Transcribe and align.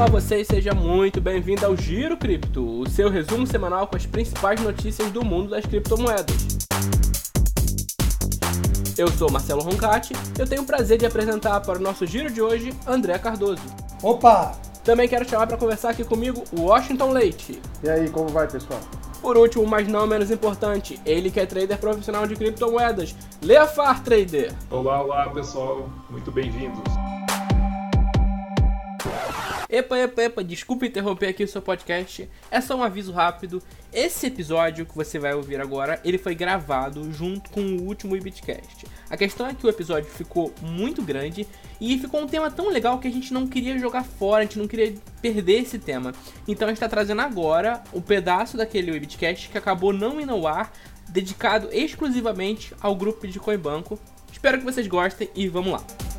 Olá 0.00 0.08
você 0.08 0.40
e 0.40 0.44
seja 0.46 0.72
muito 0.72 1.20
bem-vindo 1.20 1.66
ao 1.66 1.76
Giro 1.76 2.16
Cripto, 2.16 2.80
o 2.80 2.88
seu 2.88 3.10
resumo 3.10 3.46
semanal 3.46 3.86
com 3.86 3.96
as 3.96 4.06
principais 4.06 4.58
notícias 4.58 5.12
do 5.12 5.22
mundo 5.22 5.50
das 5.50 5.66
criptomoedas. 5.66 6.56
Eu 8.96 9.08
sou 9.08 9.30
Marcelo 9.30 9.60
Roncati 9.60 10.14
e 10.14 10.40
eu 10.40 10.48
tenho 10.48 10.62
o 10.62 10.64
prazer 10.64 10.96
de 10.96 11.04
apresentar 11.04 11.60
para 11.60 11.78
o 11.78 11.82
nosso 11.82 12.06
giro 12.06 12.30
de 12.30 12.40
hoje 12.40 12.72
André 12.86 13.18
Cardoso. 13.18 13.62
Opa! 14.02 14.52
Também 14.82 15.06
quero 15.06 15.28
chamar 15.28 15.46
para 15.46 15.58
conversar 15.58 15.90
aqui 15.90 16.02
comigo 16.02 16.44
o 16.50 16.62
Washington 16.62 17.10
Leite. 17.12 17.60
E 17.84 17.90
aí, 17.90 18.08
como 18.08 18.30
vai, 18.30 18.48
pessoal? 18.48 18.80
Por 19.20 19.36
último, 19.36 19.66
mas 19.66 19.86
não 19.86 20.06
menos 20.06 20.30
importante, 20.30 20.98
ele 21.04 21.30
que 21.30 21.38
é 21.38 21.44
trader 21.44 21.76
profissional 21.76 22.26
de 22.26 22.36
criptomoedas, 22.36 23.14
Leafar 23.42 24.02
Trader. 24.02 24.54
Olá, 24.70 25.02
olá 25.02 25.28
pessoal, 25.28 25.90
muito 26.08 26.32
bem-vindos. 26.32 26.90
Epa, 29.72 29.96
epa, 29.96 30.22
epa, 30.22 30.42
desculpa 30.42 30.84
interromper 30.84 31.28
aqui 31.28 31.44
o 31.44 31.48
seu 31.48 31.62
podcast. 31.62 32.28
É 32.50 32.60
só 32.60 32.76
um 32.76 32.82
aviso 32.82 33.12
rápido. 33.12 33.62
Esse 33.92 34.26
episódio 34.26 34.84
que 34.84 34.96
você 34.96 35.16
vai 35.16 35.32
ouvir 35.32 35.60
agora, 35.60 36.00
ele 36.04 36.18
foi 36.18 36.34
gravado 36.34 37.12
junto 37.12 37.48
com 37.50 37.60
o 37.60 37.82
último 37.84 38.16
Ibitcast. 38.16 38.84
A 39.08 39.16
questão 39.16 39.46
é 39.46 39.54
que 39.54 39.64
o 39.64 39.70
episódio 39.70 40.10
ficou 40.10 40.52
muito 40.60 41.02
grande 41.02 41.46
e 41.80 41.96
ficou 41.98 42.20
um 42.20 42.26
tema 42.26 42.50
tão 42.50 42.68
legal 42.68 42.98
que 42.98 43.06
a 43.06 43.12
gente 43.12 43.32
não 43.32 43.46
queria 43.46 43.78
jogar 43.78 44.02
fora, 44.02 44.40
a 44.40 44.42
gente 44.44 44.58
não 44.58 44.66
queria 44.66 44.92
perder 45.22 45.60
esse 45.60 45.78
tema. 45.78 46.12
Então 46.48 46.66
a 46.66 46.70
gente 46.70 46.78
está 46.78 46.88
trazendo 46.88 47.20
agora 47.20 47.80
o 47.92 47.98
um 47.98 48.02
pedaço 48.02 48.56
daquele 48.56 48.90
Ibitcast 48.90 49.50
que 49.50 49.58
acabou 49.58 49.92
não 49.92 50.20
indo 50.20 50.32
ao 50.32 50.48
ar, 50.48 50.72
dedicado 51.08 51.68
exclusivamente 51.70 52.74
ao 52.80 52.96
grupo 52.96 53.20
Bitcoin 53.20 53.58
Banco. 53.58 54.00
Espero 54.32 54.58
que 54.58 54.64
vocês 54.64 54.88
gostem 54.88 55.30
e 55.32 55.46
vamos 55.46 55.72
lá. 55.74 56.09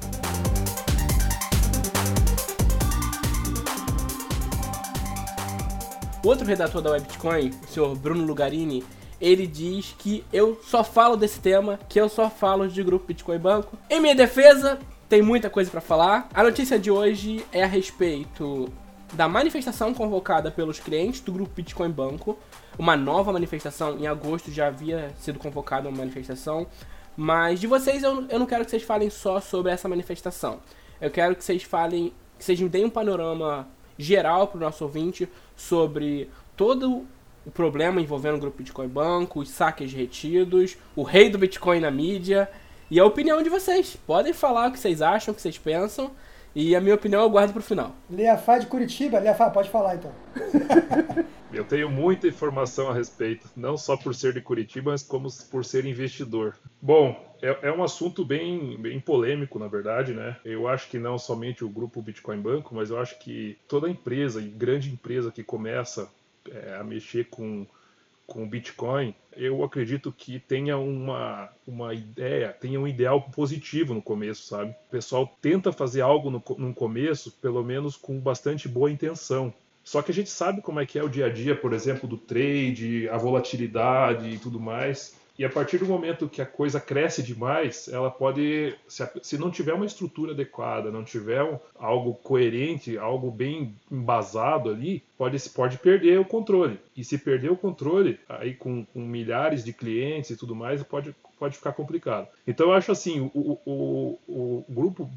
Outro 6.23 6.45
redator 6.45 6.81
da 6.81 6.91
Webcoin, 6.91 7.52
o 7.64 7.67
senhor 7.67 7.95
Bruno 7.95 8.23
Lugarini, 8.25 8.83
ele 9.19 9.45
diz 9.45 9.95
que 9.97 10.25
eu 10.33 10.59
só 10.64 10.83
falo 10.83 11.16
desse 11.16 11.39
tema, 11.39 11.80
que 11.88 12.02
eu 12.02 12.09
só 12.09 12.30
falo 12.30 12.67
de 12.67 12.81
grupo 12.83 13.05
Bitcoin 13.05 13.38
Banco. 13.38 13.77
Em 13.89 14.00
minha 14.00 14.16
defesa, 14.16 14.80
tem 15.08 15.22
muita 15.22 15.49
coisa 15.49 15.69
para 15.69 15.81
falar. 15.81 16.27
A 16.33 16.44
notícia 16.44 16.80
de 16.80 16.89
hoje 16.89 17.45
é 17.52 17.64
a 17.64 17.67
respeito 17.67 18.67
da 19.14 19.27
manifestação 19.27 19.94
convocada 19.94 20.49
pelos 20.49 20.80
clientes 20.80 21.22
do 21.22 21.31
grupo 21.31 21.52
Bitcoin 21.53 21.92
Banco. 21.92 22.38
Uma 22.80 22.95
nova 22.95 23.31
manifestação, 23.31 23.99
em 23.99 24.08
agosto 24.08 24.52
já 24.52 24.67
havia 24.67 25.11
sido 25.19 25.38
convocada 25.38 25.88
uma 25.88 25.97
manifestação. 25.97 26.66
Mas 27.16 27.59
de 27.59 27.67
vocês 27.67 28.02
eu, 28.02 28.25
eu 28.27 28.39
não 28.39 28.45
quero 28.45 28.64
que 28.66 28.72
vocês 28.72 28.83
falem 28.83 29.09
só 29.09 29.39
sobre 29.39 29.72
essa 29.72 29.88
manifestação. 29.88 30.59
Eu 30.99 31.11
quero 31.11 31.36
que 31.36 31.44
vocês 31.44 31.61
falem, 31.61 32.14
que 32.39 32.45
vocês 32.45 32.59
me 32.59 32.69
deem 32.69 32.86
um 32.86 32.89
panorama 32.89 33.67
geral 34.02 34.47
para 34.47 34.57
o 34.57 34.61
nosso 34.61 34.83
ouvinte 34.83 35.30
sobre 35.55 36.30
todo 36.55 37.05
o 37.45 37.52
problema 37.52 38.02
envolvendo 38.02 38.35
o 38.35 38.39
grupo 38.39 38.58
Bitcoin 38.58 38.88
Banco, 38.88 39.39
os 39.39 39.49
saques 39.49 39.93
retidos, 39.93 40.77
o 40.95 41.03
rei 41.03 41.30
do 41.30 41.38
Bitcoin 41.38 41.80
na 41.80 41.89
mídia 41.89 42.49
e 42.89 42.99
a 42.99 43.05
opinião 43.05 43.41
de 43.41 43.49
vocês. 43.49 43.95
Podem 44.05 44.33
falar 44.33 44.69
o 44.69 44.71
que 44.71 44.80
vocês 44.80 45.02
acham, 45.02 45.31
o 45.31 45.35
que 45.35 45.41
vocês 45.41 45.58
pensam. 45.58 46.11
E 46.53 46.75
a 46.75 46.81
minha 46.81 46.95
opinião 46.95 47.21
eu 47.21 47.30
guardo 47.30 47.53
pro 47.53 47.61
final. 47.61 47.95
Leafá 48.09 48.57
de 48.57 48.67
Curitiba. 48.67 49.19
Leafá, 49.19 49.49
pode 49.49 49.69
falar 49.69 49.95
então. 49.95 50.11
eu 51.53 51.63
tenho 51.63 51.89
muita 51.89 52.27
informação 52.27 52.89
a 52.89 52.93
respeito, 52.93 53.49
não 53.55 53.77
só 53.77 53.95
por 53.95 54.13
ser 54.13 54.33
de 54.33 54.41
Curitiba, 54.41 54.91
mas 54.91 55.02
como 55.02 55.30
por 55.49 55.63
ser 55.63 55.85
investidor. 55.85 56.58
Bom, 56.81 57.16
é, 57.41 57.69
é, 57.69 57.71
um 57.71 57.83
assunto 57.83 58.25
bem, 58.25 58.77
bem 58.77 58.99
polêmico, 58.99 59.58
na 59.58 59.67
verdade, 59.67 60.13
né? 60.13 60.38
Eu 60.43 60.67
acho 60.67 60.89
que 60.89 60.99
não 60.99 61.17
somente 61.17 61.63
o 61.63 61.69
grupo 61.69 62.02
Bitcoin 62.02 62.41
Banco, 62.41 62.75
mas 62.75 62.89
eu 62.89 62.99
acho 62.99 63.17
que 63.19 63.58
toda 63.67 63.89
empresa 63.89 64.41
e 64.41 64.47
grande 64.47 64.91
empresa 64.91 65.31
que 65.31 65.43
começa 65.43 66.09
é, 66.49 66.75
a 66.75 66.83
mexer 66.83 67.27
com 67.30 67.65
com 68.31 68.43
o 68.43 68.47
Bitcoin, 68.47 69.14
eu 69.36 69.61
acredito 69.64 70.11
que 70.11 70.39
tenha 70.39 70.77
uma, 70.77 71.49
uma 71.67 71.93
ideia, 71.93 72.55
tenha 72.59 72.80
um 72.80 72.87
ideal 72.87 73.21
positivo 73.21 73.93
no 73.93 74.02
começo, 74.02 74.43
sabe? 74.43 74.71
O 74.87 74.92
pessoal 74.92 75.37
tenta 75.42 75.71
fazer 75.71 76.02
algo 76.02 76.30
no, 76.30 76.43
no 76.58 76.73
começo, 76.73 77.31
pelo 77.41 77.61
menos 77.64 77.97
com 77.97 78.17
bastante 78.20 78.70
boa 78.70 78.89
intenção. 78.89 79.53
Só 79.83 80.02
que 80.02 80.11
a 80.11 80.14
gente 80.14 80.30
sabe 80.30 80.61
como 80.61 80.80
é 80.80 80.86
que 80.86 80.97
é 80.97 81.03
o 81.03 81.09
dia 81.09 81.25
a 81.25 81.30
dia, 81.30 81.55
por 81.55 81.73
exemplo, 81.73 82.08
do 82.08 82.17
trade, 82.17 83.09
a 83.09 83.17
volatilidade 83.17 84.30
e 84.30 84.37
tudo 84.37 84.59
mais. 84.59 85.20
E 85.37 85.45
a 85.45 85.49
partir 85.49 85.77
do 85.77 85.86
momento 85.86 86.30
que 86.30 86.42
a 86.42 86.45
coisa 86.45 86.80
cresce 86.80 87.23
demais, 87.23 87.87
ela 87.87 88.11
pode, 88.11 88.75
se, 88.87 89.09
se 89.23 89.37
não 89.37 89.49
tiver 89.49 89.73
uma 89.73 89.86
estrutura 89.86 90.33
adequada, 90.33 90.92
não 90.92 91.03
tiver 91.03 91.42
um, 91.43 91.58
algo 91.80 92.14
coerente, 92.15 92.97
algo 92.97 93.31
bem 93.31 93.75
embasado 93.89 94.70
ali, 94.70 95.03
pode, 95.17 95.37
pode 95.49 95.77
perder 95.77 96.20
o 96.20 96.25
controle. 96.25 96.80
E 96.95 97.03
se 97.03 97.17
perder 97.17 97.52
o 97.52 97.58
controle, 97.58 98.20
aí 98.27 98.53
com, 98.53 98.86
com 98.86 98.99
milhares 98.99 99.64
de 99.64 99.73
clientes 99.73 100.30
e 100.31 100.37
tudo 100.37 100.55
mais, 100.55 100.83
pode, 100.83 101.15
pode 101.39 101.58
ficar 101.58 101.71
complicado. 101.71 102.27
Então 102.45 102.67
eu 102.67 102.73
acho 102.73 102.91
assim, 102.91 103.31
o, 103.33 103.58
o, 103.65 104.20
o 104.27 104.65
grupo 104.70 105.09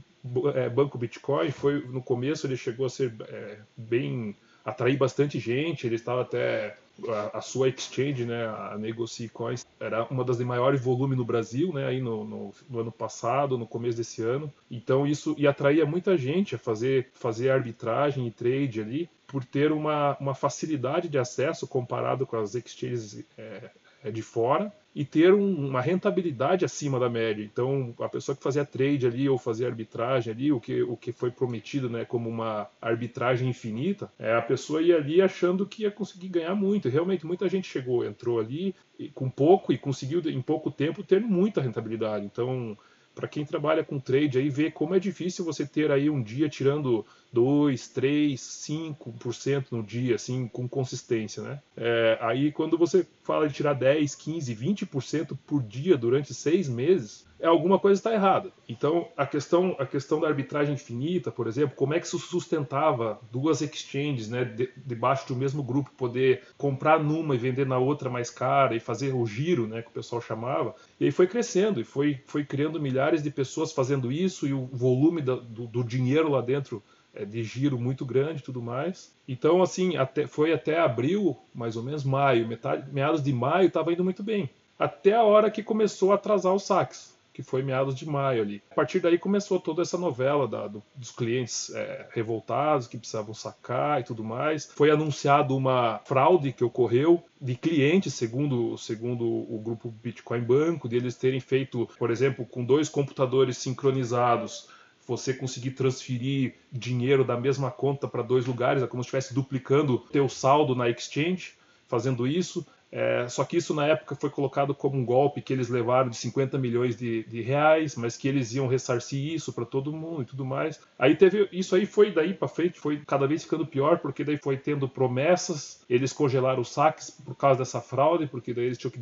é, 0.54 0.68
Banco 0.68 0.96
Bitcoin 0.96 1.50
foi 1.50 1.80
no 1.86 2.00
começo 2.00 2.46
ele 2.46 2.56
chegou 2.56 2.86
a 2.86 2.90
ser 2.90 3.12
é, 3.28 3.58
bem 3.76 4.34
atrair 4.64 4.96
bastante 4.96 5.38
gente, 5.38 5.86
ele 5.86 5.96
estava 5.96 6.22
até 6.22 6.78
a, 7.08 7.38
a, 7.38 7.40
sua 7.40 7.68
exchange, 7.68 8.24
né, 8.24 8.46
a 8.46 8.76
Negocie 8.78 9.28
Coins, 9.28 9.66
era 9.80 10.04
uma 10.04 10.24
das 10.24 10.38
de 10.38 10.44
maiores 10.44 10.80
volume 10.80 11.16
no 11.16 11.24
Brasil, 11.24 11.72
né, 11.72 11.86
aí 11.86 12.00
no, 12.00 12.24
no, 12.24 12.54
no, 12.68 12.80
ano 12.80 12.92
passado, 12.92 13.58
no 13.58 13.66
começo 13.66 13.96
desse 13.96 14.22
ano. 14.22 14.52
Então 14.70 15.06
isso 15.06 15.34
e 15.38 15.46
atraía 15.46 15.84
muita 15.84 16.16
gente 16.16 16.54
a 16.54 16.58
fazer, 16.58 17.10
fazer 17.12 17.50
arbitragem 17.50 18.26
e 18.26 18.30
trade 18.30 18.80
ali, 18.80 19.10
por 19.26 19.44
ter 19.44 19.72
uma, 19.72 20.16
uma 20.20 20.34
facilidade 20.34 21.08
de 21.08 21.18
acesso 21.18 21.66
comparado 21.66 22.26
com 22.26 22.36
as 22.36 22.54
exchanges 22.54 23.24
é 23.36 23.70
de 24.10 24.22
fora 24.22 24.72
e 24.94 25.04
ter 25.04 25.34
um, 25.34 25.68
uma 25.68 25.80
rentabilidade 25.80 26.64
acima 26.64 27.00
da 27.00 27.10
média. 27.10 27.42
Então, 27.42 27.92
a 27.98 28.08
pessoa 28.08 28.36
que 28.36 28.42
fazia 28.42 28.64
trade 28.64 29.06
ali 29.06 29.28
ou 29.28 29.36
fazia 29.36 29.66
arbitragem 29.66 30.32
ali, 30.32 30.52
o 30.52 30.60
que, 30.60 30.82
o 30.82 30.96
que 30.96 31.10
foi 31.10 31.30
prometido 31.32 31.90
né, 31.90 32.04
como 32.04 32.28
uma 32.28 32.68
arbitragem 32.80 33.48
infinita, 33.48 34.10
é, 34.18 34.36
a 34.36 34.42
pessoa 34.42 34.80
ia 34.80 34.96
ali 34.96 35.20
achando 35.20 35.66
que 35.66 35.82
ia 35.82 35.90
conseguir 35.90 36.28
ganhar 36.28 36.54
muito. 36.54 36.86
E 36.86 36.90
realmente, 36.90 37.26
muita 37.26 37.48
gente 37.48 37.68
chegou, 37.68 38.04
entrou 38.04 38.38
ali 38.38 38.74
com 39.14 39.28
pouco 39.28 39.72
e 39.72 39.78
conseguiu 39.78 40.20
em 40.30 40.40
pouco 40.40 40.70
tempo 40.70 41.02
ter 41.02 41.20
muita 41.20 41.60
rentabilidade. 41.60 42.24
Então, 42.24 42.78
para 43.14 43.28
quem 43.28 43.44
trabalha 43.44 43.84
com 43.84 43.98
trade 43.98 44.38
aí, 44.38 44.48
vê 44.48 44.70
como 44.70 44.94
é 44.94 44.98
difícil 44.98 45.44
você 45.44 45.64
ter 45.64 45.90
aí 45.90 46.10
um 46.10 46.22
dia 46.22 46.48
tirando 46.48 47.06
2, 47.34 47.88
3, 47.88 48.40
5% 48.40 49.66
no 49.72 49.82
dia, 49.82 50.14
assim, 50.14 50.46
com 50.46 50.68
consistência, 50.68 51.42
né? 51.42 51.60
É, 51.76 52.16
aí 52.20 52.52
quando 52.52 52.78
você 52.78 53.04
fala 53.24 53.48
de 53.48 53.54
tirar 53.54 53.74
10, 53.74 54.14
15, 54.14 54.54
20% 54.54 55.36
por 55.44 55.62
dia 55.62 55.98
durante 55.98 56.32
seis 56.32 56.68
meses, 56.68 57.26
é 57.40 57.46
alguma 57.46 57.78
coisa 57.78 57.98
está 57.98 58.14
errada. 58.14 58.50
Então, 58.68 59.08
a 59.16 59.26
questão, 59.26 59.76
a 59.78 59.84
questão 59.84 60.20
da 60.20 60.28
arbitragem 60.28 60.74
infinita, 60.74 61.30
por 61.30 61.46
exemplo, 61.46 61.76
como 61.76 61.92
é 61.92 62.00
que 62.00 62.08
se 62.08 62.18
sustentava 62.18 63.20
duas 63.30 63.60
exchanges, 63.60 64.30
né, 64.30 64.44
de, 64.44 64.70
debaixo 64.76 65.28
do 65.28 65.36
mesmo 65.36 65.62
grupo, 65.62 65.90
poder 65.96 66.42
comprar 66.56 67.02
numa 67.02 67.34
e 67.34 67.38
vender 67.38 67.66
na 67.66 67.76
outra 67.76 68.08
mais 68.08 68.30
cara 68.30 68.74
e 68.76 68.80
fazer 68.80 69.12
o 69.12 69.26
giro, 69.26 69.66
né, 69.66 69.82
que 69.82 69.88
o 69.88 69.92
pessoal 69.92 70.22
chamava. 70.22 70.74
E 71.00 71.06
aí 71.06 71.10
foi 71.10 71.26
crescendo 71.26 71.80
e 71.80 71.84
foi, 71.84 72.20
foi 72.26 72.44
criando 72.44 72.80
milhares 72.80 73.22
de 73.22 73.30
pessoas 73.30 73.72
fazendo 73.72 74.12
isso 74.12 74.46
e 74.46 74.54
o 74.54 74.66
volume 74.66 75.20
do, 75.20 75.40
do, 75.42 75.66
do 75.66 75.84
dinheiro 75.84 76.30
lá 76.30 76.40
dentro 76.40 76.82
de 77.24 77.44
giro 77.44 77.78
muito 77.78 78.04
grande 78.04 78.42
tudo 78.42 78.62
mais. 78.62 79.12
Então, 79.28 79.62
assim, 79.62 79.96
até, 79.96 80.26
foi 80.26 80.52
até 80.52 80.80
abril, 80.80 81.36
mais 81.54 81.76
ou 81.76 81.82
menos, 81.82 82.04
maio, 82.04 82.48
metade, 82.48 82.90
meados 82.92 83.22
de 83.22 83.32
maio, 83.32 83.68
estava 83.68 83.92
indo 83.92 84.02
muito 84.02 84.22
bem. 84.22 84.48
Até 84.78 85.12
a 85.14 85.22
hora 85.22 85.50
que 85.50 85.62
começou 85.62 86.12
a 86.12 86.16
atrasar 86.16 86.54
os 86.54 86.64
saques 86.64 87.14
que 87.34 87.42
foi 87.42 87.62
meados 87.64 87.96
de 87.96 88.08
maio 88.08 88.40
ali. 88.40 88.62
A 88.70 88.74
partir 88.76 89.00
daí 89.00 89.18
começou 89.18 89.58
toda 89.58 89.82
essa 89.82 89.98
novela 89.98 90.46
da, 90.46 90.68
do, 90.68 90.80
dos 90.94 91.10
clientes 91.10 91.68
é, 91.74 92.06
revoltados 92.12 92.86
que 92.86 92.96
precisavam 92.96 93.34
sacar 93.34 94.00
e 94.00 94.04
tudo 94.04 94.22
mais. 94.22 94.66
Foi 94.66 94.88
anunciado 94.88 95.56
uma 95.56 95.98
fraude 96.04 96.52
que 96.52 96.62
ocorreu 96.62 97.24
de 97.40 97.56
clientes, 97.56 98.14
segundo, 98.14 98.78
segundo 98.78 99.26
o 99.26 99.60
grupo 99.62 99.90
Bitcoin 99.90 100.42
Banco, 100.42 100.88
de 100.88 100.94
eles 100.94 101.16
terem 101.16 101.40
feito, 101.40 101.88
por 101.98 102.12
exemplo, 102.12 102.46
com 102.46 102.64
dois 102.64 102.88
computadores 102.88 103.58
sincronizados, 103.58 104.68
você 105.06 105.34
conseguir 105.34 105.72
transferir 105.72 106.54
dinheiro 106.72 107.24
da 107.24 107.38
mesma 107.38 107.70
conta 107.70 108.08
para 108.08 108.22
dois 108.22 108.46
lugares, 108.46 108.82
é 108.82 108.86
como 108.86 109.02
se 109.02 109.08
estivesse 109.08 109.34
duplicando 109.34 109.98
teu 109.98 110.28
saldo 110.28 110.74
na 110.74 110.88
exchange, 110.88 111.54
fazendo 111.86 112.26
isso 112.26 112.66
É, 112.94 113.28
só 113.28 113.44
que 113.44 113.56
isso 113.56 113.74
na 113.74 113.88
época 113.88 114.14
foi 114.14 114.30
colocado 114.30 114.72
como 114.72 114.96
um 114.96 115.04
golpe 115.04 115.42
que 115.42 115.52
eles 115.52 115.68
levaram 115.68 116.08
de 116.08 116.16
50 116.16 116.56
milhões 116.56 116.96
de, 116.96 117.24
de 117.24 117.42
reais, 117.42 117.96
mas 117.96 118.16
que 118.16 118.28
eles 118.28 118.54
iam 118.54 118.68
ressarcir 118.68 119.34
isso 119.34 119.52
para 119.52 119.64
todo 119.64 119.92
mundo 119.92 120.22
e 120.22 120.24
tudo 120.24 120.44
mais. 120.44 120.78
Aí 120.96 121.16
teve 121.16 121.48
isso 121.50 121.74
aí 121.74 121.86
foi 121.86 122.12
daí 122.12 122.32
para 122.32 122.46
frente 122.46 122.78
foi 122.78 123.02
cada 123.04 123.26
vez 123.26 123.42
ficando 123.42 123.66
pior 123.66 123.98
porque 123.98 124.22
daí 124.22 124.36
foi 124.36 124.56
tendo 124.56 124.88
promessas, 124.88 125.84
eles 125.90 126.12
congelaram 126.12 126.60
os 126.60 126.68
saques 126.68 127.10
por 127.10 127.34
causa 127.34 127.58
dessa 127.58 127.80
fraude, 127.80 128.28
porque 128.28 128.54
daí 128.54 128.66
eles 128.66 128.78
tinham 128.78 128.92
que 128.92 129.00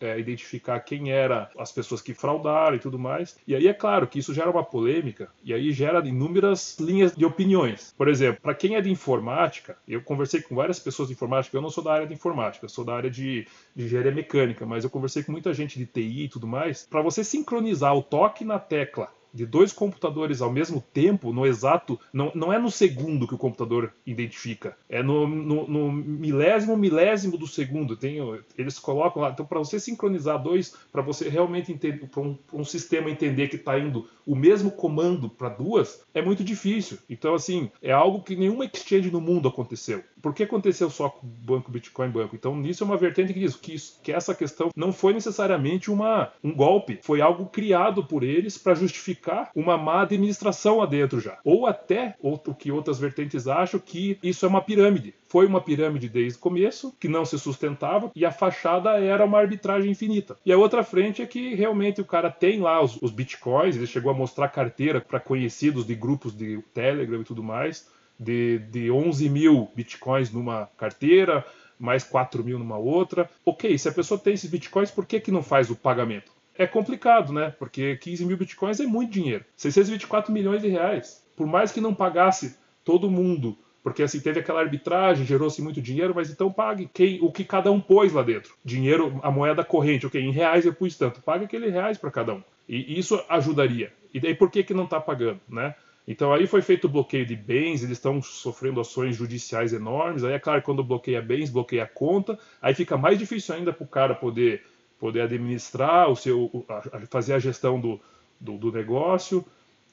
é, 0.00 0.18
identificar 0.18 0.80
quem 0.80 1.12
eram 1.12 1.46
as 1.58 1.70
pessoas 1.70 2.00
que 2.00 2.14
fraudaram 2.14 2.76
e 2.76 2.78
tudo 2.78 2.98
mais. 2.98 3.36
E 3.46 3.54
aí 3.54 3.68
é 3.68 3.74
claro 3.74 4.06
que 4.06 4.18
isso 4.18 4.32
gera 4.32 4.50
uma 4.50 4.64
polêmica 4.64 5.28
e 5.44 5.52
aí 5.52 5.72
gera 5.72 6.06
inúmeras 6.08 6.78
linhas 6.80 7.14
de 7.14 7.24
opiniões. 7.26 7.92
Por 7.98 8.08
exemplo, 8.08 8.40
para 8.40 8.54
quem 8.54 8.76
é 8.76 8.80
de 8.80 8.90
informática, 8.90 9.76
eu 9.86 10.00
conversei 10.00 10.40
com 10.40 10.54
várias 10.54 10.78
pessoas 10.78 11.08
de 11.08 11.14
informática, 11.14 11.54
eu 11.54 11.60
não 11.60 11.68
sou 11.68 11.84
da 11.84 11.92
área 11.92 12.06
de 12.06 12.14
informática, 12.14 12.64
eu 12.64 12.70
sou 12.70 12.82
da 12.82 12.94
área 12.94 13.10
de 13.10 13.25
de, 13.26 13.46
de 13.74 13.84
engenharia 13.84 14.12
mecânica, 14.12 14.64
mas 14.64 14.84
eu 14.84 14.90
conversei 14.90 15.22
com 15.22 15.32
muita 15.32 15.52
gente 15.52 15.78
de 15.78 15.86
TI 15.86 16.24
e 16.24 16.28
tudo 16.28 16.46
mais. 16.46 16.86
Para 16.86 17.02
você 17.02 17.24
sincronizar 17.24 17.94
o 17.94 18.02
toque 18.02 18.44
na 18.44 18.58
tecla 18.58 19.12
de 19.36 19.44
dois 19.44 19.72
computadores 19.72 20.40
ao 20.40 20.50
mesmo 20.50 20.82
tempo, 20.92 21.32
no 21.32 21.46
exato, 21.46 22.00
não, 22.12 22.32
não 22.34 22.52
é 22.52 22.58
no 22.58 22.70
segundo 22.70 23.28
que 23.28 23.34
o 23.34 23.38
computador 23.38 23.92
identifica, 24.06 24.76
é 24.88 25.02
no, 25.02 25.28
no, 25.28 25.68
no 25.68 25.92
milésimo 25.92 26.74
milésimo 26.76 27.36
do 27.36 27.46
segundo. 27.46 27.96
Tem, 27.96 28.16
eles 28.56 28.78
colocam 28.78 29.22
lá. 29.22 29.30
Então, 29.30 29.44
para 29.44 29.58
você 29.58 29.78
sincronizar 29.78 30.42
dois, 30.42 30.74
para 30.90 31.02
você 31.02 31.28
realmente 31.28 31.70
entender, 31.70 32.06
para 32.06 32.22
um, 32.22 32.38
um, 32.52 32.64
sistema 32.64 33.10
entender 33.10 33.48
que 33.48 33.56
está 33.56 33.78
indo 33.78 34.08
o 34.26 34.34
mesmo 34.34 34.70
comando 34.70 35.28
para 35.28 35.48
duas, 35.48 36.02
é 36.14 36.22
muito 36.22 36.42
difícil. 36.42 36.98
Então, 37.08 37.34
assim, 37.34 37.70
é 37.82 37.92
algo 37.92 38.22
que 38.22 38.34
nenhuma 38.34 38.64
exchange 38.64 39.10
no 39.10 39.20
mundo 39.20 39.48
aconteceu. 39.48 40.02
Por 40.22 40.34
que 40.34 40.42
aconteceu 40.42 40.90
só 40.90 41.08
com 41.08 41.26
o 41.26 41.30
banco 41.30 41.70
Bitcoin 41.70 42.08
Banco? 42.08 42.34
Então, 42.34 42.56
nisso 42.56 42.82
é 42.82 42.86
uma 42.86 42.96
vertente 42.96 43.32
que 43.32 43.40
diz 43.40 43.54
que, 43.54 43.74
isso, 43.74 44.00
que 44.02 44.10
essa 44.10 44.34
questão 44.34 44.70
não 44.74 44.92
foi 44.92 45.12
necessariamente 45.12 45.90
uma, 45.90 46.32
um 46.42 46.54
golpe, 46.54 46.98
foi 47.02 47.20
algo 47.20 47.46
criado 47.46 48.04
por 48.04 48.22
eles 48.22 48.56
para 48.58 48.74
justificar 48.74 49.25
uma 49.54 49.76
má 49.76 50.02
administração 50.02 50.78
lá 50.78 50.86
dentro 50.86 51.20
já. 51.20 51.38
Ou 51.44 51.66
até, 51.66 52.14
o 52.20 52.36
que 52.54 52.70
outras 52.70 52.98
vertentes 52.98 53.46
acham, 53.46 53.80
que 53.80 54.18
isso 54.22 54.44
é 54.44 54.48
uma 54.48 54.62
pirâmide. 54.62 55.14
Foi 55.28 55.46
uma 55.46 55.60
pirâmide 55.60 56.08
desde 56.08 56.38
o 56.38 56.42
começo, 56.42 56.94
que 57.00 57.08
não 57.08 57.24
se 57.24 57.38
sustentava, 57.38 58.10
e 58.14 58.24
a 58.24 58.30
fachada 58.30 58.98
era 58.98 59.24
uma 59.24 59.38
arbitragem 59.38 59.90
infinita. 59.90 60.36
E 60.44 60.52
a 60.52 60.58
outra 60.58 60.84
frente 60.84 61.22
é 61.22 61.26
que 61.26 61.54
realmente 61.54 62.00
o 62.00 62.04
cara 62.04 62.30
tem 62.30 62.60
lá 62.60 62.82
os, 62.82 63.00
os 63.02 63.10
bitcoins, 63.10 63.76
ele 63.76 63.86
chegou 63.86 64.10
a 64.10 64.14
mostrar 64.14 64.48
carteira 64.48 65.00
para 65.00 65.20
conhecidos 65.20 65.86
de 65.86 65.94
grupos 65.94 66.36
de 66.36 66.62
Telegram 66.72 67.20
e 67.20 67.24
tudo 67.24 67.42
mais 67.42 67.86
de, 68.18 68.58
de 68.70 68.90
11 68.90 69.28
mil 69.28 69.70
bitcoins 69.74 70.30
numa 70.32 70.68
carteira, 70.76 71.44
mais 71.78 72.02
4 72.04 72.42
mil 72.42 72.58
numa 72.58 72.78
outra. 72.78 73.28
Ok, 73.44 73.76
se 73.78 73.88
a 73.88 73.92
pessoa 73.92 74.18
tem 74.18 74.34
esses 74.34 74.50
bitcoins, 74.50 74.90
por 74.90 75.06
que, 75.06 75.20
que 75.20 75.30
não 75.30 75.42
faz 75.42 75.70
o 75.70 75.76
pagamento? 75.76 76.32
É 76.58 76.66
complicado, 76.66 77.32
né? 77.32 77.54
Porque 77.58 77.96
15 77.96 78.24
mil 78.24 78.36
bitcoins 78.36 78.80
é 78.80 78.86
muito 78.86 79.12
dinheiro. 79.12 79.44
624 79.56 80.32
milhões 80.32 80.62
de 80.62 80.68
reais. 80.68 81.24
Por 81.36 81.46
mais 81.46 81.72
que 81.72 81.80
não 81.80 81.94
pagasse 81.94 82.56
todo 82.84 83.10
mundo, 83.10 83.58
porque 83.82 84.02
assim 84.02 84.18
teve 84.18 84.40
aquela 84.40 84.60
arbitragem, 84.60 85.24
gerou-se 85.24 85.62
muito 85.62 85.80
dinheiro, 85.80 86.12
mas 86.14 86.30
então 86.30 86.50
pague 86.50 86.90
quem, 86.92 87.20
o 87.22 87.30
que 87.30 87.44
cada 87.44 87.70
um 87.70 87.80
pôs 87.80 88.12
lá 88.12 88.22
dentro. 88.22 88.54
Dinheiro, 88.64 89.20
a 89.22 89.30
moeda 89.30 89.62
corrente, 89.62 90.06
ok, 90.06 90.20
em 90.20 90.32
reais 90.32 90.66
eu 90.66 90.74
pus 90.74 90.96
tanto, 90.96 91.22
pague 91.22 91.44
aquele 91.44 91.68
reais 91.68 91.98
para 91.98 92.10
cada 92.10 92.34
um. 92.34 92.42
E 92.68 92.98
isso 92.98 93.22
ajudaria. 93.28 93.92
E 94.12 94.18
daí 94.18 94.34
por 94.34 94.50
que, 94.50 94.64
que 94.64 94.74
não 94.74 94.84
está 94.84 95.00
pagando, 95.00 95.40
né? 95.48 95.74
Então 96.08 96.32
aí 96.32 96.46
foi 96.46 96.62
feito 96.62 96.86
o 96.86 96.88
bloqueio 96.88 97.26
de 97.26 97.34
bens, 97.34 97.82
eles 97.82 97.98
estão 97.98 98.22
sofrendo 98.22 98.80
ações 98.80 99.16
judiciais 99.16 99.72
enormes. 99.72 100.24
Aí 100.24 100.32
é 100.32 100.38
claro, 100.38 100.62
quando 100.62 100.82
bloqueia 100.82 101.20
bens, 101.20 101.50
bloqueia 101.50 101.84
a 101.84 101.86
conta, 101.86 102.38
aí 102.62 102.74
fica 102.74 102.96
mais 102.96 103.18
difícil 103.18 103.54
ainda 103.54 103.72
para 103.72 103.84
o 103.84 103.88
cara 103.88 104.14
poder, 104.14 104.64
poder 104.98 105.22
administrar 105.22 106.10
o 106.10 106.16
seu, 106.16 106.64
fazer 107.10 107.34
a 107.34 107.38
gestão 107.38 107.80
do, 107.80 108.00
do, 108.40 108.56
do, 108.56 108.72
negócio. 108.72 109.44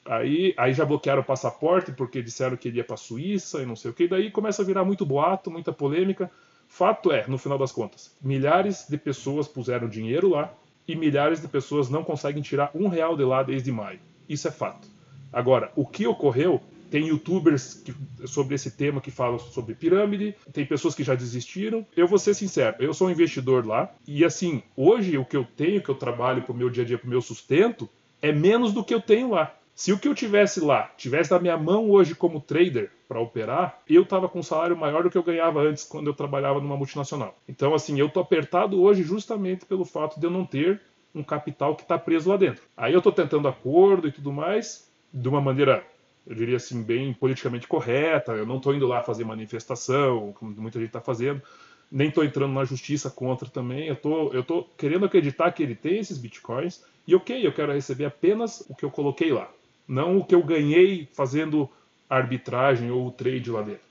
Aí, 0.04 0.54
aí 0.56 0.74
já 0.74 0.84
bloquearam 0.84 1.22
o 1.22 1.24
passaporte 1.24 1.92
porque 1.92 2.22
disseram 2.22 2.56
que 2.56 2.68
ele 2.68 2.78
ia 2.78 2.84
para 2.84 2.94
a 2.94 2.98
Suíça 2.98 3.62
e 3.62 3.66
não 3.66 3.76
sei 3.76 3.90
o 3.90 3.94
que. 3.94 4.08
Daí 4.08 4.30
começa 4.30 4.62
a 4.62 4.64
virar 4.64 4.84
muito 4.84 5.04
boato, 5.04 5.50
muita 5.50 5.72
polêmica. 5.72 6.30
Fato 6.68 7.12
é, 7.12 7.26
no 7.26 7.38
final 7.38 7.58
das 7.58 7.72
contas, 7.72 8.14
milhares 8.20 8.86
de 8.88 8.98
pessoas 8.98 9.46
puseram 9.46 9.88
dinheiro 9.88 10.30
lá 10.30 10.52
e 10.86 10.96
milhares 10.96 11.40
de 11.40 11.48
pessoas 11.48 11.88
não 11.88 12.02
conseguem 12.02 12.42
tirar 12.42 12.70
um 12.74 12.88
real 12.88 13.16
de 13.16 13.24
lá 13.24 13.42
desde 13.42 13.70
maio. 13.70 14.00
Isso 14.28 14.48
é 14.48 14.50
fato. 14.50 14.88
Agora, 15.32 15.72
o 15.74 15.86
que 15.86 16.06
ocorreu 16.06 16.60
tem 16.90 17.08
youtubers 17.08 17.74
que, 17.74 17.94
sobre 18.26 18.54
esse 18.54 18.70
tema 18.70 19.00
que 19.00 19.10
falam 19.10 19.38
sobre 19.38 19.74
pirâmide, 19.74 20.34
tem 20.52 20.64
pessoas 20.64 20.94
que 20.94 21.04
já 21.04 21.14
desistiram. 21.14 21.86
Eu 21.96 22.06
vou 22.06 22.18
ser 22.18 22.34
sincero, 22.34 22.76
eu 22.78 22.94
sou 22.94 23.08
um 23.08 23.10
investidor 23.10 23.66
lá 23.66 23.92
e 24.06 24.24
assim, 24.24 24.62
hoje 24.76 25.18
o 25.18 25.24
que 25.24 25.36
eu 25.36 25.44
tenho, 25.44 25.82
que 25.82 25.88
eu 25.88 25.94
trabalho 25.94 26.42
para 26.42 26.52
o 26.52 26.56
meu 26.56 26.70
dia 26.70 26.84
a 26.84 26.86
dia, 26.86 26.98
para 26.98 27.06
o 27.06 27.10
meu 27.10 27.20
sustento, 27.20 27.88
é 28.22 28.32
menos 28.32 28.72
do 28.72 28.84
que 28.84 28.94
eu 28.94 29.00
tenho 29.00 29.30
lá. 29.30 29.54
Se 29.74 29.92
o 29.92 29.98
que 29.98 30.06
eu 30.06 30.14
tivesse 30.14 30.60
lá 30.60 30.92
tivesse 30.96 31.32
na 31.32 31.40
minha 31.40 31.56
mão 31.56 31.90
hoje 31.90 32.14
como 32.14 32.40
trader 32.40 32.90
para 33.08 33.20
operar, 33.20 33.82
eu 33.88 34.02
estava 34.02 34.28
com 34.28 34.38
um 34.38 34.42
salário 34.42 34.76
maior 34.76 35.02
do 35.02 35.10
que 35.10 35.18
eu 35.18 35.22
ganhava 35.22 35.60
antes 35.60 35.84
quando 35.84 36.06
eu 36.06 36.14
trabalhava 36.14 36.60
numa 36.60 36.76
multinacional. 36.76 37.36
Então, 37.48 37.74
assim, 37.74 37.98
eu 37.98 38.08
tô 38.08 38.20
apertado 38.20 38.80
hoje 38.80 39.02
justamente 39.02 39.66
pelo 39.66 39.84
fato 39.84 40.18
de 40.18 40.26
eu 40.26 40.30
não 40.30 40.44
ter 40.44 40.80
um 41.14 41.22
capital 41.22 41.76
que 41.76 41.82
está 41.82 41.98
preso 41.98 42.30
lá 42.30 42.36
dentro. 42.36 42.62
Aí 42.76 42.92
eu 42.92 42.98
estou 42.98 43.12
tentando 43.12 43.46
acordo 43.46 44.08
e 44.08 44.12
tudo 44.12 44.32
mais, 44.32 44.90
de 45.12 45.28
uma 45.28 45.40
maneira, 45.40 45.84
eu 46.26 46.34
diria 46.34 46.56
assim, 46.56 46.82
bem 46.82 47.12
politicamente 47.12 47.66
correta. 47.66 48.32
Eu 48.32 48.46
não 48.46 48.56
estou 48.56 48.74
indo 48.74 48.86
lá 48.86 49.02
fazer 49.02 49.24
manifestação, 49.24 50.32
como 50.32 50.52
muita 50.52 50.78
gente 50.78 50.88
está 50.88 51.00
fazendo. 51.00 51.42
Nem 51.90 52.08
estou 52.08 52.24
entrando 52.24 52.52
na 52.52 52.64
justiça 52.64 53.10
contra 53.10 53.48
também. 53.48 53.88
Eu 53.88 53.96
tô, 53.96 54.42
tô 54.42 54.64
querendo 54.76 55.04
acreditar 55.04 55.52
que 55.52 55.62
ele 55.62 55.74
tem 55.74 55.98
esses 55.98 56.18
bitcoins. 56.18 56.82
E 57.06 57.14
ok, 57.14 57.46
eu 57.46 57.52
quero 57.52 57.72
receber 57.72 58.06
apenas 58.06 58.64
o 58.68 58.74
que 58.74 58.84
eu 58.84 58.90
coloquei 58.90 59.32
lá. 59.32 59.50
Não 59.86 60.16
o 60.16 60.24
que 60.24 60.34
eu 60.34 60.42
ganhei 60.42 61.06
fazendo 61.12 61.68
arbitragem 62.08 62.90
ou 62.90 63.10
trade 63.10 63.50
lá 63.50 63.60
dentro. 63.60 63.84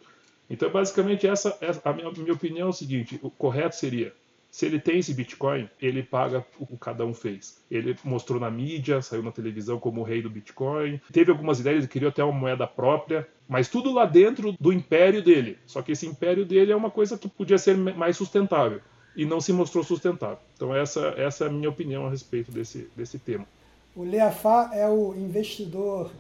Então, 0.50 0.70
basicamente, 0.70 1.28
essa, 1.28 1.58
essa 1.62 1.82
a, 1.88 1.94
minha, 1.94 2.12
minha 2.12 2.34
opinião 2.34 2.68
é 2.68 2.70
o 2.70 2.74
seguinte: 2.74 3.20
o 3.22 3.30
correto 3.30 3.76
seria 3.76 4.14
se 4.54 4.68
ele 4.68 4.80
tem 4.80 5.00
esse 5.00 5.16
Bitcoin, 5.16 5.68
ele 5.82 6.04
paga 6.04 6.46
o 6.60 6.68
que 6.68 6.78
cada 6.78 7.04
um 7.04 7.12
fez. 7.12 7.58
Ele 7.72 7.98
mostrou 8.04 8.40
na 8.40 8.52
mídia, 8.52 9.02
saiu 9.02 9.24
na 9.24 9.32
televisão 9.32 9.80
como 9.80 10.02
o 10.02 10.04
rei 10.04 10.22
do 10.22 10.30
Bitcoin. 10.30 11.02
Teve 11.12 11.32
algumas 11.32 11.60
ideias, 11.60 11.80
ele 11.80 11.88
queria 11.88 12.10
até 12.10 12.24
uma 12.24 12.40
moeda 12.40 12.68
própria, 12.68 13.28
mas 13.50 13.68
tudo 13.68 13.92
lá 13.92 14.06
dentro 14.06 14.56
do 14.60 14.72
império 14.72 15.24
dele. 15.24 15.58
Só 15.66 15.82
que 15.82 15.94
esse 15.94 16.06
império 16.06 16.46
dele 16.46 16.72
é 16.72 16.76
uma 16.76 16.92
coisa 16.92 17.18
que 17.18 17.28
podia 17.28 17.58
ser 17.58 17.76
mais 17.76 18.16
sustentável 18.16 18.80
e 19.16 19.26
não 19.26 19.42
se 19.42 19.52
mostrou 19.52 19.84
sustentável. 19.84 20.38
Então 20.56 20.76
essa, 20.76 21.16
essa 21.18 21.46
é 21.46 21.48
a 21.48 21.52
minha 21.52 21.70
opinião 21.70 22.06
a 22.06 22.12
respeito 22.12 22.52
desse, 22.52 22.88
desse 22.96 23.18
tema. 23.18 23.48
O 23.96 24.04
Leafá 24.04 24.70
é 24.72 24.88
o 24.88 25.16
investidor 25.16 26.12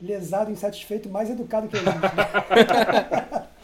lesado, 0.00 0.50
insatisfeito, 0.50 1.10
mais 1.10 1.28
educado 1.28 1.68
que 1.68 1.76
a 1.76 1.80
gente. 1.80 1.92
Né? 2.00 3.46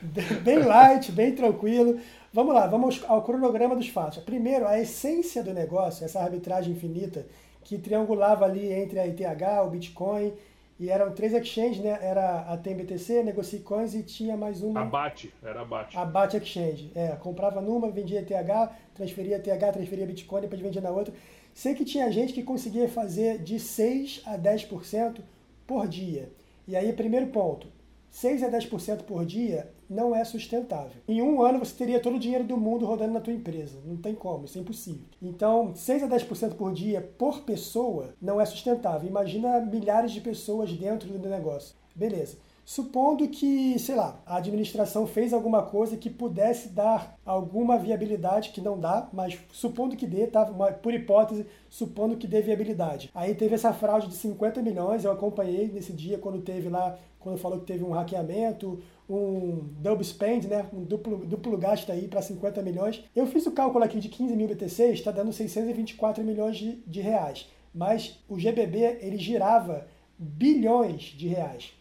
bem 0.42 0.58
light, 0.58 1.12
bem 1.12 1.34
tranquilo. 1.34 2.00
Vamos 2.32 2.54
lá, 2.54 2.64
vamos 2.68 3.02
ao 3.08 3.22
cronograma 3.22 3.74
dos 3.74 3.88
fatos. 3.88 4.22
Primeiro, 4.22 4.64
a 4.64 4.78
essência 4.78 5.42
do 5.42 5.52
negócio, 5.52 6.04
essa 6.04 6.20
arbitragem 6.20 6.72
infinita 6.72 7.26
que 7.64 7.76
triangulava 7.76 8.44
ali 8.44 8.72
entre 8.72 9.00
a 9.00 9.06
ETH, 9.06 9.20
o 9.66 9.70
Bitcoin, 9.70 10.32
e 10.78 10.88
eram 10.88 11.12
três 11.12 11.34
exchanges, 11.34 11.80
né? 11.80 11.98
Era 12.00 12.42
a 12.42 12.56
TMBTC, 12.56 13.24
Negocie 13.24 13.58
Coins 13.58 13.94
e 13.94 14.04
tinha 14.04 14.36
mais 14.36 14.62
uma. 14.62 14.80
A 14.80 14.84
BAT, 14.84 15.26
era 15.42 15.62
a 15.62 15.64
BAT. 15.64 15.96
A 15.96 16.04
BAT 16.04 16.34
Exchange. 16.34 16.92
É, 16.94 17.08
comprava 17.16 17.60
numa, 17.60 17.90
vendia 17.90 18.20
ETH, 18.20 18.70
transferia 18.94 19.36
ETH, 19.36 19.72
transferia 19.72 20.06
Bitcoin, 20.06 20.42
depois 20.42 20.60
vendia 20.60 20.80
na 20.80 20.90
outra. 20.90 21.12
Sei 21.52 21.74
que 21.74 21.84
tinha 21.84 22.10
gente 22.12 22.32
que 22.32 22.44
conseguia 22.44 22.88
fazer 22.88 23.38
de 23.38 23.58
6 23.58 24.22
a 24.24 24.38
10% 24.38 25.20
por 25.66 25.88
dia. 25.88 26.30
E 26.66 26.76
aí, 26.76 26.92
primeiro 26.92 27.26
ponto, 27.26 27.66
6 28.08 28.44
a 28.44 28.48
10% 28.48 29.02
por 29.02 29.26
dia 29.26 29.68
não 29.90 30.14
é 30.14 30.24
sustentável. 30.24 31.02
Em 31.08 31.20
um 31.20 31.42
ano 31.42 31.58
você 31.58 31.74
teria 31.74 31.98
todo 31.98 32.14
o 32.14 32.20
dinheiro 32.20 32.44
do 32.44 32.56
mundo 32.56 32.86
rodando 32.86 33.12
na 33.12 33.20
tua 33.20 33.32
empresa. 33.32 33.80
Não 33.84 33.96
tem 33.96 34.14
como, 34.14 34.44
isso 34.44 34.56
é 34.56 34.60
impossível. 34.60 35.02
Então, 35.20 35.74
6 35.74 36.04
a 36.04 36.08
10% 36.08 36.54
por 36.54 36.72
dia 36.72 37.12
por 37.18 37.40
pessoa 37.40 38.14
não 38.22 38.40
é 38.40 38.46
sustentável. 38.46 39.08
Imagina 39.08 39.60
milhares 39.60 40.12
de 40.12 40.20
pessoas 40.20 40.72
dentro 40.72 41.08
do 41.08 41.28
negócio. 41.28 41.74
Beleza. 41.94 42.38
Supondo 42.64 43.26
que, 43.26 43.76
sei 43.80 43.96
lá, 43.96 44.20
a 44.24 44.36
administração 44.36 45.04
fez 45.04 45.32
alguma 45.32 45.60
coisa 45.60 45.96
que 45.96 46.08
pudesse 46.08 46.68
dar 46.68 47.18
alguma 47.26 47.76
viabilidade, 47.76 48.50
que 48.50 48.60
não 48.60 48.78
dá, 48.78 49.08
mas 49.12 49.36
supondo 49.50 49.96
que 49.96 50.06
dê, 50.06 50.28
tá? 50.28 50.44
por 50.80 50.94
hipótese, 50.94 51.46
supondo 51.68 52.16
que 52.16 52.28
dê 52.28 52.40
viabilidade. 52.40 53.10
Aí 53.12 53.34
teve 53.34 53.56
essa 53.56 53.72
fraude 53.72 54.06
de 54.06 54.14
50 54.14 54.62
milhões, 54.62 55.04
eu 55.04 55.10
acompanhei 55.10 55.66
nesse 55.66 55.92
dia 55.92 56.16
quando 56.16 56.42
teve 56.42 56.68
lá, 56.68 56.96
quando 57.18 57.38
falou 57.38 57.58
que 57.58 57.66
teve 57.66 57.82
um 57.82 57.90
hackeamento, 57.90 58.80
um 59.10 59.68
double 59.80 60.04
spend, 60.04 60.46
né? 60.46 60.66
um 60.72 60.84
duplo, 60.84 61.26
duplo 61.26 61.58
gasto 61.58 61.90
aí 61.90 62.06
para 62.06 62.22
50 62.22 62.62
milhões. 62.62 63.04
Eu 63.14 63.26
fiz 63.26 63.44
o 63.46 63.50
cálculo 63.50 63.84
aqui 63.84 63.98
de 63.98 64.08
15 64.08 64.36
mil 64.36 64.46
BTCs, 64.46 64.98
está 64.98 65.10
dando 65.10 65.32
624 65.32 66.22
milhões 66.22 66.56
de, 66.56 66.76
de 66.86 67.00
reais. 67.00 67.48
Mas 67.74 68.18
o 68.28 68.36
GBB 68.36 68.98
ele 69.00 69.18
girava 69.18 69.86
bilhões 70.16 71.02
de 71.02 71.26
reais. 71.26 71.72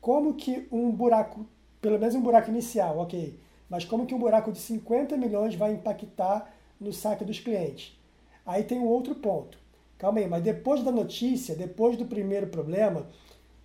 Como 0.00 0.34
que 0.34 0.66
um 0.72 0.90
buraco, 0.90 1.46
pelo 1.80 1.98
menos 1.98 2.14
um 2.14 2.22
buraco 2.22 2.50
inicial, 2.50 2.98
ok, 2.98 3.38
Mas 3.68 3.84
como 3.84 4.06
que 4.06 4.14
um 4.14 4.18
buraco 4.18 4.50
de 4.50 4.58
50 4.58 5.16
milhões 5.16 5.54
vai 5.54 5.74
impactar 5.74 6.50
no 6.80 6.92
saque 6.92 7.24
dos 7.24 7.38
clientes? 7.38 7.98
Aí 8.46 8.62
tem 8.62 8.78
um 8.78 8.86
outro 8.86 9.14
ponto. 9.14 9.58
Calma 9.98 10.20
aí, 10.20 10.28
mas 10.28 10.42
depois 10.42 10.82
da 10.82 10.90
notícia, 10.92 11.54
depois 11.54 11.98
do 11.98 12.06
primeiro 12.06 12.46
problema, 12.46 13.06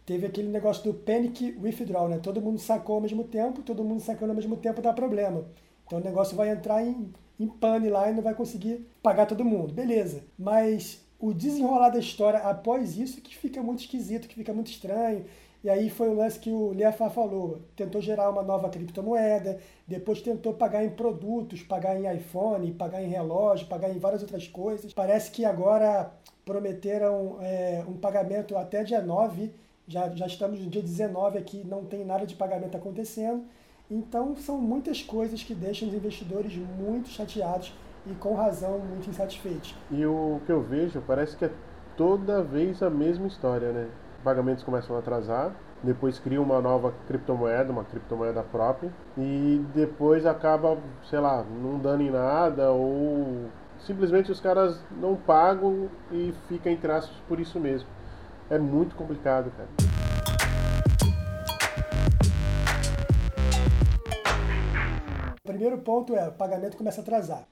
teve 0.06 0.26
aquele 0.26 0.50
negócio 0.50 0.84
do 0.84 0.94
panic 0.94 1.58
withdrawal, 1.62 2.10
né? 2.10 2.20
Todo 2.20 2.42
mundo 2.42 2.60
sacou 2.60 2.96
ao 2.96 3.02
mesmo 3.02 3.24
tempo, 3.24 3.62
todo 3.62 3.84
mundo 3.84 4.02
sacando 4.02 4.32
ao 4.32 4.36
mesmo 4.36 4.58
tempo 4.58 4.82
dá 4.82 4.94
problema. 4.94 5.46
Então 5.86 6.00
o 6.00 6.04
negócio 6.04 6.36
vai 6.36 6.50
entrar 6.50 6.86
em, 6.86 7.12
em 7.40 7.48
pane 7.48 7.90
lá 7.90 8.10
e 8.10 8.14
não 8.14 8.24
vai 8.24 8.34
conseguir 8.34 8.86
pagar 9.02 9.26
todo 9.26 9.46
mundo. 9.46 9.74
Beleza. 9.74 10.24
Mas 10.38 11.02
o 11.20 11.34
desenrolar 11.34 11.90
da 11.90 12.00
história 12.00 12.40
após 12.40 12.98
isso 12.98 13.22
que 13.22 13.36
fica 13.36 13.62
muito 13.62 13.80
esquisito, 13.80 14.28
que 14.28 14.36
fica 14.36 14.54
muito 14.54 14.72
estranho. 14.72 15.26
E 15.64 15.70
aí 15.70 15.90
foi 15.90 16.10
o 16.10 16.14
lance 16.14 16.38
que 16.38 16.52
o 16.52 16.74
Liafá 16.74 17.10
falou. 17.10 17.62
Tentou 17.74 18.02
gerar 18.02 18.30
uma 18.30 18.44
nova 18.44 18.70
criptomoeda, 18.70 19.58
depois 19.88 20.22
tentou 20.22 20.54
pagar 20.54 20.84
em 20.84 20.90
produtos, 20.90 21.64
pagar 21.64 21.98
em 21.98 22.14
iPhone, 22.14 22.74
pagar 22.74 23.02
em 23.02 23.08
relógio, 23.08 23.68
pagar 23.68 23.90
em 23.90 23.98
várias 23.98 24.22
outras 24.22 24.46
coisas. 24.46 24.92
Parece 24.94 25.32
que 25.32 25.46
agora 25.46 26.12
prometeram 26.44 27.38
é, 27.40 27.82
um 27.88 27.94
pagamento 27.94 28.58
até 28.58 28.84
dia 28.84 29.02
9, 29.02 29.54
já, 29.88 30.10
já 30.10 30.26
estamos 30.26 30.60
no 30.60 30.70
dia 30.70 30.82
19 30.82 31.38
aqui, 31.38 31.64
não 31.66 31.86
tem 31.86 32.06
nada 32.06 32.26
de 32.26 32.36
pagamento 32.36 32.78
acontecendo. 32.78 33.44
Então 33.90 34.36
são 34.36 34.58
muitas 34.58 35.02
coisas 35.02 35.44
que 35.44 35.54
deixam 35.54 35.88
os 35.88 35.94
investidores 35.94 36.56
muito 36.56 37.10
chateados 37.10 37.74
e 38.06 38.14
com 38.16 38.34
razão 38.34 38.80
muito 38.80 39.10
insatisfeitos. 39.10 39.76
E 39.92 40.06
o 40.06 40.42
que 40.46 40.52
eu 40.52 40.62
vejo 40.62 41.02
parece 41.06 41.36
que 41.38 41.46
é 41.46 41.52
toda 41.96 42.42
vez 42.42 42.82
a 42.82 42.90
mesma 42.90 43.28
história, 43.28 43.72
né? 43.72 43.90
Pagamentos 44.24 44.64
começam 44.64 44.96
a 44.96 45.00
atrasar, 45.00 45.54
depois 45.84 46.18
cria 46.18 46.42
uma 46.42 46.62
nova 46.62 46.94
criptomoeda, 47.08 47.72
uma 47.72 47.84
criptomoeda 47.84 48.42
própria, 48.42 48.90
e 49.18 49.62
depois 49.76 50.26
acaba, 50.26 50.78
sei 51.10 51.20
lá, 51.20 51.44
não 51.44 51.78
dando 51.78 52.04
em 52.04 52.10
nada 52.10 52.72
ou 52.72 53.50
simplesmente 53.80 54.32
os 54.32 54.40
caras 54.40 54.82
não 54.92 55.16
pagam 55.16 55.90
e 56.10 56.34
fica 56.48 56.70
em 56.70 56.78
traços 56.78 57.16
por 57.28 57.40
isso 57.40 57.60
mesmo. 57.60 57.88
É 58.50 58.58
muito 58.60 58.96
complicado, 58.96 59.52
cara. 59.52 59.70
Primeiro 65.44 65.78
ponto 65.80 66.16
é 66.16 66.28
o 66.28 66.32
pagamento 66.32 66.78
começa 66.78 67.02
a 67.02 67.04
atrasar. 67.04 67.48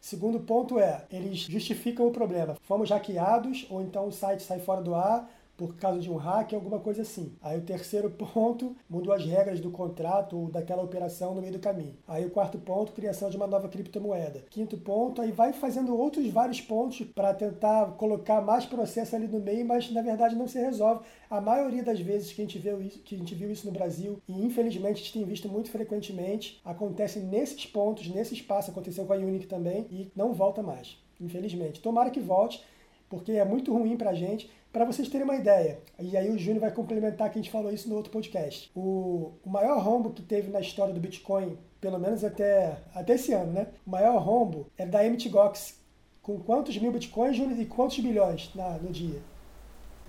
Segundo 0.00 0.40
ponto 0.40 0.78
é, 0.78 1.04
eles 1.10 1.38
justificam 1.40 2.06
o 2.06 2.10
problema. 2.10 2.56
Fomos 2.62 2.90
hackeados, 2.90 3.66
ou 3.70 3.80
então 3.80 4.06
o 4.06 4.12
site 4.12 4.42
sai 4.42 4.58
fora 4.58 4.82
do 4.82 4.94
ar, 4.94 5.28
por 5.56 5.76
causa 5.76 6.00
de 6.00 6.10
um 6.10 6.16
hack, 6.16 6.52
alguma 6.52 6.78
coisa 6.78 7.02
assim. 7.02 7.32
Aí 7.40 7.58
o 7.58 7.62
terceiro 7.62 8.10
ponto, 8.34 8.76
mudou 8.88 9.12
as 9.12 9.24
regras 9.24 9.60
do 9.60 9.70
contrato 9.70 10.36
ou 10.36 10.48
daquela 10.48 10.82
operação 10.82 11.34
no 11.34 11.40
meio 11.40 11.52
do 11.52 11.58
caminho. 11.58 11.96
Aí 12.06 12.24
o 12.24 12.30
quarto 12.30 12.58
ponto, 12.58 12.92
criação 12.92 13.30
de 13.30 13.36
uma 13.36 13.46
nova 13.46 13.68
criptomoeda. 13.68 14.44
Quinto 14.50 14.76
ponto, 14.76 15.20
aí 15.20 15.32
vai 15.32 15.52
fazendo 15.52 15.96
outros 15.96 16.26
vários 16.28 16.60
pontos 16.60 17.06
para 17.14 17.34
tentar 17.34 17.92
colocar 17.92 18.40
mais 18.40 18.66
processo 18.66 19.14
ali 19.14 19.26
no 19.26 19.40
meio, 19.40 19.64
mas 19.64 19.90
na 19.90 20.02
verdade 20.02 20.34
não 20.34 20.48
se 20.48 20.58
resolve. 20.58 21.04
A 21.30 21.40
maioria 21.40 21.82
das 21.82 22.00
vezes 22.00 22.32
que 22.32 22.42
a 22.42 22.44
gente 22.44 22.58
viu 22.58 22.80
isso, 22.80 22.98
que 23.00 23.14
a 23.14 23.18
gente 23.18 23.34
viu 23.34 23.50
isso 23.50 23.66
no 23.66 23.72
Brasil, 23.72 24.20
e 24.28 24.44
infelizmente 24.44 24.94
a 24.94 24.98
gente 24.98 25.12
tem 25.12 25.24
visto 25.24 25.48
muito 25.48 25.70
frequentemente, 25.70 26.60
acontece 26.64 27.18
nesses 27.20 27.66
pontos, 27.66 28.08
nesse 28.08 28.34
espaço, 28.34 28.70
aconteceu 28.70 29.04
com 29.04 29.12
a 29.12 29.16
Unique 29.16 29.46
também, 29.46 29.86
e 29.90 30.10
não 30.14 30.32
volta 30.32 30.62
mais. 30.62 30.96
Infelizmente. 31.20 31.80
Tomara 31.80 32.10
que 32.10 32.20
volte, 32.20 32.62
porque 33.08 33.32
é 33.32 33.44
muito 33.44 33.72
ruim 33.72 33.96
para 33.96 34.10
a 34.10 34.14
gente. 34.14 34.50
Para 34.72 34.84
vocês 34.84 35.08
terem 35.08 35.24
uma 35.24 35.36
ideia, 35.36 35.78
e 36.00 36.16
aí 36.16 36.30
o 36.30 36.38
Júnior 36.38 36.62
vai 36.62 36.72
complementar 36.72 37.30
que 37.30 37.38
a 37.38 37.42
gente 37.42 37.50
falou 37.50 37.72
isso 37.72 37.88
no 37.88 37.94
outro 37.94 38.10
podcast. 38.10 38.70
O, 38.74 39.32
o 39.44 39.48
maior 39.48 39.80
rombo 39.80 40.10
que 40.10 40.22
teve 40.22 40.50
na 40.50 40.58
história 40.58 40.92
do 40.92 40.98
Bitcoin, 40.98 41.56
pelo 41.80 41.98
menos 41.98 42.24
até, 42.24 42.78
até 42.92 43.14
esse 43.14 43.32
ano, 43.32 43.52
né? 43.52 43.68
O 43.86 43.90
maior 43.90 44.18
rombo 44.20 44.66
é 44.76 44.84
da 44.84 45.04
MTGOX. 45.04 45.80
Com 46.20 46.40
quantos 46.40 46.76
mil 46.78 46.90
bitcoins, 46.90 47.36
Júnior, 47.36 47.60
e 47.60 47.66
quantos 47.66 48.00
bilhões 48.00 48.50
na, 48.54 48.78
no 48.78 48.90
dia? 48.90 49.20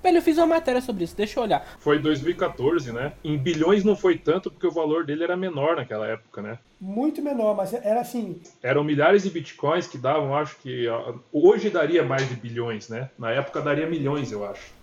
Velho, 0.06 0.20
eu 0.20 0.22
fiz 0.22 0.38
uma 0.38 0.46
matéria 0.46 0.82
sobre 0.82 1.04
isso, 1.04 1.18
deixa 1.18 1.40
eu 1.40 1.44
olhar. 1.44 1.66
Foi 1.80 1.98
2014, 1.98 2.92
né? 2.92 3.14
Em 3.24 3.36
bilhões 3.40 3.84
não 3.84 3.96
foi 3.96 4.16
tanto 4.16 4.52
porque 4.52 4.68
o 4.68 4.72
valor 4.72 5.04
dele 5.04 5.24
era 5.24 5.36
menor 5.36 5.78
naquela 5.78 6.06
época, 6.06 6.44
né? 6.44 6.60
Muito 6.80 7.24
menor, 7.24 7.56
mas 7.56 7.74
era 7.74 8.02
assim. 8.02 8.40
Eram 8.62 8.84
milhares 8.84 9.24
de 9.24 9.32
bitcoins 9.32 9.88
que 9.88 9.98
davam, 9.98 10.36
acho 10.36 10.58
que. 10.58 10.86
Hoje 11.34 11.72
daria 11.72 12.04
mais 12.04 12.30
de 12.30 12.36
bilhões, 12.36 12.88
né? 12.88 13.10
Na 13.18 13.32
época 13.32 13.62
daria 13.62 13.88
milhões, 13.88 14.32
eu 14.32 14.46
acho. 14.46 14.76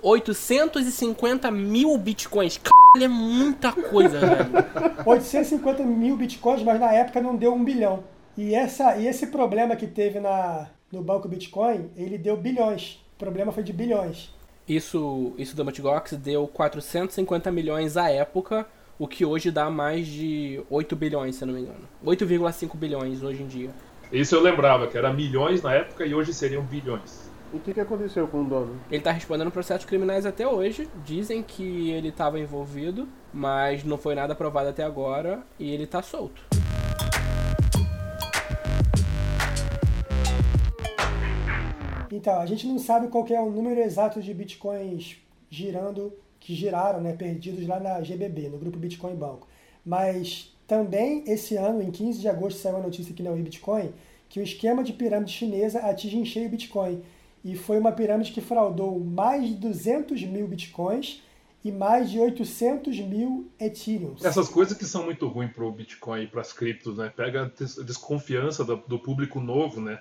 850 0.00 1.50
mil 1.50 1.98
bitcoins. 1.98 2.56
Caralho, 2.56 3.04
é 3.04 3.08
muita 3.14 3.70
coisa, 3.70 4.18
velho. 4.18 4.50
850 5.04 5.82
mil 5.82 6.16
bitcoins, 6.16 6.62
mas 6.62 6.80
na 6.80 6.90
época 6.90 7.20
não 7.20 7.36
deu 7.36 7.52
um 7.52 7.62
bilhão. 7.62 8.02
E, 8.34 8.54
essa, 8.54 8.96
e 8.96 9.06
esse 9.06 9.26
problema 9.26 9.76
que 9.76 9.86
teve 9.86 10.20
na, 10.20 10.70
no 10.90 11.02
banco 11.02 11.28
Bitcoin, 11.28 11.90
ele 11.94 12.16
deu 12.16 12.34
bilhões. 12.34 13.04
O 13.14 13.18
problema 13.18 13.52
foi 13.52 13.62
de 13.62 13.72
bilhões. 13.72 14.32
Isso, 14.68 15.34
isso 15.36 15.54
do 15.54 15.64
Matgox 15.64 16.12
deu 16.14 16.48
450 16.48 17.50
milhões 17.52 17.96
à 17.96 18.10
época, 18.10 18.66
o 18.98 19.06
que 19.06 19.24
hoje 19.24 19.50
dá 19.50 19.68
mais 19.68 20.06
de 20.06 20.62
8 20.70 20.96
bilhões, 20.96 21.36
se 21.36 21.44
eu 21.44 21.48
não 21.48 21.54
me 21.54 21.60
engano. 21.60 21.88
8,5 22.04 22.76
bilhões 22.76 23.22
hoje 23.22 23.42
em 23.42 23.46
dia. 23.46 23.70
Isso 24.10 24.34
eu 24.34 24.40
lembrava, 24.40 24.86
que 24.86 24.96
era 24.96 25.12
milhões 25.12 25.62
na 25.62 25.74
época 25.74 26.06
e 26.06 26.14
hoje 26.14 26.32
seriam 26.32 26.62
bilhões. 26.62 27.30
O 27.52 27.58
que, 27.60 27.74
que 27.74 27.80
aconteceu 27.80 28.26
com 28.26 28.42
o 28.42 28.44
dono? 28.44 28.80
Ele 28.90 28.98
está 28.98 29.12
respondendo 29.12 29.50
processos 29.50 29.84
criminais 29.84 30.26
até 30.26 30.46
hoje. 30.46 30.88
Dizem 31.04 31.42
que 31.42 31.90
ele 31.90 32.08
estava 32.08 32.38
envolvido, 32.40 33.06
mas 33.32 33.84
não 33.84 33.98
foi 33.98 34.14
nada 34.14 34.34
provado 34.34 34.70
até 34.70 34.82
agora 34.82 35.42
e 35.58 35.70
ele 35.70 35.84
está 35.84 36.02
solto. 36.02 36.42
Então, 42.14 42.40
a 42.40 42.46
gente 42.46 42.64
não 42.66 42.78
sabe 42.78 43.08
qual 43.08 43.26
é 43.26 43.40
o 43.40 43.50
número 43.50 43.80
exato 43.80 44.22
de 44.22 44.32
bitcoins 44.32 45.16
girando, 45.50 46.12
que 46.38 46.54
giraram, 46.54 47.00
né, 47.00 47.12
perdidos 47.12 47.66
lá 47.66 47.80
na 47.80 48.00
GBB, 48.00 48.50
no 48.50 48.58
grupo 48.58 48.78
Bitcoin 48.78 49.16
Banco. 49.16 49.48
Mas 49.84 50.54
também 50.66 51.24
esse 51.26 51.56
ano, 51.56 51.82
em 51.82 51.90
15 51.90 52.20
de 52.20 52.28
agosto, 52.28 52.60
saiu 52.60 52.76
a 52.76 52.80
notícia 52.80 53.12
aqui 53.12 53.22
na 53.22 53.32
Bitcoin 53.32 53.92
que 54.28 54.40
o 54.40 54.42
esquema 54.42 54.82
de 54.82 54.92
pirâmide 54.92 55.32
chinesa 55.32 55.80
atinge 55.80 56.18
em 56.18 56.24
cheio 56.24 56.48
Bitcoin. 56.48 57.02
E 57.44 57.56
foi 57.56 57.78
uma 57.78 57.92
pirâmide 57.92 58.32
que 58.32 58.40
fraudou 58.40 58.98
mais 58.98 59.48
de 59.48 59.54
200 59.54 60.22
mil 60.24 60.46
Bitcoins 60.46 61.22
e 61.64 61.72
mais 61.72 62.10
de 62.10 62.18
800 62.20 62.98
mil 63.00 63.48
Ethereum. 63.58 64.14
Essas 64.22 64.48
coisas 64.48 64.76
que 64.76 64.84
são 64.84 65.04
muito 65.04 65.26
ruins 65.26 65.52
para 65.52 65.64
o 65.64 65.72
Bitcoin 65.72 66.22
e 66.22 66.26
para 66.26 66.42
as 66.42 66.52
criptos, 66.52 66.96
né? 66.96 67.12
Pega 67.14 67.44
a 67.44 67.82
desconfiança 67.82 68.64
do 68.64 68.98
público 68.98 69.40
novo, 69.40 69.80
né? 69.80 69.98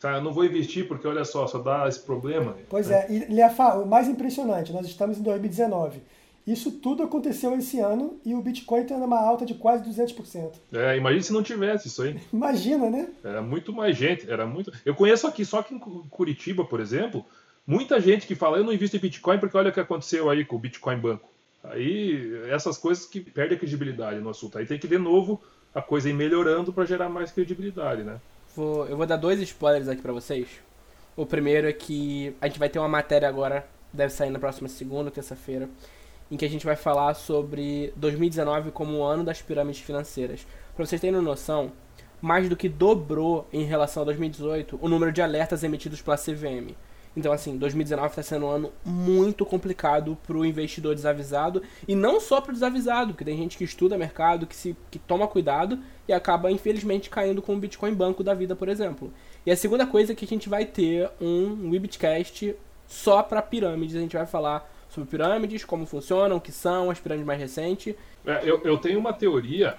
Tá, 0.00 0.16
eu 0.16 0.22
não 0.22 0.32
vou 0.32 0.46
investir 0.46 0.88
porque, 0.88 1.06
olha 1.06 1.24
só, 1.26 1.46
só 1.46 1.58
dá 1.58 1.86
esse 1.86 2.00
problema. 2.00 2.56
Pois 2.70 2.88
né? 2.88 3.06
é, 3.06 3.12
e 3.12 3.34
Leafa, 3.34 3.74
o 3.74 3.86
mais 3.86 4.08
impressionante, 4.08 4.72
nós 4.72 4.86
estamos 4.86 5.18
em 5.18 5.22
2019. 5.22 6.00
Isso 6.46 6.72
tudo 6.72 7.02
aconteceu 7.02 7.54
esse 7.56 7.78
ano 7.78 8.18
e 8.24 8.34
o 8.34 8.40
Bitcoin 8.40 8.80
está 8.80 8.96
numa 8.96 9.20
alta 9.20 9.44
de 9.44 9.54
quase 9.54 9.84
200%. 9.84 10.52
É, 10.72 10.96
imagina 10.96 11.22
se 11.22 11.32
não 11.34 11.42
tivesse 11.42 11.88
isso 11.88 12.02
aí. 12.02 12.18
Imagina, 12.32 12.88
né? 12.88 13.08
Era 13.22 13.42
muito 13.42 13.74
mais 13.74 13.94
gente, 13.94 14.28
era 14.28 14.46
muito... 14.46 14.72
Eu 14.86 14.94
conheço 14.94 15.26
aqui, 15.26 15.44
só 15.44 15.62
que 15.62 15.74
em 15.74 15.78
Curitiba, 15.78 16.64
por 16.64 16.80
exemplo, 16.80 17.24
muita 17.66 18.00
gente 18.00 18.26
que 18.26 18.34
fala, 18.34 18.56
eu 18.56 18.64
não 18.64 18.72
invisto 18.72 18.96
em 18.96 19.00
Bitcoin 19.00 19.38
porque 19.38 19.56
olha 19.56 19.68
o 19.68 19.72
que 19.72 19.80
aconteceu 19.80 20.30
aí 20.30 20.46
com 20.46 20.56
o 20.56 20.58
Bitcoin 20.58 20.96
Banco. 20.96 21.28
Aí, 21.62 22.40
essas 22.48 22.78
coisas 22.78 23.04
que 23.04 23.20
perdem 23.20 23.56
a 23.56 23.58
credibilidade 23.58 24.18
no 24.18 24.30
assunto. 24.30 24.56
Aí 24.56 24.64
tem 24.64 24.78
que, 24.78 24.88
de 24.88 24.96
novo, 24.96 25.42
a 25.74 25.82
coisa 25.82 26.08
ir 26.08 26.14
melhorando 26.14 26.72
para 26.72 26.86
gerar 26.86 27.10
mais 27.10 27.30
credibilidade, 27.30 28.02
né? 28.02 28.18
Vou, 28.56 28.86
eu 28.86 28.96
vou 28.96 29.06
dar 29.06 29.16
dois 29.16 29.40
spoilers 29.40 29.88
aqui 29.88 30.02
para 30.02 30.12
vocês. 30.12 30.48
O 31.16 31.24
primeiro 31.24 31.68
é 31.68 31.72
que 31.72 32.34
a 32.40 32.46
gente 32.48 32.58
vai 32.58 32.68
ter 32.68 32.78
uma 32.78 32.88
matéria 32.88 33.28
agora, 33.28 33.66
deve 33.92 34.12
sair 34.12 34.30
na 34.30 34.38
próxima 34.38 34.68
segunda, 34.68 35.10
terça-feira, 35.10 35.68
em 36.30 36.36
que 36.36 36.44
a 36.44 36.48
gente 36.48 36.66
vai 36.66 36.74
falar 36.74 37.14
sobre 37.14 37.92
2019 37.96 38.72
como 38.72 38.98
o 38.98 39.04
ano 39.04 39.22
das 39.22 39.40
pirâmides 39.40 39.82
financeiras. 39.82 40.46
Para 40.74 40.84
vocês 40.84 41.00
terem 41.00 41.20
noção, 41.20 41.72
mais 42.20 42.48
do 42.48 42.56
que 42.56 42.68
dobrou 42.68 43.46
em 43.52 43.64
relação 43.64 44.02
a 44.02 44.06
2018 44.06 44.78
o 44.80 44.88
número 44.88 45.12
de 45.12 45.22
alertas 45.22 45.62
emitidos 45.62 46.02
pela 46.02 46.16
CVM. 46.16 46.74
Então, 47.16 47.32
assim, 47.32 47.56
2019 47.56 48.10
está 48.10 48.22
sendo 48.22 48.46
um 48.46 48.50
ano 48.50 48.72
muito 48.84 49.44
complicado 49.44 50.16
para 50.26 50.36
o 50.36 50.44
investidor 50.44 50.94
desavisado 50.94 51.62
e 51.86 51.94
não 51.94 52.20
só 52.20 52.40
para 52.40 52.50
o 52.50 52.54
desavisado, 52.54 53.12
porque 53.12 53.24
tem 53.24 53.36
gente 53.36 53.58
que 53.58 53.64
estuda 53.64 53.98
mercado, 53.98 54.46
que, 54.46 54.54
se, 54.54 54.76
que 54.90 54.98
toma 54.98 55.26
cuidado 55.26 55.78
e 56.06 56.12
acaba, 56.12 56.50
infelizmente, 56.50 57.10
caindo 57.10 57.42
com 57.42 57.54
o 57.54 57.58
Bitcoin 57.58 57.94
Banco 57.94 58.22
da 58.22 58.32
vida, 58.32 58.54
por 58.54 58.68
exemplo. 58.68 59.12
E 59.44 59.50
a 59.50 59.56
segunda 59.56 59.86
coisa 59.86 60.12
é 60.12 60.14
que 60.14 60.24
a 60.24 60.28
gente 60.28 60.48
vai 60.48 60.64
ter 60.64 61.10
um 61.20 61.70
Webcast 61.70 62.54
só 62.86 63.22
para 63.22 63.42
pirâmides. 63.42 63.96
A 63.96 64.00
gente 64.00 64.16
vai 64.16 64.26
falar 64.26 64.70
sobre 64.88 65.08
pirâmides, 65.10 65.64
como 65.64 65.86
funcionam, 65.86 66.36
o 66.36 66.40
que 66.40 66.52
são, 66.52 66.90
as 66.90 67.00
pirâmides 67.00 67.26
mais 67.26 67.40
recentes. 67.40 67.94
É, 68.24 68.40
eu, 68.44 68.60
eu 68.64 68.78
tenho 68.78 68.98
uma 68.98 69.12
teoria 69.12 69.76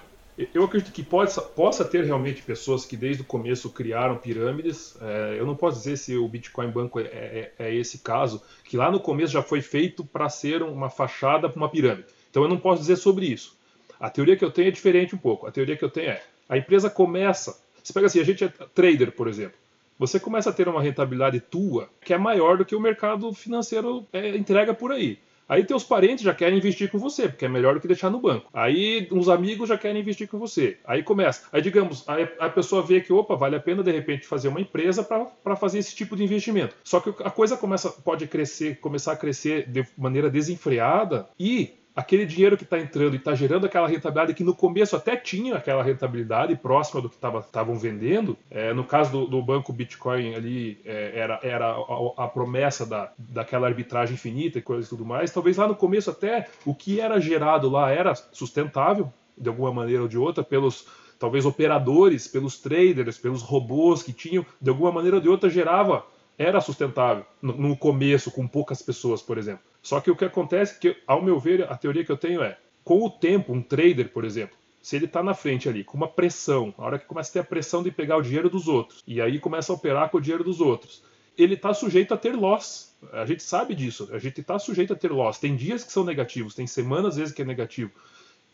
eu 0.54 0.64
acredito 0.64 0.92
que 0.92 1.02
possa, 1.02 1.42
possa 1.42 1.84
ter 1.84 2.04
realmente 2.04 2.42
pessoas 2.42 2.86
que 2.86 2.96
desde 2.96 3.22
o 3.22 3.24
começo 3.24 3.68
criaram 3.70 4.16
pirâmides. 4.16 4.96
É, 5.00 5.36
eu 5.38 5.46
não 5.46 5.54
posso 5.54 5.78
dizer 5.78 5.96
se 5.98 6.16
o 6.16 6.26
Bitcoin 6.26 6.70
Banco 6.70 7.00
é, 7.00 7.04
é, 7.04 7.52
é 7.58 7.74
esse 7.74 7.98
caso, 7.98 8.42
que 8.64 8.76
lá 8.76 8.90
no 8.90 8.98
começo 8.98 9.32
já 9.32 9.42
foi 9.42 9.60
feito 9.60 10.04
para 10.04 10.28
ser 10.28 10.62
uma 10.62 10.88
fachada 10.88 11.48
para 11.48 11.58
uma 11.58 11.68
pirâmide. 11.68 12.08
Então 12.30 12.42
eu 12.42 12.48
não 12.48 12.58
posso 12.58 12.80
dizer 12.80 12.96
sobre 12.96 13.26
isso. 13.26 13.56
A 14.00 14.08
teoria 14.08 14.36
que 14.36 14.44
eu 14.44 14.50
tenho 14.50 14.68
é 14.68 14.70
diferente 14.70 15.14
um 15.14 15.18
pouco. 15.18 15.46
A 15.46 15.52
teoria 15.52 15.76
que 15.76 15.84
eu 15.84 15.90
tenho 15.90 16.10
é: 16.10 16.22
a 16.48 16.56
empresa 16.56 16.88
começa. 16.88 17.60
Você 17.82 17.92
pega 17.92 18.06
assim, 18.06 18.20
a 18.20 18.24
gente 18.24 18.44
é 18.44 18.48
trader, 18.74 19.12
por 19.12 19.28
exemplo. 19.28 19.56
Você 19.98 20.18
começa 20.18 20.50
a 20.50 20.52
ter 20.52 20.66
uma 20.66 20.82
rentabilidade 20.82 21.40
tua 21.40 21.88
que 22.00 22.14
é 22.14 22.18
maior 22.18 22.56
do 22.56 22.64
que 22.64 22.74
o 22.74 22.80
mercado 22.80 23.32
financeiro 23.34 24.06
é, 24.12 24.34
entrega 24.36 24.72
por 24.72 24.90
aí. 24.90 25.18
Aí 25.48 25.64
teus 25.64 25.84
parentes 25.84 26.24
já 26.24 26.34
querem 26.34 26.58
investir 26.58 26.90
com 26.90 26.98
você, 26.98 27.28
porque 27.28 27.44
é 27.44 27.48
melhor 27.48 27.74
do 27.74 27.80
que 27.80 27.88
deixar 27.88 28.10
no 28.10 28.20
banco. 28.20 28.48
Aí 28.52 29.08
uns 29.10 29.28
amigos 29.28 29.68
já 29.68 29.76
querem 29.76 30.00
investir 30.00 30.28
com 30.28 30.38
você. 30.38 30.78
Aí 30.84 31.02
começa. 31.02 31.46
Aí 31.52 31.60
digamos, 31.60 32.08
aí 32.08 32.28
a 32.38 32.48
pessoa 32.48 32.82
vê 32.82 33.00
que, 33.00 33.12
opa, 33.12 33.36
vale 33.36 33.56
a 33.56 33.60
pena 33.60 33.82
de 33.82 33.90
repente 33.90 34.26
fazer 34.26 34.48
uma 34.48 34.60
empresa 34.60 35.02
para 35.02 35.56
fazer 35.56 35.78
esse 35.78 35.94
tipo 35.94 36.16
de 36.16 36.24
investimento. 36.24 36.76
Só 36.84 37.00
que 37.00 37.10
a 37.22 37.30
coisa 37.30 37.56
começa, 37.56 37.90
pode 37.90 38.26
crescer, 38.26 38.78
começar 38.80 39.12
a 39.12 39.16
crescer 39.16 39.68
de 39.68 39.86
maneira 39.96 40.30
desenfreada 40.30 41.28
e 41.38 41.81
aquele 41.94 42.24
dinheiro 42.24 42.56
que 42.56 42.64
está 42.64 42.78
entrando 42.78 43.14
e 43.14 43.16
está 43.16 43.34
gerando 43.34 43.66
aquela 43.66 43.86
rentabilidade 43.86 44.34
que 44.34 44.44
no 44.44 44.54
começo 44.54 44.96
até 44.96 45.16
tinha 45.16 45.54
aquela 45.56 45.82
rentabilidade 45.82 46.56
próxima 46.56 47.00
do 47.00 47.08
que 47.08 47.16
estavam 47.16 47.76
vendendo. 47.76 48.36
É, 48.50 48.72
no 48.72 48.84
caso 48.84 49.12
do, 49.12 49.26
do, 49.26 49.42
banco 49.42 49.72
Bitcoin 49.72 50.34
ali 50.34 50.80
é, 50.84 51.12
era, 51.14 51.40
era 51.42 51.66
a, 51.66 52.24
a, 52.24 52.28
promessa 52.28 52.86
da, 52.86 53.12
daquela 53.18 53.66
arbitragem 53.66 54.14
infinita 54.14 54.58
e 54.58 54.62
coisas 54.62 54.86
e 54.86 54.88
tudo 54.88 55.04
mais. 55.04 55.30
Talvez 55.30 55.56
lá 55.56 55.68
no 55.68 55.76
começo 55.76 56.10
até 56.10 56.48
o 56.64 56.74
que 56.74 57.00
era 57.00 57.20
gerado 57.20 57.68
lá 57.68 57.90
era 57.90 58.14
sustentável 58.14 59.12
de 59.36 59.48
alguma 59.48 59.72
maneira 59.72 60.02
ou 60.02 60.08
de 60.08 60.18
outra 60.18 60.42
pelos 60.42 60.86
talvez 61.18 61.44
operadores, 61.44 62.26
pelos 62.26 62.58
traders, 62.58 63.18
pelos 63.18 63.42
robôs 63.42 64.02
que 64.02 64.12
tinham 64.12 64.44
de 64.60 64.70
alguma 64.70 64.90
maneira 64.90 65.16
ou 65.16 65.22
de 65.22 65.28
outra 65.28 65.48
gerava 65.48 66.04
era 66.38 66.60
sustentável 66.60 67.24
no, 67.40 67.52
no 67.52 67.76
começo 67.76 68.30
com 68.30 68.48
poucas 68.48 68.82
pessoas, 68.82 69.22
por 69.22 69.38
exemplo. 69.38 69.71
Só 69.82 70.00
que 70.00 70.10
o 70.10 70.16
que 70.16 70.24
acontece 70.24 70.76
é 70.76 70.78
que, 70.78 70.96
ao 71.06 71.20
meu 71.20 71.40
ver, 71.40 71.70
a 71.70 71.76
teoria 71.76 72.04
que 72.04 72.12
eu 72.12 72.16
tenho 72.16 72.42
é, 72.42 72.56
com 72.84 73.04
o 73.04 73.10
tempo, 73.10 73.52
um 73.52 73.60
trader, 73.60 74.10
por 74.12 74.24
exemplo, 74.24 74.56
se 74.80 74.96
ele 74.96 75.04
está 75.04 75.22
na 75.22 75.34
frente 75.34 75.68
ali 75.68 75.84
com 75.84 75.96
uma 75.96 76.08
pressão, 76.08 76.74
a 76.78 76.84
hora 76.84 76.98
que 76.98 77.06
começa 77.06 77.30
a 77.30 77.32
ter 77.34 77.38
a 77.40 77.44
pressão 77.44 77.82
de 77.82 77.90
pegar 77.90 78.16
o 78.16 78.22
dinheiro 78.22 78.50
dos 78.50 78.68
outros, 78.68 79.02
e 79.06 79.20
aí 79.20 79.38
começa 79.38 79.72
a 79.72 79.76
operar 79.76 80.10
com 80.10 80.18
o 80.18 80.20
dinheiro 80.20 80.42
dos 80.42 80.60
outros, 80.60 81.02
ele 81.36 81.54
está 81.54 81.72
sujeito 81.72 82.12
a 82.12 82.16
ter 82.16 82.34
loss. 82.34 82.94
A 83.12 83.24
gente 83.24 83.42
sabe 83.42 83.74
disso, 83.74 84.08
a 84.12 84.18
gente 84.18 84.40
está 84.40 84.58
sujeito 84.58 84.92
a 84.92 84.96
ter 84.96 85.10
loss. 85.10 85.38
Tem 85.38 85.56
dias 85.56 85.82
que 85.82 85.92
são 85.92 86.04
negativos, 86.04 86.54
tem 86.54 86.66
semanas 86.66 87.12
às 87.12 87.16
vezes 87.16 87.34
que 87.34 87.42
é 87.42 87.44
negativo. 87.44 87.90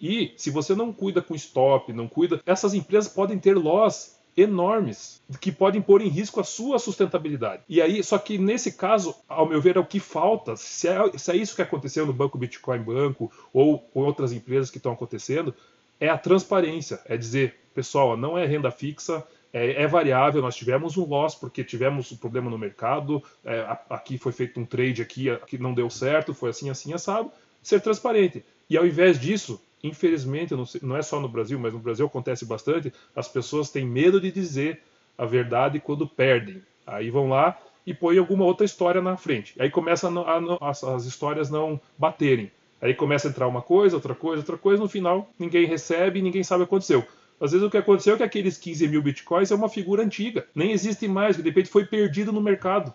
E 0.00 0.32
se 0.36 0.50
você 0.50 0.74
não 0.74 0.92
cuida 0.92 1.20
com 1.20 1.34
stop, 1.34 1.92
não 1.92 2.06
cuida, 2.06 2.40
essas 2.46 2.72
empresas 2.72 3.12
podem 3.12 3.38
ter 3.38 3.56
loss 3.56 4.17
enormes 4.40 5.20
que 5.40 5.50
podem 5.50 5.82
pôr 5.82 6.00
em 6.00 6.08
risco 6.08 6.40
a 6.40 6.44
sua 6.44 6.78
sustentabilidade. 6.78 7.62
E 7.68 7.82
aí, 7.82 8.02
só 8.02 8.18
que 8.18 8.38
nesse 8.38 8.72
caso, 8.72 9.14
ao 9.28 9.48
meu 9.48 9.60
ver, 9.60 9.76
é 9.76 9.80
o 9.80 9.84
que 9.84 10.00
falta. 10.00 10.56
Se 10.56 10.88
é, 10.88 11.18
se 11.18 11.30
é 11.30 11.36
isso 11.36 11.56
que 11.56 11.62
aconteceu 11.62 12.06
no 12.06 12.12
Banco 12.12 12.38
Bitcoin 12.38 12.80
Banco 12.80 13.30
ou 13.52 13.78
com 13.78 14.00
outras 14.00 14.32
empresas 14.32 14.70
que 14.70 14.78
estão 14.78 14.92
acontecendo, 14.92 15.54
é 16.00 16.08
a 16.08 16.16
transparência. 16.16 17.00
É 17.04 17.16
dizer, 17.16 17.56
pessoal, 17.74 18.16
não 18.16 18.38
é 18.38 18.46
renda 18.46 18.70
fixa, 18.70 19.26
é, 19.52 19.82
é, 19.82 19.86
variável. 19.86 20.40
Nós 20.40 20.56
tivemos 20.56 20.96
um 20.96 21.04
loss 21.04 21.34
porque 21.34 21.64
tivemos 21.64 22.12
um 22.12 22.16
problema 22.16 22.50
no 22.50 22.58
mercado. 22.58 23.22
É, 23.44 23.66
aqui 23.90 24.18
foi 24.18 24.32
feito 24.32 24.60
um 24.60 24.64
trade 24.64 25.02
aqui 25.02 25.26
que 25.46 25.58
não 25.58 25.74
deu 25.74 25.90
certo, 25.90 26.34
foi 26.34 26.50
assim, 26.50 26.70
assim, 26.70 26.92
assado. 26.92 27.30
Ser 27.62 27.80
transparente. 27.80 28.44
E 28.70 28.76
ao 28.76 28.86
invés 28.86 29.18
disso, 29.18 29.60
infelizmente, 29.82 30.54
não, 30.54 30.66
sei, 30.66 30.80
não 30.82 30.96
é 30.96 31.02
só 31.02 31.20
no 31.20 31.28
Brasil, 31.28 31.58
mas 31.58 31.72
no 31.72 31.78
Brasil 31.78 32.06
acontece 32.06 32.44
bastante, 32.44 32.92
as 33.14 33.28
pessoas 33.28 33.70
têm 33.70 33.86
medo 33.86 34.20
de 34.20 34.30
dizer 34.30 34.82
a 35.16 35.24
verdade 35.24 35.80
quando 35.80 36.06
perdem. 36.06 36.62
Aí 36.86 37.10
vão 37.10 37.28
lá 37.28 37.58
e 37.86 37.94
põem 37.94 38.18
alguma 38.18 38.44
outra 38.44 38.64
história 38.64 39.00
na 39.00 39.16
frente. 39.16 39.54
Aí 39.58 39.70
começa 39.70 40.08
a, 40.08 40.10
a, 40.10 40.70
as, 40.70 40.84
as 40.84 41.04
histórias 41.04 41.50
não 41.50 41.80
baterem. 41.96 42.50
Aí 42.80 42.94
começa 42.94 43.28
a 43.28 43.30
entrar 43.30 43.48
uma 43.48 43.62
coisa, 43.62 43.96
outra 43.96 44.14
coisa, 44.14 44.42
outra 44.42 44.56
coisa, 44.56 44.82
no 44.82 44.88
final 44.88 45.28
ninguém 45.38 45.66
recebe 45.66 46.22
ninguém 46.22 46.44
sabe 46.44 46.62
o 46.62 46.66
que 46.66 46.74
aconteceu. 46.74 47.04
Às 47.40 47.52
vezes 47.52 47.66
o 47.66 47.70
que 47.70 47.76
aconteceu 47.76 48.14
é 48.14 48.16
que 48.16 48.22
aqueles 48.22 48.58
15 48.58 48.88
mil 48.88 49.02
bitcoins 49.02 49.50
é 49.50 49.54
uma 49.54 49.68
figura 49.68 50.02
antiga, 50.02 50.46
nem 50.54 50.72
existe 50.72 51.06
mais, 51.06 51.36
que 51.36 51.42
de 51.42 51.48
repente 51.48 51.68
foi 51.68 51.84
perdido 51.84 52.32
no 52.32 52.40
mercado. 52.40 52.92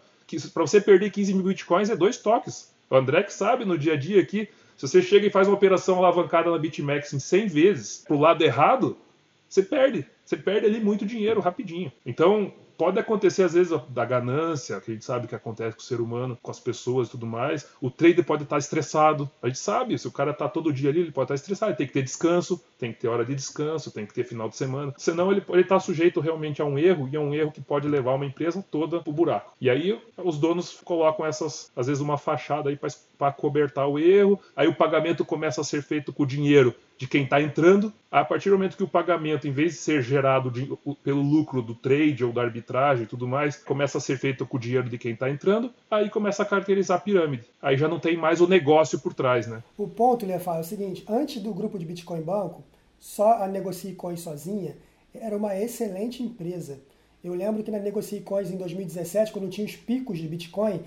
Para 0.54 0.64
você 0.64 0.82
perder 0.82 1.12
15 1.12 1.34
mil 1.34 1.44
bitcoins 1.44 1.90
é 1.90 1.96
dois 1.96 2.18
toques. 2.18 2.74
O 2.90 2.96
André 2.96 3.24
que 3.24 3.34
sabe 3.34 3.66
no 3.66 3.78
dia 3.78 3.94
a 3.94 3.98
dia 3.98 4.22
aqui, 4.22 4.48
se 4.78 4.88
você 4.88 5.02
chega 5.02 5.28
e 5.28 5.32
faz 5.32 5.48
uma 5.48 5.56
operação 5.56 5.98
alavancada 5.98 6.50
na 6.50 6.58
BitMEX 6.58 7.14
em 7.14 7.20
100 7.20 7.48
vezes 7.48 8.04
pro 8.08 8.20
lado 8.20 8.44
errado, 8.44 8.98
você 9.48 9.62
perde. 9.62 10.06
Você 10.26 10.38
perde 10.38 10.66
ali 10.66 10.80
muito 10.80 11.06
dinheiro 11.06 11.40
rapidinho. 11.40 11.92
Então, 12.06 12.54
pode 12.78 13.00
acontecer 13.00 13.44
às 13.44 13.54
vezes 13.54 13.74
da 13.90 14.06
ganância, 14.06 14.80
que 14.80 14.92
a 14.92 14.94
gente 14.94 15.06
sabe 15.06 15.28
que 15.28 15.36
acontece 15.36 15.76
com 15.76 15.82
o 15.82 15.86
ser 15.86 16.02
humano, 16.02 16.38
com 16.42 16.52
as 16.52 16.60
pessoas 16.60 17.08
e 17.08 17.12
tudo 17.12 17.26
mais. 17.26 17.68
O 17.82 17.90
trader 17.90 18.24
pode 18.26 18.44
estar 18.44 18.58
estressado. 18.58 19.30
A 19.42 19.48
gente 19.48 19.60
sabe, 19.60 19.98
se 19.98 20.08
o 20.08 20.12
cara 20.12 20.32
está 20.32 20.48
todo 20.48 20.74
dia 20.74 20.90
ali, 20.90 21.02
ele 21.02 21.12
pode 21.12 21.26
estar 21.26 21.36
estressado. 21.36 21.72
Ele 21.72 21.78
tem 21.78 21.88
que 21.88 21.94
ter 21.94 22.04
descanso, 22.04 22.62
tem 22.78 22.92
que 22.92 23.00
ter 23.00 23.08
hora 23.08 23.26
de 23.26 23.36
descanso, 23.36 23.92
tem 23.92 24.06
que 24.06 24.14
ter 24.14 24.24
final 24.24 24.50
de 24.50 24.56
semana. 24.56 24.94
Senão 24.98 25.32
ele 25.32 25.44
está 25.56 25.80
sujeito 25.80 26.20
realmente 26.20 26.62
a 26.62 26.66
um 26.66 26.78
erro 26.78 27.10
e 27.12 27.16
é 27.16 27.20
um 27.20 27.34
erro 27.34 27.52
que 27.52 27.62
pode 27.62 27.88
levar 27.88 28.14
uma 28.14 28.26
empresa 28.26 28.64
toda 28.70 29.00
pro 29.00 29.14
buraco. 29.14 29.54
E 29.60 29.70
aí 29.70 30.00
os 30.18 30.38
donos 30.38 30.80
colocam 30.84 31.26
essas, 31.26 31.72
às 31.76 31.88
vezes, 31.88 32.02
uma 32.02 32.18
fachada 32.18 32.70
aí 32.70 32.80
para 33.18 33.32
cobertar 33.32 33.88
o 33.88 34.00
erro. 34.00 34.40
Aí 34.56 34.68
o 34.68 34.76
pagamento 34.76 35.24
começa 35.24 35.62
a 35.62 35.64
ser 35.64 35.82
feito 35.82 36.12
com 36.12 36.24
o 36.24 36.28
dinheiro 36.28 36.76
de 36.98 37.08
quem 37.08 37.24
está 37.24 37.42
entrando. 37.42 37.92
A 38.12 38.24
partir 38.24 38.50
do 38.50 38.58
momento 38.58 38.78
que 38.78 38.84
o 38.84 38.88
pagamento, 38.88 39.48
em 39.48 39.52
vez 39.52 39.74
de 39.74 39.78
ser 39.80 40.02
gerado 40.02 40.52
de, 40.52 40.72
pelo 41.04 41.22
lucro 41.22 41.62
do 41.62 41.74
trade 41.74 42.24
ou 42.24 42.32
da 42.32 42.42
arbitragem 42.42 43.04
e 43.04 43.08
tudo 43.08 43.28
mais, 43.28 43.58
começa 43.58 43.98
a 43.98 44.02
ser 44.02 44.18
feito 44.18 44.46
com 44.46 44.58
o 44.58 44.60
dinheiro 44.60 44.90
de 44.90 44.98
quem 44.98 45.14
está 45.14 45.30
entrando, 45.30 45.72
aí 45.90 46.10
começa 46.10 46.44
a 46.44 46.46
caracterizar 46.46 46.98
a 46.98 47.02
pirâmide. 47.02 47.46
Aí 47.62 47.76
já 47.76 47.88
não 47.88 48.00
tem 48.00 48.16
mais 48.16 48.40
o 48.42 48.48
negócio 48.48 49.00
por 49.00 49.14
trás, 49.14 49.48
né? 49.48 49.64
O 49.78 49.88
ponto, 49.88 50.26
Lefar, 50.26 50.58
é 50.58 50.62
o 50.62 50.64
seguinte: 50.64 51.04
antes 51.10 51.42
do 51.42 51.54
grupo 51.54 51.80
de 51.80 51.86
Bitcoin 51.86 52.22
Banco, 52.22 52.64
só 53.00 53.44
a 53.44 53.48
Negocie 53.48 53.96
Coins 53.96 54.22
sozinha 54.22 54.76
era 55.14 55.36
uma 55.36 55.56
excelente 55.56 56.24
empresa. 56.24 56.80
Eu 57.24 57.34
lembro 57.34 57.64
que 57.64 57.72
na 57.72 57.80
Negocie 57.80 58.22
Coins 58.22 58.52
em 58.52 58.58
2017, 58.58 59.32
quando 59.32 59.50
tinha 59.50 59.66
os 59.66 59.76
picos 59.76 60.18
de 60.18 60.28
Bitcoin, 60.28 60.82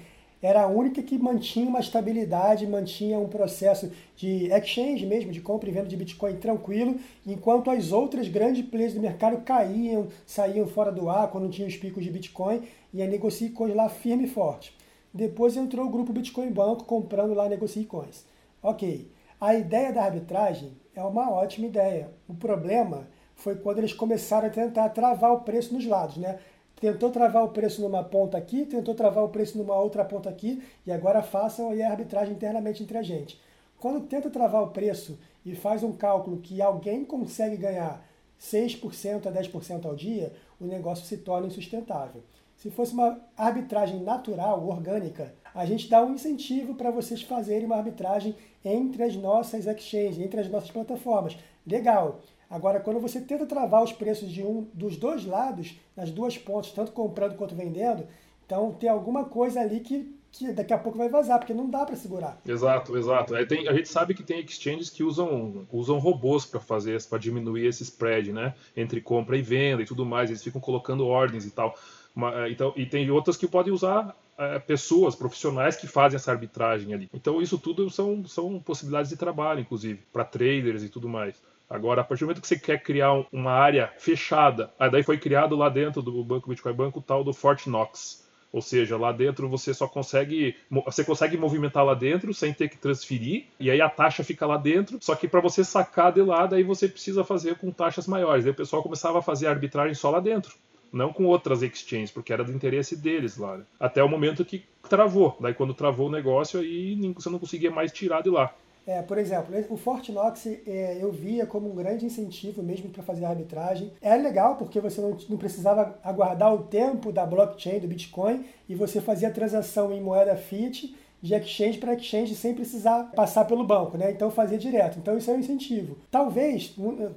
era 0.47 0.63
a 0.63 0.67
única 0.69 1.03
que 1.03 1.19
mantinha 1.19 1.69
uma 1.69 1.81
estabilidade, 1.81 2.69
mantinha 2.69 3.19
um 3.19 3.29
processo 3.29 3.91
de 4.17 4.47
exchange 4.53 5.05
mesmo, 5.05 5.33
de 5.33 5.41
compra 5.41 5.69
e 5.69 5.73
venda 5.73 5.89
de 5.89 5.97
Bitcoin 5.97 6.37
tranquilo, 6.37 7.01
enquanto 7.27 7.69
as 7.69 7.91
outras 7.91 8.29
grandes 8.29 8.65
players 8.65 8.95
do 8.95 9.01
mercado 9.01 9.43
caíam, 9.43 10.07
saíam 10.25 10.67
fora 10.69 10.93
do 10.93 11.11
ar 11.11 11.33
quando 11.33 11.51
tinham 11.51 11.67
os 11.67 11.77
picos 11.77 12.05
de 12.05 12.13
Bitcoin 12.13 12.63
e 12.95 13.03
a 13.03 13.09
Negocie 13.09 13.51
Coins 13.51 13.75
lá 13.75 13.89
firme 13.89 14.25
e 14.25 14.29
forte. 14.29 14.73
Depois 15.13 15.57
entrou 15.57 15.85
o 15.85 15.91
grupo 15.91 16.13
Bitcoin 16.13 16.53
Banco 16.53 16.85
comprando 16.85 17.35
lá 17.35 17.49
Coins. 17.89 18.25
Ok, 18.63 19.11
a 19.41 19.55
ideia 19.55 19.93
da 19.93 20.05
arbitragem 20.05 20.71
é 20.95 21.03
uma 21.03 21.29
ótima 21.29 21.67
ideia. 21.67 22.11
O 22.29 22.35
problema 22.35 23.09
foi 23.35 23.57
quando 23.57 23.79
eles 23.79 23.93
começaram 23.93 24.47
a 24.47 24.51
tentar 24.51 24.91
travar 24.91 25.33
o 25.33 25.41
preço 25.41 25.75
nos 25.75 25.85
lados, 25.85 26.17
né? 26.17 26.39
Tentou 26.81 27.11
travar 27.11 27.45
o 27.45 27.51
preço 27.51 27.81
numa 27.81 28.05
ponta 28.05 28.37
aqui, 28.37 28.65
tentou 28.65 28.95
travar 28.95 29.25
o 29.25 29.29
preço 29.29 29.59
numa 29.59 29.75
outra 29.75 30.05
ponta 30.05 30.29
aqui, 30.29 30.62
e 30.87 30.93
agora 30.93 31.23
façam 31.23 31.71
aí 31.71 31.83
a 31.83 31.91
arbitragem 31.91 32.35
internamente 32.35 32.83
entre 32.83 32.99
a 32.99 33.03
gente. 33.03 33.41
Quando 33.79 34.07
tenta 34.07 34.31
travar 34.31 34.62
o 34.62 34.71
preço 34.71 35.19
e 35.45 35.55
faz 35.55 35.83
um 35.83 35.93
cálculo 35.93 36.39
que 36.39 36.62
alguém 36.62 37.05
consegue 37.05 37.57
ganhar 37.57 38.05
6% 38.41 39.27
a 39.27 39.33
10% 39.33 39.85
ao 39.85 39.95
dia, 39.95 40.33
o 40.61 40.67
negócio 40.67 41.05
se 41.05 41.19
torna 41.19 41.47
insustentável. 41.47 42.23
Se 42.57 42.71
fosse 42.71 42.95
uma 42.95 43.21
arbitragem 43.37 44.01
natural, 44.01 44.67
orgânica, 44.67 45.35
a 45.55 45.67
gente 45.67 45.89
dá 45.89 46.03
um 46.03 46.15
incentivo 46.15 46.75
para 46.75 46.91
vocês 46.91 47.23
fazerem 47.23 47.67
uma 47.67 47.77
arbitragem 47.77 48.35
entre 48.65 49.03
as 49.03 49.15
nossas 49.15 49.67
exchanges, 49.67 50.19
entre 50.19 50.41
as 50.41 50.49
nossas 50.49 50.71
plataformas. 50.71 51.37
Legal. 51.67 52.21
Agora, 52.49 52.81
quando 52.81 53.01
você 53.01 53.21
tenta 53.21 53.45
travar 53.47 53.83
os 53.83 53.93
preços 53.93 54.31
de 54.31 54.43
um 54.43 54.69
dos 54.73 54.97
dois 54.97 55.25
lados, 55.25 55.79
nas 55.97 56.11
duas 56.11 56.39
pontas, 56.39 56.71
tanto 56.71 56.93
comprando 56.93 57.37
quanto 57.37 57.55
vendendo, 57.55 58.07
então 58.45 58.73
tem 58.73 58.89
alguma 58.89 59.25
coisa 59.25 59.61
ali 59.61 59.81
que, 59.81 60.15
que 60.31 60.53
daqui 60.53 60.73
a 60.73 60.79
pouco 60.79 60.97
vai 60.97 61.09
vazar, 61.09 61.39
porque 61.39 61.53
não 61.53 61.69
dá 61.69 61.85
para 61.85 61.97
segurar. 61.97 62.41
Exato, 62.47 62.97
exato. 62.97 63.35
Tem, 63.47 63.67
a 63.67 63.73
gente 63.73 63.89
sabe 63.89 64.15
que 64.15 64.23
tem 64.23 64.41
exchanges 64.41 64.89
que 64.89 65.03
usam, 65.03 65.67
usam 65.73 65.99
robôs 65.99 66.47
para 66.47 66.61
fazer, 66.61 67.03
para 67.05 67.19
diminuir 67.19 67.67
esse 67.67 67.83
spread, 67.83 68.33
né? 68.33 68.55
Entre 68.77 69.01
compra 69.01 69.37
e 69.37 69.43
venda 69.43 69.83
e 69.83 69.87
tudo 69.87 70.07
mais. 70.07 70.31
Eles 70.31 70.43
ficam 70.43 70.61
colocando 70.61 71.05
ordens 71.07 71.45
e 71.45 71.51
tal. 71.51 71.75
Uma, 72.15 72.49
então, 72.49 72.73
e 72.77 72.87
tem 72.87 73.11
outras 73.11 73.37
que 73.37 73.49
podem 73.49 73.73
usar 73.73 74.17
é, 74.39 74.59
pessoas 74.59 75.15
profissionais 75.15 75.77
que 75.77 75.87
fazem 75.87 76.17
essa 76.17 76.31
arbitragem 76.31 76.95
ali. 76.95 77.09
Então 77.13 77.43
isso 77.43 77.59
tudo 77.59 77.91
são, 77.91 78.25
são 78.27 78.61
possibilidades 78.61 79.11
de 79.11 79.17
trabalho, 79.17 79.61
inclusive, 79.61 80.01
para 80.13 80.25
traders 80.25 80.83
e 80.83 80.89
tudo 80.89 81.09
mais. 81.09 81.35
Agora, 81.69 82.01
a 82.01 82.05
partir 82.05 82.21
do 82.21 82.27
momento 82.27 82.41
que 82.41 82.47
você 82.47 82.59
quer 82.59 82.83
criar 82.83 83.13
uma 83.33 83.51
área 83.51 83.93
fechada, 83.99 84.73
aí 84.79 84.91
daí 84.91 85.03
foi 85.03 85.19
criado 85.19 85.57
lá 85.57 85.69
dentro 85.69 86.01
do 86.01 86.23
Banco 86.23 86.49
Bitcoin 86.49 86.73
Banco 86.73 87.01
o 87.01 87.03
tal 87.03 87.25
do 87.25 87.33
Fort 87.33 87.67
Knox. 87.67 88.25
Ou 88.53 88.63
seja, 88.63 88.97
lá 88.97 89.13
dentro 89.13 89.49
você 89.49 89.75
só 89.75 89.87
consegue 89.87 90.57
você 90.71 91.05
consegue 91.05 91.37
movimentar 91.37 91.85
lá 91.85 91.93
dentro 91.93 92.33
sem 92.33 92.55
ter 92.55 92.69
que 92.69 92.79
transferir 92.79 93.47
e 93.59 93.71
aí 93.71 93.81
a 93.81 93.89
taxa 93.89 94.23
fica 94.23 94.47
lá 94.47 94.57
dentro. 94.57 94.99
Só 95.01 95.15
que 95.15 95.29
para 95.29 95.41
você 95.41 95.65
sacar 95.65 96.13
de 96.13 96.23
lá, 96.23 96.47
daí 96.47 96.63
você 96.63 96.89
precisa 96.89 97.25
fazer 97.25 97.57
com 97.57 97.71
taxas 97.71 98.07
maiores. 98.07 98.45
Daí 98.45 98.53
o 98.53 98.57
pessoal 98.57 98.83
começava 98.83 99.19
a 99.19 99.23
fazer 99.23 99.49
arbitragem 99.49 99.95
só 99.95 100.09
lá 100.09 100.21
dentro, 100.21 100.55
não 100.93 101.13
com 101.13 101.27
outras 101.27 101.63
exchanges, 101.63 102.13
porque 102.13 102.33
era 102.33 102.45
do 102.45 102.53
interesse 102.53 102.97
deles 102.97 103.37
lá. 103.37 103.59
Né? 103.59 103.65
Até 103.79 104.03
o 104.03 104.09
momento 104.09 104.45
que 104.45 104.65
travou. 104.89 105.37
Daí 105.41 105.53
quando 105.53 105.75
travou 105.75 106.07
o 106.07 106.13
negócio 106.13 106.61
aí 106.61 106.97
você 107.15 107.29
não 107.29 107.41
conseguia 107.41 107.71
mais 107.71 107.93
tirar 107.93 108.23
de 108.23 108.31
lá. 108.31 108.55
É, 108.87 109.03
por 109.03 109.18
exemplo, 109.18 109.53
o 109.68 109.77
Fortinox 109.77 110.46
é, 110.46 110.99
eu 111.01 111.11
via 111.11 111.44
como 111.44 111.68
um 111.68 111.75
grande 111.75 112.07
incentivo 112.07 112.62
mesmo 112.62 112.88
para 112.88 113.03
fazer 113.03 113.25
arbitragem. 113.25 113.92
É 114.01 114.14
legal 114.16 114.57
porque 114.57 114.79
você 114.79 115.01
não, 115.01 115.16
não, 115.29 115.37
precisava 115.37 115.99
aguardar 116.05 116.55
o 116.55 116.64
tempo 116.64 117.11
da 117.11 117.27
blockchain, 117.27 117.81
do 117.81 117.88
Bitcoin, 117.88 118.44
e 118.68 118.75
você 118.77 119.01
fazia 119.01 119.29
a 119.29 119.33
transação 119.33 119.92
em 119.92 120.01
moeda 120.01 120.37
fiat 120.37 120.94
de 121.20 121.35
exchange 121.35 121.79
para 121.79 121.94
exchange 121.94 122.35
sem 122.35 122.55
precisar 122.55 123.11
passar 123.14 123.44
pelo 123.46 123.64
banco, 123.64 123.96
né? 123.96 124.11
Então 124.11 124.31
fazia 124.31 124.59
direto. 124.59 124.99
Então 124.99 125.16
isso 125.16 125.31
é 125.31 125.35
um 125.35 125.40
incentivo. 125.40 125.96
Talvez, 126.11 126.77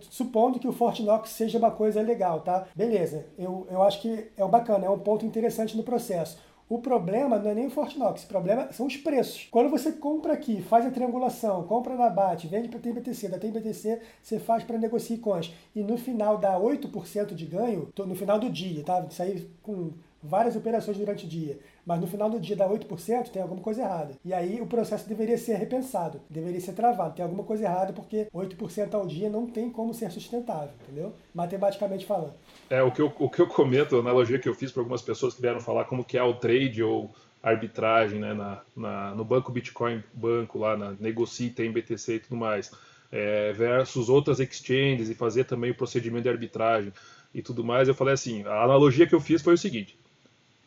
supondo 0.10 0.60
que 0.60 0.67
o 0.67 0.73
Fortinox 0.73 1.29
seja 1.29 1.60
uma 1.60 1.69
coisa 1.69 2.01
legal, 2.01 2.41
tá? 2.41 2.65
Beleza, 2.75 3.27
eu, 3.38 3.67
eu 3.69 3.84
acho 3.84 4.01
que 4.01 4.27
é 4.36 4.47
bacana, 4.47 4.86
é 4.86 4.89
um 4.89 4.99
ponto 4.99 5.25
interessante 5.25 5.77
no 5.77 5.84
processo. 5.84 6.39
O 6.69 6.77
problema 6.77 7.39
não 7.39 7.49
é 7.49 7.55
nem 7.55 7.65
o 7.65 7.71
Fortinox, 7.71 8.23
o 8.23 8.27
problema 8.27 8.71
são 8.71 8.86
os 8.86 8.95
preços. 8.95 9.47
Quando 9.49 9.71
você 9.71 9.91
compra 9.91 10.34
aqui, 10.34 10.62
faz 10.62 10.86
a 10.86 10.91
triangulação, 10.91 11.63
compra 11.63 11.95
na 11.95 12.12
BAT, 12.12 12.45
vende 12.45 12.69
para 12.69 12.79
TBTC, 12.79 13.27
da 13.27 13.39
TBTC 13.39 13.99
você 14.21 14.38
faz 14.38 14.63
para 14.63 14.77
negociar 14.77 15.17
cons, 15.17 15.51
e 15.75 15.82
no 15.82 15.97
final 15.97 16.38
dá 16.38 16.60
8% 16.60 17.34
de 17.34 17.45
ganho, 17.47 17.89
no 17.97 18.13
final 18.13 18.38
do 18.39 18.51
dia, 18.51 18.84
tá? 18.84 19.03
Isso 19.10 19.23
aí 19.23 19.49
com 19.63 19.93
várias 20.21 20.55
operações 20.55 20.97
durante 20.97 21.25
o 21.25 21.27
dia, 21.27 21.60
mas 21.86 21.99
no 21.99 22.08
final 22.08 22.29
do 22.29 22.39
dia 22.39 22.55
dá 22.55 22.67
8%, 22.67 23.29
tem 23.29 23.41
alguma 23.41 23.62
coisa 23.62 23.82
errada. 23.82 24.15
E 24.23 24.34
aí 24.34 24.62
o 24.62 24.67
processo 24.67 25.08
deveria 25.08 25.38
ser 25.38 25.55
repensado, 25.55 26.21
deveria 26.29 26.60
ser 26.60 26.73
travado. 26.73 27.15
Tem 27.15 27.23
alguma 27.23 27.43
coisa 27.43 27.63
errada 27.63 27.93
porque 27.93 28.27
8% 28.34 28.93
ao 28.93 29.08
dia 29.08 29.29
não 29.29 29.47
tem 29.47 29.69
como 29.69 29.93
ser 29.93 30.12
sustentável, 30.12 30.71
entendeu? 30.84 31.13
Matematicamente 31.34 32.05
falando. 32.05 32.34
É, 32.69 32.82
o 32.84 32.91
que 32.91 33.01
eu, 33.01 33.12
o 33.17 33.29
que 33.29 33.41
eu 33.41 33.47
comento, 33.47 33.95
a 33.95 33.99
analogia 33.99 34.39
que 34.39 34.49
eu 34.49 34.53
fiz 34.53 34.71
para 34.71 34.82
algumas 34.82 35.01
pessoas 35.01 35.34
que 35.34 35.41
vieram 35.41 35.60
falar 35.60 35.86
como 35.86 36.03
que 36.03 36.17
é 36.17 36.23
o 36.23 36.34
trade 36.34 36.84
ou 36.84 37.10
arbitragem 37.41 38.19
né, 38.19 38.34
na, 38.34 38.62
na, 38.75 39.15
no 39.15 39.23
banco 39.23 39.51
Bitcoin, 39.51 40.03
banco 40.13 40.60
lá, 40.60 40.75
na 40.75 40.91
Negocie, 40.99 41.49
tem 41.49 41.71
BTC 41.71 42.15
e 42.15 42.19
tudo 42.19 42.36
mais, 42.36 42.71
é, 43.12 43.53
versus 43.53 44.10
outras 44.10 44.39
exchanges 44.39 45.10
e 45.10 45.15
fazer 45.15 45.45
também 45.45 45.71
o 45.71 45.75
procedimento 45.75 46.23
de 46.23 46.29
arbitragem 46.29 46.91
e 47.34 47.41
tudo 47.41 47.63
mais, 47.63 47.88
eu 47.88 47.95
falei 47.95 48.13
assim, 48.13 48.43
a 48.45 48.63
analogia 48.63 49.08
que 49.08 49.15
eu 49.15 49.19
fiz 49.19 49.41
foi 49.41 49.53
o 49.53 49.58
seguinte, 49.58 49.97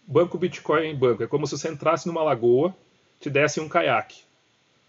banco 0.06 0.38
Bitcoin 0.38 0.86
em 0.86 0.96
banco. 0.96 1.22
É 1.22 1.26
como 1.26 1.46
se 1.46 1.56
você 1.56 1.68
entrasse 1.68 2.06
numa 2.06 2.22
lagoa, 2.22 2.74
te 3.20 3.30
desse 3.30 3.60
um 3.60 3.68
caiaque. 3.68 4.22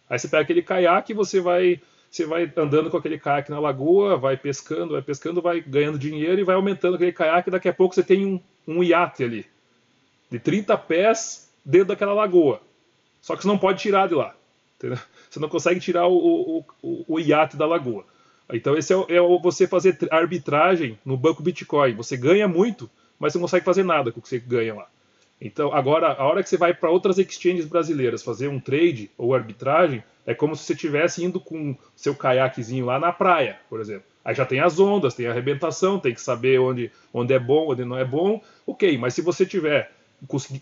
Aí 0.10 0.20
você 0.20 0.28
pega 0.28 0.44
aquele 0.44 0.62
caiaque 0.62 1.12
e 1.12 1.16
você 1.16 1.40
vai, 1.40 1.82
você 2.10 2.26
vai 2.26 2.52
andando 2.58 2.90
com 2.90 2.98
aquele 2.98 3.18
caiaque 3.18 3.52
na 3.52 3.60
lagoa, 3.60 4.18
vai 4.18 4.38
pescando, 4.38 4.94
vai 4.94 5.02
pescando, 5.02 5.42
vai 5.42 5.62
ganhando 5.62 5.98
dinheiro 5.98 6.42
e 6.42 6.44
vai 6.44 6.56
aumentando 6.56 6.96
aquele 6.96 7.12
caiaque. 7.14 7.52
Daqui 7.52 7.70
a 7.70 7.74
pouco 7.74 7.96
você 7.96 8.04
tem 8.04 8.26
um, 8.26 8.40
um 8.68 8.84
iate 8.84 9.24
ali, 9.24 9.46
de 10.30 10.40
30 10.40 10.78
pés 10.78 11.50
dentro 11.64 11.90
daquela 11.90 12.14
lagoa. 12.14 12.62
Só 13.22 13.36
que 13.36 13.44
você 13.44 13.48
não 13.48 13.58
pode 13.58 13.82
tirar 13.82 14.08
de 14.08 14.16
lá. 14.16 14.36
Entendeu? 14.78 15.00
Você 15.30 15.40
não 15.40 15.50
consegue 15.50 15.80
tirar 15.80 16.08
o, 16.08 16.16
o, 16.16 16.66
o, 16.82 17.06
o 17.08 17.20
iate 17.20 17.58
da 17.58 17.66
lagoa. 17.66 18.06
Então, 18.52 18.78
esse 18.78 18.94
é, 18.94 18.98
é 19.10 19.22
você 19.42 19.68
fazer 19.68 19.98
arbitragem 20.12 21.00
no 21.04 21.18
banco 21.18 21.42
Bitcoin. 21.42 21.96
Você 21.96 22.18
ganha 22.18 22.48
muito, 22.48 22.90
mas 23.18 23.32
você 23.32 23.40
não 23.40 23.44
consegue 23.44 23.66
fazer 23.66 23.84
nada 23.84 24.12
com 24.12 24.20
o 24.20 24.22
que 24.22 24.30
você 24.30 24.38
ganha 24.38 24.76
lá. 24.76 24.88
Então, 25.46 25.74
agora, 25.74 26.14
a 26.14 26.24
hora 26.24 26.42
que 26.42 26.48
você 26.48 26.56
vai 26.56 26.74
para 26.74 26.90
outras 26.90 27.18
exchanges 27.18 27.66
brasileiras 27.66 28.24
fazer 28.24 28.48
um 28.48 28.62
trade 28.62 29.12
ou 29.18 29.36
arbitragem, 29.36 30.02
é 30.26 30.34
como 30.34 30.56
se 30.56 30.64
você 30.64 30.72
estivesse 30.72 31.22
indo 31.22 31.38
com 31.38 31.76
seu 31.98 32.16
caiaquezinho 32.16 32.86
lá 32.86 32.98
na 32.98 33.12
praia, 33.12 33.60
por 33.70 33.82
exemplo. 33.82 34.06
Aí 34.24 34.34
já 34.34 34.46
tem 34.46 34.62
as 34.62 34.80
ondas, 34.80 35.14
tem 35.14 35.28
a 35.28 35.32
arrebentação, 35.32 36.00
tem 36.00 36.14
que 36.14 36.22
saber 36.22 36.62
onde, 36.62 36.90
onde 37.14 37.34
é 37.34 37.40
bom, 37.40 37.72
onde 37.72 37.84
não 37.84 37.98
é 37.98 38.06
bom. 38.06 38.42
Ok, 38.66 38.98
mas 38.98 39.14
se 39.14 39.22
você 39.22 39.46
tiver. 39.46 39.92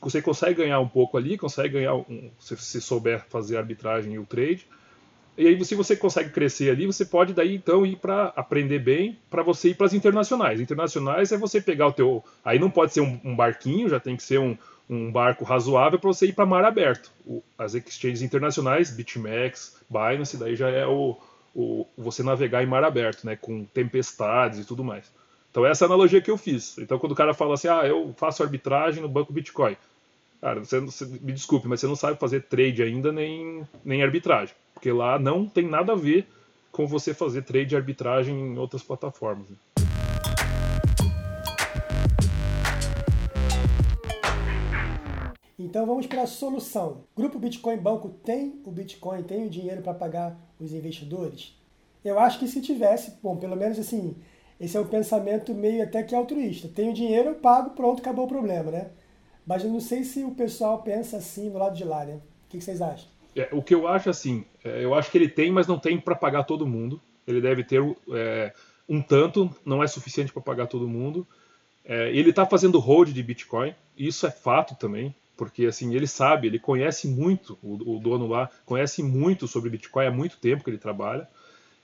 Você 0.01 0.23
consegue 0.23 0.63
ganhar 0.63 0.79
um 0.79 0.87
pouco 0.87 1.15
ali, 1.15 1.37
consegue 1.37 1.75
ganhar 1.75 1.93
um, 1.93 2.31
se, 2.39 2.57
se 2.57 2.81
souber 2.81 3.23
fazer 3.29 3.57
a 3.57 3.59
arbitragem 3.59 4.15
e 4.15 4.17
o 4.17 4.25
trade. 4.25 4.65
E 5.37 5.47
aí, 5.47 5.63
se 5.63 5.75
você 5.75 5.95
consegue 5.95 6.31
crescer 6.31 6.71
ali, 6.71 6.85
você 6.85 7.05
pode 7.05 7.33
daí 7.33 7.55
então 7.55 7.85
ir 7.85 7.95
para 7.95 8.33
aprender 8.35 8.79
bem, 8.79 9.17
para 9.29 9.41
você 9.41 9.69
ir 9.69 9.75
para 9.75 9.85
as 9.85 9.93
internacionais. 9.93 10.59
Internacionais 10.59 11.31
é 11.31 11.37
você 11.37 11.61
pegar 11.61 11.87
o 11.87 11.93
teu. 11.93 12.23
Aí 12.43 12.59
não 12.59 12.69
pode 12.69 12.93
ser 12.93 13.01
um, 13.01 13.19
um 13.23 13.35
barquinho, 13.35 13.87
já 13.87 13.99
tem 13.99 14.17
que 14.17 14.23
ser 14.23 14.39
um, 14.39 14.57
um 14.91 15.09
barco 15.09 15.45
razoável 15.45 15.97
para 15.97 16.09
você 16.09 16.27
ir 16.27 16.33
para 16.33 16.45
mar 16.45 16.65
aberto. 16.65 17.09
O, 17.25 17.41
as 17.57 17.73
exchanges 17.73 18.21
internacionais, 18.21 18.91
BitMEX, 18.91 19.77
Binance, 19.89 20.35
daí 20.35 20.53
já 20.53 20.69
é 20.69 20.85
o, 20.85 21.17
o, 21.55 21.87
você 21.97 22.21
navegar 22.21 22.61
em 22.61 22.67
mar 22.67 22.83
aberto, 22.83 23.25
né, 23.25 23.37
com 23.37 23.63
tempestades 23.63 24.59
e 24.59 24.65
tudo 24.65 24.83
mais. 24.83 25.09
Então 25.49 25.65
essa 25.65 25.85
é 25.85 25.87
a 25.87 25.89
analogia 25.89 26.21
que 26.21 26.29
eu 26.29 26.37
fiz. 26.37 26.77
Então 26.77 26.99
quando 26.99 27.13
o 27.13 27.15
cara 27.15 27.33
fala 27.33 27.53
assim, 27.53 27.69
ah, 27.69 27.87
eu 27.87 28.13
faço 28.17 28.43
arbitragem 28.43 29.01
no 29.01 29.07
banco 29.07 29.31
Bitcoin, 29.31 29.77
cara, 30.41 30.59
você, 30.59 30.81
você, 30.81 31.05
me 31.05 31.31
desculpe, 31.31 31.69
mas 31.69 31.79
você 31.79 31.87
não 31.87 31.95
sabe 31.95 32.19
fazer 32.19 32.43
trade 32.43 32.83
ainda 32.83 33.13
nem, 33.13 33.65
nem 33.85 34.03
arbitragem, 34.03 34.53
porque 34.73 34.91
lá 34.91 35.17
não 35.17 35.45
tem 35.45 35.69
nada 35.69 35.93
a 35.93 35.95
ver 35.95 36.27
com 36.69 36.85
você 36.85 37.13
fazer 37.13 37.43
trade 37.43 37.73
e 37.73 37.77
arbitragem 37.77 38.37
em 38.37 38.57
outras 38.57 38.83
plataformas. 38.83 39.49
Né? 39.49 39.55
Então 45.65 45.85
vamos 45.85 46.07
para 46.07 46.23
a 46.23 46.27
solução. 46.27 47.03
Grupo 47.15 47.37
Bitcoin 47.37 47.77
Banco 47.77 48.09
tem 48.09 48.59
o 48.65 48.71
Bitcoin, 48.71 49.21
tem 49.21 49.45
o 49.45 49.49
dinheiro 49.49 49.81
para 49.81 49.93
pagar 49.93 50.35
os 50.59 50.73
investidores? 50.73 51.55
Eu 52.03 52.17
acho 52.17 52.39
que 52.39 52.47
se 52.47 52.61
tivesse, 52.61 53.19
bom, 53.21 53.37
pelo 53.37 53.55
menos 53.55 53.77
assim, 53.77 54.15
esse 54.59 54.75
é 54.75 54.79
um 54.79 54.87
pensamento 54.87 55.53
meio 55.53 55.83
até 55.83 56.01
que 56.01 56.15
altruísta. 56.15 56.67
Tenho 56.67 56.93
dinheiro, 56.93 57.29
eu 57.29 57.35
pago, 57.35 57.71
pronto, 57.71 57.99
acabou 57.99 58.25
o 58.25 58.27
problema, 58.27 58.71
né? 58.71 58.89
Mas 59.45 59.63
eu 59.63 59.69
não 59.69 59.79
sei 59.79 60.03
se 60.03 60.23
o 60.23 60.31
pessoal 60.31 60.81
pensa 60.81 61.17
assim 61.17 61.51
do 61.51 61.59
lado 61.59 61.75
de 61.75 61.83
lá, 61.83 62.05
né? 62.05 62.19
O 62.45 62.49
que 62.49 62.59
vocês 62.59 62.81
acham? 62.81 63.07
É, 63.35 63.47
o 63.51 63.61
que 63.61 63.75
eu 63.75 63.87
acho 63.87 64.09
assim, 64.09 64.43
é, 64.63 64.83
eu 64.83 64.95
acho 64.95 65.11
que 65.11 65.17
ele 65.17 65.29
tem, 65.29 65.51
mas 65.51 65.67
não 65.67 65.77
tem 65.77 65.99
para 65.99 66.15
pagar 66.15 66.43
todo 66.43 66.65
mundo. 66.65 66.99
Ele 67.27 67.39
deve 67.39 67.63
ter 67.63 67.81
é, 68.13 68.51
um 68.89 68.99
tanto, 68.99 69.49
não 69.63 69.83
é 69.83 69.87
suficiente 69.87 70.33
para 70.33 70.41
pagar 70.41 70.65
todo 70.65 70.89
mundo. 70.89 71.27
É, 71.85 72.09
ele 72.09 72.31
está 72.31 72.47
fazendo 72.47 72.79
hold 72.79 73.09
de 73.09 73.23
Bitcoin, 73.23 73.75
isso 73.95 74.25
é 74.25 74.31
fato 74.31 74.75
também 74.75 75.15
porque 75.41 75.65
assim 75.65 75.95
ele 75.95 76.05
sabe, 76.05 76.45
ele 76.45 76.59
conhece 76.59 77.07
muito, 77.07 77.57
o, 77.63 77.95
o, 77.95 77.99
dono 77.99 78.27
lá 78.27 78.47
conhece 78.63 79.01
muito 79.01 79.47
sobre 79.47 79.71
Bitcoin 79.71 80.05
há 80.05 80.11
muito 80.11 80.37
tempo 80.37 80.63
que 80.63 80.69
ele 80.69 80.77
trabalha. 80.77 81.27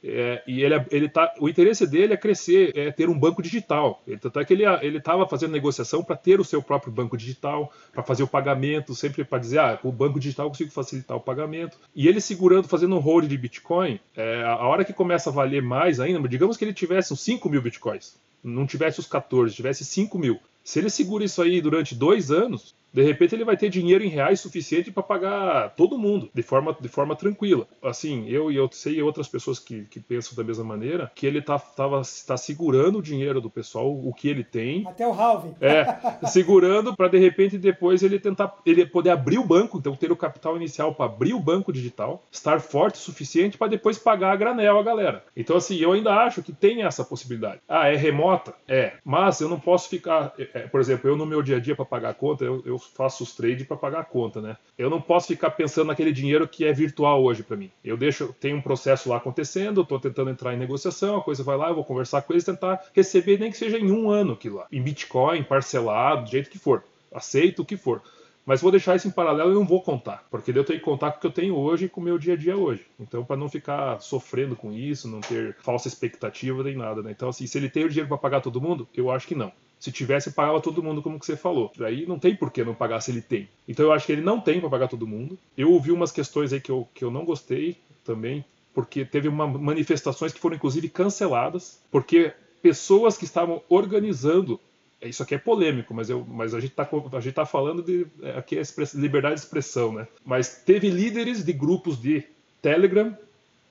É, 0.04 0.44
e 0.46 0.62
ele, 0.62 0.76
ele 0.92 1.10
tá, 1.10 1.34
o 1.40 1.50
interesse 1.50 1.88
dele 1.88 2.14
é 2.14 2.18
crescer, 2.18 2.72
é 2.78 2.92
ter 2.92 3.10
um 3.10 3.18
banco 3.18 3.42
digital. 3.42 4.04
Ele, 4.06 4.20
tanto 4.20 4.40
é 4.40 4.46
que 4.46 4.54
ele 4.54 4.64
estava 4.96 5.28
fazendo 5.28 5.54
negociação 5.54 6.04
para 6.04 6.16
ter 6.16 6.40
o 6.40 6.46
seu 6.46 6.62
próprio 6.62 6.94
banco 6.94 7.18
digital, 7.18 7.74
para 7.92 8.04
fazer 8.04 8.22
o 8.22 8.28
pagamento, 8.28 8.94
sempre 8.94 9.24
para 9.24 9.40
dizer, 9.40 9.58
ah, 9.58 9.80
o 9.84 9.92
banco 9.92 10.20
digital 10.20 10.46
eu 10.46 10.50
consigo 10.52 10.70
facilitar 10.70 11.18
o 11.18 11.22
pagamento. 11.22 11.80
E 11.96 12.08
ele 12.08 12.22
segurando, 12.22 12.68
fazendo 12.68 12.96
um 12.96 13.00
hold 13.00 13.26
de 13.26 13.40
Bitcoin, 13.40 14.00
é, 14.16 14.44
a 14.44 14.68
hora 14.68 14.86
que 14.86 14.94
começa 14.94 15.32
a 15.32 15.34
valer 15.34 15.64
mais 15.64 16.00
ainda, 16.00 16.30
digamos 16.30 16.58
que 16.58 16.64
ele 16.64 16.76
tivesse 16.76 17.12
uns 17.12 17.22
5 17.22 17.50
mil 17.50 17.64
Bitcoins, 17.64 18.20
não 18.44 18.68
tivesse 18.68 19.00
os 19.00 19.08
14, 19.08 19.56
tivesse 19.56 19.84
5 19.84 20.16
mil. 20.20 20.40
Se 20.68 20.80
ele 20.80 20.90
segura 20.90 21.24
isso 21.24 21.42
aí 21.42 21.62
durante 21.62 21.96
dois 21.96 22.30
anos, 22.30 22.76
de 22.94 23.04
repente 23.04 23.36
ele 23.36 23.44
vai 23.44 23.58
ter 23.58 23.70
dinheiro 23.70 24.04
em 24.04 24.10
reais 24.10 24.40
suficiente 24.40 24.92
para 24.92 25.04
pagar 25.04 25.76
todo 25.76 25.98
mundo 25.98 26.30
de 26.34 26.42
forma, 26.42 26.76
de 26.80 26.88
forma 26.88 27.16
tranquila. 27.16 27.68
Assim, 27.84 28.28
eu 28.28 28.52
e 28.52 28.56
eu 28.56 28.70
sei 28.72 29.02
outras 29.02 29.28
pessoas 29.28 29.60
que, 29.60 29.84
que 29.86 30.00
pensam 30.00 30.36
da 30.36 30.44
mesma 30.44 30.64
maneira, 30.64 31.12
que 31.14 31.26
ele 31.26 31.42
tá, 31.42 31.60
tava, 31.60 32.02
tá 32.26 32.38
segurando 32.38 33.00
o 33.00 33.02
dinheiro 33.02 33.42
do 33.42 33.50
pessoal, 33.50 33.92
o 33.92 34.14
que 34.14 34.28
ele 34.28 34.44
tem. 34.44 34.88
Até 34.88 35.08
o 35.08 35.12
halving. 35.12 35.56
É, 35.62 36.28
segurando 36.28 36.96
para 36.96 37.08
de 37.08 37.18
repente 37.18 37.58
depois 37.58 38.04
ele 38.04 38.20
tentar 38.20 38.58
ele 38.66 38.86
poder 38.86 39.12
abrir 39.12 39.38
o 39.38 39.46
banco, 39.46 39.78
então 39.78 39.96
ter 39.96 40.12
o 40.12 40.16
capital 40.16 40.56
inicial 40.56 40.94
para 40.96 41.06
abrir 41.06 41.34
o 41.34 41.40
banco 41.40 41.72
digital, 41.72 42.24
estar 42.32 42.60
forte 42.60 42.96
o 42.96 43.00
suficiente 43.00 43.58
para 43.58 43.68
depois 43.68 43.98
pagar 43.98 44.32
a 44.32 44.36
granel 44.36 44.80
a 44.80 44.84
galera. 44.84 45.24
Então 45.36 45.58
assim, 45.58 45.78
eu 45.78 45.92
ainda 45.92 46.14
acho 46.14 46.42
que 46.42 46.52
tem 46.52 46.84
essa 46.84 47.04
possibilidade. 47.04 47.62
Ah, 47.68 47.90
é 47.90 47.96
remota? 47.96 48.54
É, 48.68 48.94
mas 49.04 49.40
eu 49.42 49.50
não 49.50 49.60
posso 49.60 49.90
ficar, 49.90 50.34
é, 50.38 50.50
é 50.54 50.60
por 50.68 50.80
exemplo, 50.80 51.10
eu 51.10 51.16
no 51.16 51.26
meu 51.26 51.42
dia 51.42 51.58
a 51.58 51.60
dia 51.60 51.76
para 51.76 51.86
pagar 51.86 52.10
a 52.10 52.14
conta, 52.14 52.44
eu, 52.44 52.64
eu 52.66 52.77
faço 52.80 53.24
os 53.24 53.36
trades 53.36 53.66
para 53.66 53.78
pagar 53.78 54.00
a 54.00 54.04
conta, 54.04 54.42
né? 54.42 54.58
Eu 54.78 54.90
não 54.90 55.02
posso 55.02 55.28
ficar 55.28 55.52
pensando 55.52 55.88
naquele 55.88 56.12
dinheiro 56.12 56.48
que 56.48 56.66
é 56.66 56.74
virtual 56.74 57.24
hoje 57.24 57.44
para 57.44 57.58
mim. 57.58 57.72
Eu 57.84 57.98
deixo, 57.98 58.34
tem 58.40 58.54
um 58.54 58.62
processo 58.62 59.10
lá 59.10 59.18
acontecendo, 59.18 59.82
estou 59.82 60.00
tentando 60.00 60.30
entrar 60.30 60.54
em 60.54 60.58
negociação, 60.58 61.18
a 61.18 61.24
coisa 61.24 61.44
vai 61.44 61.58
lá, 61.58 61.70
eu 61.70 61.76
vou 61.76 61.84
conversar 61.84 62.22
com 62.22 62.34
eles, 62.34 62.44
tentar 62.44 62.84
receber 62.94 63.40
nem 63.40 63.52
que 63.52 63.58
seja 63.58 63.78
em 63.78 63.92
um 63.92 64.10
ano 64.10 64.34
aquilo 64.34 64.58
lá, 64.58 64.68
em 64.72 64.82
Bitcoin, 64.82 65.44
parcelado, 65.44 66.24
do 66.24 66.30
jeito 66.30 66.50
que 66.50 66.60
for, 66.60 66.84
aceito 67.14 67.62
o 67.62 67.66
que 67.66 67.78
for. 67.78 68.02
Mas 68.48 68.62
vou 68.62 68.72
deixar 68.72 68.96
isso 68.96 69.10
em 69.10 69.12
paralelo 69.12 69.52
e 69.52 69.56
não 69.56 69.66
vou 69.66 69.82
contar, 69.82 70.26
porque 70.32 70.52
eu 70.52 70.64
tenho 70.64 70.80
que 70.80 70.86
contar 70.86 71.12
com 71.12 71.18
o 71.18 71.20
que 71.20 71.28
eu 71.28 71.32
tenho 71.32 71.54
hoje 71.54 71.86
e 71.86 71.90
com 71.90 72.00
o 72.00 72.04
meu 72.04 72.18
dia 72.18 72.34
a 72.34 72.38
dia 72.38 72.56
hoje. 72.56 72.86
Então, 72.98 73.26
para 73.26 73.36
não 73.36 73.50
ficar 73.50 74.00
sofrendo 74.00 74.56
com 74.56 74.72
isso, 74.72 75.06
não 75.06 75.20
ter 75.20 75.58
falsa 75.60 75.90
expectativa 75.90 76.64
nem 76.64 76.78
nada, 76.78 77.04
né? 77.04 77.12
Então, 77.12 77.28
assim, 77.28 77.46
se 77.46 77.58
ele 77.58 77.70
tem 77.70 77.84
o 77.84 77.90
dinheiro 77.90 78.08
para 78.08 78.18
pagar 78.18 78.40
todo 78.40 78.62
mundo, 78.62 78.88
eu 78.96 79.12
acho 79.12 79.28
que 79.28 79.36
não. 79.36 79.52
Se 79.80 79.92
tivesse, 79.92 80.32
pagava 80.32 80.60
todo 80.60 80.82
mundo, 80.82 81.02
como 81.02 81.20
que 81.20 81.26
você 81.26 81.38
falou. 81.38 81.72
Aí 81.80 82.06
não 82.06 82.18
tem 82.18 82.36
por 82.36 82.52
que 82.52 82.64
não 82.64 82.74
pagar 82.74 83.00
se 83.02 83.12
ele 83.12 83.22
tem. 83.22 83.48
Então 83.68 83.86
eu 83.86 83.92
acho 83.92 84.06
que 84.06 84.12
ele 84.12 84.22
não 84.22 84.40
tem 84.40 84.60
para 84.60 84.70
pagar 84.70 84.88
todo 84.88 85.08
mundo. 85.08 85.38
Eu 85.56 85.72
ouvi 85.72 85.92
umas 85.92 86.12
questões 86.12 86.52
aí 86.52 86.60
que 86.60 86.72
eu, 86.72 86.88
que 86.94 87.04
eu 87.04 87.12
não 87.12 87.24
gostei 87.24 87.78
também, 88.04 88.44
porque 88.74 89.06
teve 89.06 89.28
uma, 89.28 89.48
manifestações 89.48 90.34
que 90.34 90.40
foram 90.40 90.56
inclusive 90.56 90.90
canceladas, 90.90 91.80
porque 91.92 92.34
pessoas 92.62 93.18
que 93.18 93.26
estavam 93.26 93.62
organizando 93.70 94.60
isso 95.02 95.22
aqui 95.22 95.36
é 95.36 95.38
polêmico, 95.38 95.94
mas, 95.94 96.10
eu, 96.10 96.26
mas 96.28 96.54
a 96.56 96.60
gente 96.60 96.72
está 96.72 96.86
tá 96.86 97.46
falando 97.46 97.84
de 97.84 98.08
é, 98.22 98.38
aqui 98.38 98.58
é 98.58 98.64
liberdade 98.96 99.36
de 99.36 99.42
expressão, 99.42 99.94
né? 99.94 100.08
Mas 100.26 100.64
teve 100.66 100.90
líderes 100.90 101.46
de 101.46 101.54
grupos 101.54 102.02
de 102.02 102.24
Telegram 102.62 103.16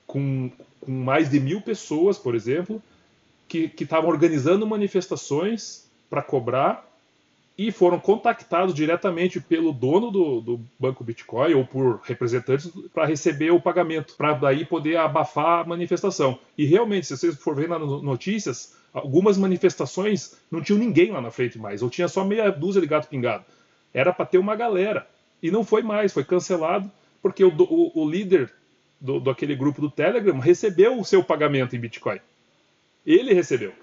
com, 0.05 0.49
com 0.79 0.91
mais 0.91 1.29
de 1.29 1.39
mil 1.39 1.61
pessoas, 1.61 2.17
por 2.17 2.33
exemplo, 2.33 2.81
que 3.47 3.71
estavam 3.79 4.09
organizando 4.09 4.65
manifestações 4.65 5.86
para 6.09 6.21
cobrar 6.21 6.87
e 7.57 7.71
foram 7.71 7.99
contactados 7.99 8.73
diretamente 8.73 9.41
pelo 9.41 9.73
dono 9.73 10.11
do, 10.11 10.41
do 10.41 10.61
banco 10.79 11.03
Bitcoin 11.03 11.55
ou 11.55 11.65
por 11.65 12.01
representantes 12.03 12.71
para 12.93 13.05
receber 13.05 13.49
o 13.49 13.59
pagamento, 13.59 14.13
para 14.15 14.33
daí 14.33 14.63
poder 14.63 14.97
abafar 14.97 15.61
a 15.61 15.63
manifestação. 15.63 16.37
E 16.55 16.65
realmente, 16.65 17.07
se 17.07 17.17
vocês 17.17 17.35
for 17.35 17.55
ver 17.55 17.67
nas 17.67 17.81
notícias, 17.81 18.75
algumas 18.93 19.37
manifestações 19.39 20.37
não 20.51 20.61
tinham 20.61 20.77
ninguém 20.77 21.11
lá 21.11 21.19
na 21.19 21.31
frente 21.31 21.57
mais, 21.57 21.81
ou 21.81 21.89
tinha 21.89 22.07
só 22.07 22.23
meia 22.23 22.51
dúzia 22.51 22.79
de 22.79 22.87
gato 22.87 23.07
pingado. 23.07 23.43
Era 23.91 24.13
para 24.13 24.25
ter 24.25 24.37
uma 24.37 24.55
galera. 24.55 25.07
E 25.41 25.49
não 25.49 25.63
foi 25.63 25.81
mais, 25.81 26.13
foi 26.13 26.23
cancelado, 26.23 26.91
porque 27.23 27.43
o, 27.43 27.49
o, 27.49 28.03
o 28.03 28.09
líder 28.09 28.53
do, 29.01 29.19
do 29.19 29.31
aquele 29.31 29.55
grupo 29.55 29.81
do 29.81 29.89
Telegram 29.89 30.37
recebeu 30.37 30.99
o 30.99 31.05
seu 31.05 31.23
pagamento 31.23 31.75
em 31.75 31.79
Bitcoin. 31.79 32.19
Ele 33.03 33.33
recebeu. 33.33 33.73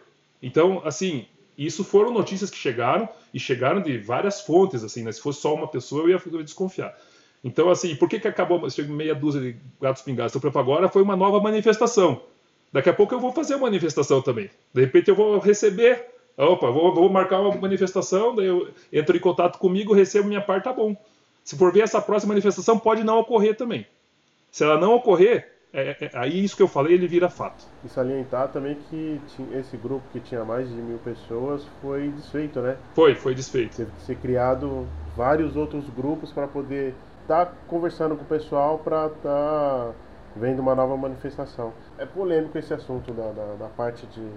Então, 0.40 0.80
assim, 0.84 1.26
isso 1.56 1.84
foram 1.84 2.10
notícias 2.12 2.50
que 2.50 2.56
chegaram 2.56 3.08
e 3.32 3.38
chegaram 3.38 3.80
de 3.80 3.98
várias 3.98 4.40
fontes, 4.40 4.82
assim, 4.82 5.02
né? 5.02 5.12
Se 5.12 5.20
fosse 5.20 5.40
só 5.40 5.54
uma 5.54 5.68
pessoa, 5.68 6.02
eu 6.02 6.10
ia, 6.10 6.22
eu 6.26 6.38
ia 6.38 6.44
desconfiar. 6.44 6.96
Então, 7.42 7.70
assim, 7.70 7.94
por 7.94 8.08
que, 8.08 8.18
que 8.18 8.26
acabou 8.26 8.66
meia 8.88 9.14
dúzia 9.14 9.40
de 9.40 9.56
gatos 9.80 10.02
pingados? 10.02 10.34
Então, 10.34 10.50
agora 10.54 10.88
foi 10.88 11.02
uma 11.02 11.14
nova 11.14 11.40
manifestação. 11.40 12.22
Daqui 12.72 12.88
a 12.88 12.92
pouco 12.92 13.14
eu 13.14 13.20
vou 13.20 13.32
fazer 13.32 13.54
uma 13.54 13.66
manifestação 13.66 14.20
também. 14.20 14.50
De 14.72 14.80
repente 14.80 15.08
eu 15.08 15.14
vou 15.14 15.38
receber. 15.38 16.06
Opa, 16.36 16.68
vou, 16.70 16.92
vou 16.92 17.08
marcar 17.08 17.40
uma 17.40 17.54
manifestação, 17.54 18.34
daí 18.34 18.46
eu 18.46 18.68
entro 18.92 19.16
em 19.16 19.20
contato 19.20 19.58
comigo, 19.58 19.94
recebo 19.94 20.26
minha 20.26 20.40
parte, 20.40 20.64
tá 20.64 20.72
bom. 20.72 20.96
Se 21.44 21.56
for 21.56 21.72
ver 21.72 21.82
essa 21.82 22.00
próxima 22.00 22.32
manifestação, 22.32 22.76
pode 22.76 23.04
não 23.04 23.20
ocorrer 23.20 23.54
também. 23.56 23.86
Se 24.50 24.64
ela 24.64 24.80
não 24.80 24.94
ocorrer, 24.94 25.53
é, 25.74 25.96
é, 26.04 26.10
aí 26.14 26.44
isso 26.44 26.56
que 26.56 26.62
eu 26.62 26.68
falei, 26.68 26.94
ele 26.94 27.08
vira 27.08 27.28
fato. 27.28 27.66
E 27.84 27.88
salientar 27.88 28.48
também 28.48 28.76
que 28.88 29.20
esse 29.52 29.76
grupo 29.76 30.04
que 30.12 30.20
tinha 30.20 30.44
mais 30.44 30.68
de 30.68 30.74
mil 30.76 30.98
pessoas 30.98 31.66
foi 31.82 32.08
desfeito, 32.10 32.60
né? 32.60 32.76
Foi, 32.94 33.16
foi 33.16 33.34
desfeito. 33.34 33.76
Teve 33.76 33.90
que 33.90 34.02
ser 34.02 34.16
criado 34.16 34.86
vários 35.16 35.56
outros 35.56 35.84
grupos 35.90 36.30
para 36.30 36.46
poder 36.46 36.94
estar 37.22 37.46
tá 37.46 37.52
conversando 37.66 38.14
com 38.14 38.22
o 38.22 38.26
pessoal 38.26 38.78
para 38.78 39.06
estar 39.06 39.22
tá 39.22 39.92
vendo 40.36 40.60
uma 40.60 40.76
nova 40.76 40.96
manifestação. 40.96 41.72
É 41.98 42.06
polêmico 42.06 42.56
esse 42.56 42.72
assunto 42.72 43.12
da, 43.12 43.32
da, 43.32 43.54
da 43.54 43.68
parte 43.68 44.06
de 44.06 44.28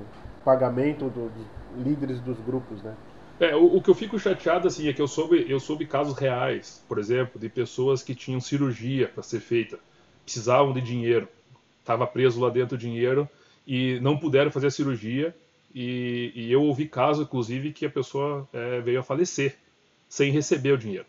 pagamento 0.43 1.05
do, 1.05 1.29
dos 1.29 1.85
líderes 1.85 2.19
dos 2.19 2.39
grupos, 2.39 2.81
né? 2.81 2.95
É, 3.39 3.55
o, 3.55 3.77
o, 3.77 3.81
que 3.81 3.91
eu 3.91 3.95
fico 3.95 4.17
chateado 4.17 4.67
assim 4.67 4.87
é 4.87 4.93
que 4.93 5.01
eu 5.01 5.07
soube, 5.07 5.45
eu 5.47 5.59
soube 5.59 5.85
casos 5.85 6.17
reais, 6.17 6.83
por 6.87 6.97
exemplo, 6.97 7.39
de 7.39 7.47
pessoas 7.47 8.01
que 8.01 8.15
tinham 8.15 8.39
cirurgia 8.39 9.07
para 9.07 9.21
ser 9.21 9.39
feita 9.39 9.77
precisavam 10.27 10.73
de 10.73 10.81
dinheiro, 10.81 11.25
estava 11.79 12.05
preso 12.05 12.41
lá 12.41 12.49
dentro 12.49 12.75
o 12.75 12.77
dinheiro 12.77 13.29
e 13.65 13.97
não 14.01 14.17
puderam 14.17 14.51
fazer 14.51 14.67
a 14.67 14.71
cirurgia. 14.71 15.33
E, 15.73 16.33
e 16.35 16.51
eu 16.51 16.61
ouvi 16.63 16.85
caso, 16.85 17.23
inclusive, 17.23 17.71
que 17.71 17.85
a 17.85 17.89
pessoa 17.89 18.45
é, 18.51 18.81
veio 18.81 18.99
a 18.99 19.03
falecer 19.03 19.55
sem 20.09 20.29
receber 20.29 20.73
o 20.73 20.77
dinheiro. 20.77 21.05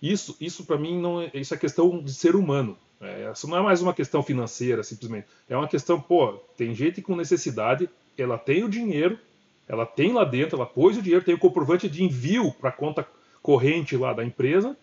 Isso, 0.00 0.36
isso 0.40 0.64
para 0.64 0.78
mim, 0.78 1.00
não 1.00 1.20
é, 1.20 1.32
isso 1.34 1.52
é 1.52 1.56
questão 1.56 2.00
de 2.00 2.14
ser 2.14 2.36
humano. 2.36 2.78
É, 3.00 3.32
isso 3.32 3.48
não 3.48 3.58
é 3.58 3.62
mais 3.62 3.82
uma 3.82 3.92
questão 3.92 4.22
financeira, 4.22 4.84
simplesmente. 4.84 5.26
É 5.48 5.56
uma 5.56 5.66
questão, 5.66 6.00
pô, 6.00 6.34
tem 6.56 6.72
gente 6.72 7.02
com 7.02 7.16
necessidade, 7.16 7.90
ela 8.16 8.38
tem 8.38 8.62
o 8.62 8.68
dinheiro, 8.68 9.18
ela 9.66 9.84
tem 9.84 10.12
lá 10.12 10.24
dentro, 10.24 10.56
ela 10.56 10.66
pôs 10.66 10.96
o 10.96 11.02
dinheiro, 11.02 11.24
tem 11.24 11.34
o 11.34 11.38
comprovante 11.38 11.88
de 11.88 12.04
envio 12.04 12.52
para 12.52 12.70
conta 12.70 13.06
corrente 13.42 13.96
lá 13.96 14.12
da 14.12 14.24
empresa, 14.24 14.76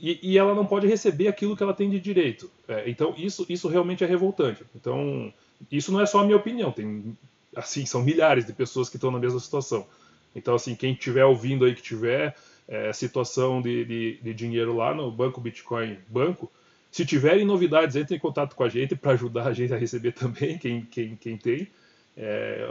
e, 0.00 0.18
e, 0.22 0.38
ela 0.38 0.54
não 0.54 0.66
pode 0.66 0.86
receber 0.86 1.28
aquilo 1.28 1.56
que 1.56 1.62
ela 1.62 1.74
tem 1.74 1.88
de 1.88 1.98
direito. 2.00 2.50
É, 2.68 2.88
então 2.88 3.14
isso, 3.16 3.46
isso 3.48 3.68
realmente 3.68 4.04
é 4.04 4.06
revoltante. 4.06 4.64
Então 4.74 5.32
isso 5.70 5.92
não 5.92 6.00
é 6.00 6.06
só 6.06 6.20
a 6.20 6.24
minha 6.24 6.36
opinião, 6.36 6.70
tem 6.70 7.16
assim 7.54 7.86
são 7.86 8.02
milhares 8.02 8.44
de 8.44 8.52
pessoas 8.52 8.88
que 8.88 8.96
estão 8.96 9.10
na 9.10 9.18
mesma 9.18 9.40
situação. 9.40 9.86
Então 10.34 10.54
assim 10.54 10.74
quem 10.74 10.92
estiver 10.92 11.24
ouvindo 11.24 11.64
aí 11.64 11.74
que 11.74 11.82
tiver 11.82 12.34
é, 12.68 12.92
situação 12.92 13.62
de, 13.62 13.84
de, 13.84 14.18
de, 14.22 14.34
dinheiro 14.34 14.76
lá 14.76 14.92
no 14.92 15.10
banco 15.10 15.40
Bitcoin 15.40 15.98
Banco, 16.08 16.50
se 16.90 17.06
tiverem 17.06 17.44
novidades 17.44 17.96
entre 17.96 18.16
em 18.16 18.18
contato 18.18 18.56
com 18.56 18.64
a 18.64 18.68
gente 18.68 18.96
para 18.96 19.12
ajudar 19.12 19.46
a 19.46 19.52
gente 19.52 19.72
a 19.72 19.76
receber 19.76 20.12
também 20.12 20.58
quem 20.58 20.82
quem, 20.82 21.16
quem 21.16 21.36
tem. 21.36 21.68
É, 22.16 22.66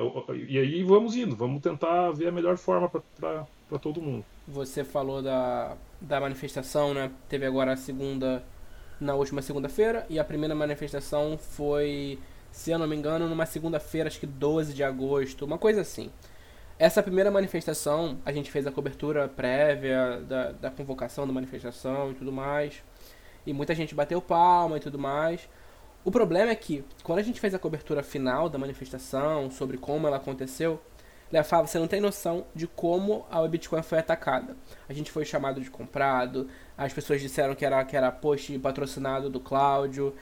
e 0.48 0.58
aí 0.58 0.84
vamos 0.84 1.16
indo, 1.16 1.36
vamos 1.36 1.62
tentar 1.62 2.12
ver 2.12 2.28
a 2.28 2.32
melhor 2.32 2.58
forma 2.58 2.90
para 2.90 3.80
todo 3.80 4.02
mundo. 4.02 4.26
Você 4.48 4.84
falou 4.84 5.22
da, 5.22 5.78
da 6.08 6.20
manifestação, 6.20 6.94
né? 6.94 7.12
Teve 7.28 7.46
agora 7.46 7.74
a 7.74 7.78
segunda 7.78 8.44
na 9.00 9.14
última 9.14 9.42
segunda-feira 9.42 10.06
e 10.10 10.20
a 10.20 10.24
primeira 10.24 10.56
manifestação 10.56 11.38
foi, 11.38 12.20
se 12.52 12.72
eu 12.72 12.80
não 12.80 12.88
me 12.88 12.96
engano, 12.96 13.28
numa 13.28 13.46
segunda-feira, 13.46 14.08
acho 14.08 14.20
que 14.20 14.28
12 14.28 14.74
de 14.74 14.84
agosto, 14.84 15.46
uma 15.46 15.58
coisa 15.58 15.82
assim. 15.82 16.10
Essa 16.78 17.02
primeira 17.02 17.32
manifestação, 17.32 18.20
a 18.26 18.32
gente 18.32 18.52
fez 18.52 18.68
a 18.68 18.72
cobertura 18.72 19.28
prévia 19.28 20.22
da, 20.28 20.52
da 20.52 20.72
convocação 20.72 21.26
da 21.26 21.34
manifestação 21.34 22.12
e 22.12 22.14
tudo 22.14 22.32
mais. 22.32 22.84
E 23.46 23.54
muita 23.54 23.74
gente 23.74 23.96
bateu 23.96 24.22
palma 24.22 24.78
e 24.78 24.80
tudo 24.80 25.00
mais. 25.00 25.48
O 26.04 26.12
problema 26.12 26.52
é 26.52 26.56
que, 26.56 26.84
quando 27.04 27.20
a 27.20 27.24
gente 27.24 27.40
fez 27.40 27.54
a 27.54 27.60
cobertura 27.60 28.04
final 28.04 28.50
da 28.50 28.58
manifestação, 28.58 29.50
sobre 29.50 29.78
como 29.78 30.06
ela 30.06 30.18
aconteceu, 30.18 30.80
Lefava, 31.32 31.68
você 31.68 31.80
não 31.80 31.88
tem 31.88 32.00
noção 32.00 32.46
de 32.54 32.68
como 32.68 33.26
a 33.30 33.46
Bitcoin 33.48 33.82
foi 33.82 34.00
atacada. 34.00 34.56
A 34.88 34.94
gente 34.94 35.12
foi 35.12 35.26
chamado 35.26 35.60
de 35.60 35.70
comprado, 35.70 36.48
as 36.78 36.94
pessoas 36.94 37.22
disseram 37.22 37.56
que 37.56 37.66
era, 37.66 37.84
que 37.84 37.98
era 37.98 38.12
post 38.12 38.58
patrocinado 38.60 39.30
do 39.30 39.40
Cláudio, 39.40 40.14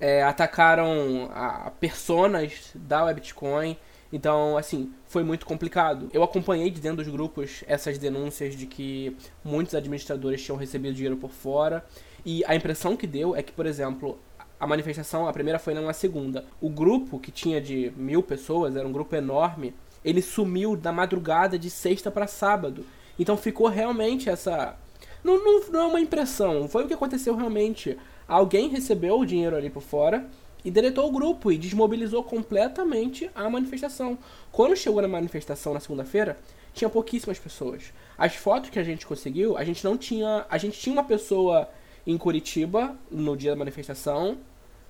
é, 0.00 0.22
atacaram 0.22 1.30
a, 1.32 1.70
personas 1.78 2.70
da 2.74 3.04
Webitcoin. 3.04 3.76
Então, 4.12 4.56
assim, 4.56 4.92
foi 5.06 5.24
muito 5.24 5.44
complicado. 5.44 6.08
Eu 6.12 6.22
acompanhei 6.22 6.70
de 6.70 6.80
dentro 6.80 6.98
dos 6.98 7.08
grupos 7.08 7.64
essas 7.66 7.98
denúncias 7.98 8.54
de 8.54 8.66
que 8.66 9.16
muitos 9.44 9.74
administradores 9.74 10.42
tinham 10.42 10.56
recebido 10.56 10.94
dinheiro 10.94 11.16
por 11.16 11.30
fora. 11.30 11.84
E 12.24 12.44
a 12.46 12.54
impressão 12.54 12.96
que 12.96 13.06
deu 13.06 13.36
é 13.36 13.42
que, 13.42 13.52
por 13.52 13.66
exemplo, 13.66 14.18
a 14.58 14.66
manifestação, 14.66 15.28
a 15.28 15.32
primeira 15.32 15.58
foi 15.58 15.74
na 15.74 15.92
segunda. 15.92 16.44
O 16.60 16.70
grupo, 16.70 17.18
que 17.18 17.30
tinha 17.30 17.60
de 17.60 17.92
mil 17.96 18.22
pessoas, 18.22 18.74
era 18.76 18.86
um 18.86 18.92
grupo 18.92 19.14
enorme, 19.14 19.74
ele 20.06 20.22
sumiu 20.22 20.76
da 20.76 20.92
madrugada 20.92 21.58
de 21.58 21.68
sexta 21.68 22.12
para 22.12 22.28
sábado. 22.28 22.86
Então 23.18 23.36
ficou 23.36 23.66
realmente 23.66 24.30
essa. 24.30 24.76
Não, 25.24 25.44
não, 25.44 25.68
não 25.68 25.80
é 25.80 25.86
uma 25.86 26.00
impressão, 26.00 26.68
foi 26.68 26.84
o 26.84 26.86
que 26.86 26.94
aconteceu 26.94 27.34
realmente. 27.34 27.98
Alguém 28.28 28.68
recebeu 28.68 29.18
o 29.18 29.26
dinheiro 29.26 29.56
ali 29.56 29.68
por 29.68 29.82
fora 29.82 30.24
e 30.64 30.70
deletou 30.70 31.08
o 31.08 31.12
grupo 31.12 31.50
e 31.50 31.58
desmobilizou 31.58 32.22
completamente 32.22 33.28
a 33.34 33.50
manifestação. 33.50 34.16
Quando 34.52 34.76
chegou 34.76 35.02
na 35.02 35.08
manifestação 35.08 35.74
na 35.74 35.80
segunda-feira, 35.80 36.38
tinha 36.72 36.88
pouquíssimas 36.88 37.38
pessoas. 37.38 37.92
As 38.16 38.36
fotos 38.36 38.70
que 38.70 38.78
a 38.78 38.84
gente 38.84 39.06
conseguiu, 39.06 39.56
a 39.56 39.64
gente 39.64 39.84
não 39.84 39.96
tinha. 39.96 40.46
A 40.48 40.56
gente 40.56 40.78
tinha 40.78 40.92
uma 40.92 41.04
pessoa 41.04 41.68
em 42.06 42.16
Curitiba 42.16 42.96
no 43.10 43.36
dia 43.36 43.50
da 43.50 43.56
manifestação 43.56 44.38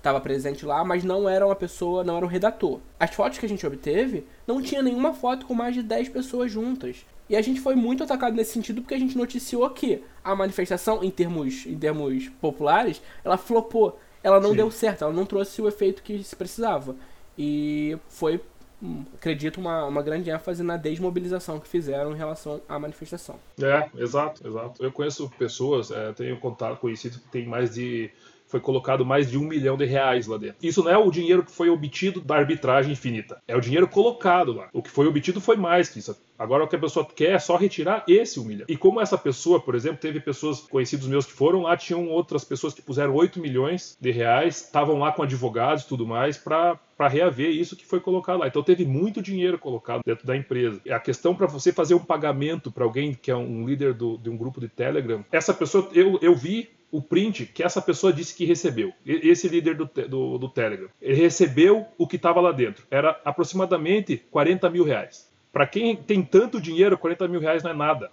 estava 0.07 0.21
presente 0.21 0.65
lá, 0.65 0.85
mas 0.85 1.03
não 1.03 1.29
era 1.29 1.45
uma 1.45 1.57
pessoa, 1.57 2.05
não 2.05 2.17
era 2.17 2.25
o 2.25 2.29
redator. 2.29 2.79
As 2.99 3.13
fotos 3.13 3.39
que 3.39 3.47
a 3.47 3.49
gente 3.49 3.67
obteve, 3.67 4.25
não 4.47 4.63
tinha 4.63 4.81
nenhuma 4.81 5.13
foto 5.13 5.45
com 5.47 5.53
mais 5.53 5.75
de 5.75 5.83
10 5.83 6.11
pessoas 6.11 6.51
juntas. 6.51 7.05
E 7.29 7.35
a 7.35 7.43
gente 7.43 7.61
foi 7.61 7.75
muito 7.75 8.05
atacado 8.05 8.37
nesse 8.37 8.53
sentido 8.53 8.81
porque 8.81 8.95
a 8.95 8.99
gente 8.99 9.19
noticiou 9.19 9.69
que 9.71 10.05
a 10.23 10.35
manifestação, 10.35 11.03
em 11.03 11.11
termos, 11.11 11.67
em 11.67 11.77
termos 11.77 12.29
populares, 12.41 13.03
ela 13.25 13.37
flopou. 13.37 13.99
Ela 14.23 14.41
não 14.41 14.51
Sim. 14.51 14.57
deu 14.57 14.71
certo, 14.71 15.03
ela 15.03 15.13
não 15.13 15.27
trouxe 15.27 15.61
o 15.61 15.67
efeito 15.67 16.03
que 16.05 16.23
se 16.23 16.37
precisava. 16.37 16.95
E 17.37 17.99
foi, 18.09 18.41
hum, 18.81 19.05
acredito, 19.15 19.59
uma, 19.61 19.87
uma 19.87 20.03
grande 20.03 20.31
ênfase 20.31 20.63
na 20.63 20.77
desmobilização 20.77 21.59
que 21.59 21.67
fizeram 21.67 22.13
em 22.13 22.17
relação 22.17 22.61
à 22.69 22.79
manifestação. 22.79 23.41
É, 23.61 23.89
exato, 24.01 24.47
exato. 24.47 24.85
Eu 24.85 24.93
conheço 24.93 25.29
pessoas, 25.31 25.91
é, 25.91 26.13
tenho 26.13 26.39
contato, 26.39 26.79
conhecido 26.79 27.19
que 27.19 27.29
tem 27.29 27.45
mais 27.45 27.75
de 27.75 28.09
foi 28.47 28.61
colocado 28.61 29.05
mais 29.05 29.31
de 29.31 29.39
um 29.39 29.47
milhão 29.47 29.77
de 29.77 29.85
reais 29.85 30.27
lá 30.27 30.37
dentro. 30.37 30.57
Isso 30.63 30.83
não 30.83 30.91
é 30.91 30.99
o 30.99 31.11
dinheiro 31.11 31.45
que 31.45 31.53
foi 31.53 31.69
obtido 31.69 32.21
da 32.21 32.37
arbitragem 32.37 32.93
infinita, 32.93 33.41
é 33.47 33.57
o 33.57 33.61
dinheiro 33.61 33.89
colocado 33.89 34.53
lá. 34.53 34.69
O 34.73 34.83
que 34.83 34.91
foi 34.91 35.07
obtido 35.07 35.41
foi 35.41 35.57
mais 35.57 35.89
que 35.89 35.99
isso. 35.99 36.17
Agora 36.39 36.65
o 36.65 36.69
que 36.69 36.77
a 36.77 36.79
pessoa 36.79 37.07
quer 37.07 37.33
é 37.33 37.39
só 37.39 37.57
retirar 37.57 38.05
esse 38.07 38.39
um 38.39 38.45
milhão. 38.45 38.67
E 38.69 38.77
como 38.77 39.01
essa 39.01 39.17
pessoa, 39.17 39.59
por 39.59 39.75
exemplo, 39.75 39.99
teve 39.99 40.21
pessoas 40.21 40.61
conhecidos 40.61 41.07
meus 41.07 41.25
que 41.25 41.33
foram 41.33 41.63
lá, 41.63 41.77
tinham 41.77 42.09
outras 42.09 42.45
pessoas 42.45 42.75
que 42.75 42.83
puseram 42.83 43.15
8 43.15 43.41
milhões 43.41 43.97
de 44.01 44.11
reais, 44.11 44.63
estavam 44.63 44.99
lá 44.99 45.13
com 45.13 45.23
advogados 45.23 45.85
e 45.85 45.89
tudo 45.89 46.07
mais 46.07 46.37
para 46.37 46.79
para 46.97 47.09
reaver 47.09 47.51
isso 47.51 47.77
que 47.77 47.85
foi 47.85 48.01
colocado 48.01 48.41
lá. 48.41 48.47
Então 48.47 48.63
teve 48.63 48.85
muito 48.85 49.21
dinheiro 49.21 49.59
colocado 49.59 50.01
dentro 50.05 50.27
da 50.27 50.37
empresa. 50.37 50.81
A 50.91 50.99
questão 50.99 51.35
para 51.35 51.47
você 51.47 51.73
fazer 51.73 51.95
um 51.95 51.99
pagamento 51.99 52.73
para 52.73 52.85
alguém 52.85 53.13
que 53.13 53.31
é 53.31 53.37
um 53.37 53.67
líder 53.67 53.93
do, 53.93 54.17
de 54.17 54.31
um 54.31 54.37
grupo 54.37 54.61
de 54.61 54.69
Telegram, 54.69 55.25
essa 55.31 55.53
pessoa 55.53 55.89
eu, 55.93 56.19
eu 56.23 56.35
vi 56.35 56.71
o 56.91 57.03
print 57.03 57.47
que 57.47 57.63
essa 57.63 57.83
pessoa 57.83 58.13
disse 58.13 58.35
que 58.35 58.45
recebeu. 58.45 58.93
Esse 59.05 59.49
líder 59.49 59.77
do, 59.77 59.91
do, 60.09 60.39
do 60.39 60.49
Telegram. 60.49 60.89
Ele 61.01 61.21
recebeu 61.21 61.87
o 61.99 62.07
que 62.07 62.17
estava 62.17 62.41
lá 62.41 62.53
dentro. 62.53 62.85
Era 62.91 63.21
aproximadamente 63.25 64.19
40 64.31 64.71
mil 64.71 64.85
reais. 64.85 65.31
Para 65.53 65.67
quem 65.67 65.97
tem 65.97 66.23
tanto 66.23 66.61
dinheiro, 66.61 66.99
40 66.99 67.29
mil 67.29 67.41
reais 67.41 67.63
não 67.63 67.71
é 67.71 67.75
nada. 67.75 68.11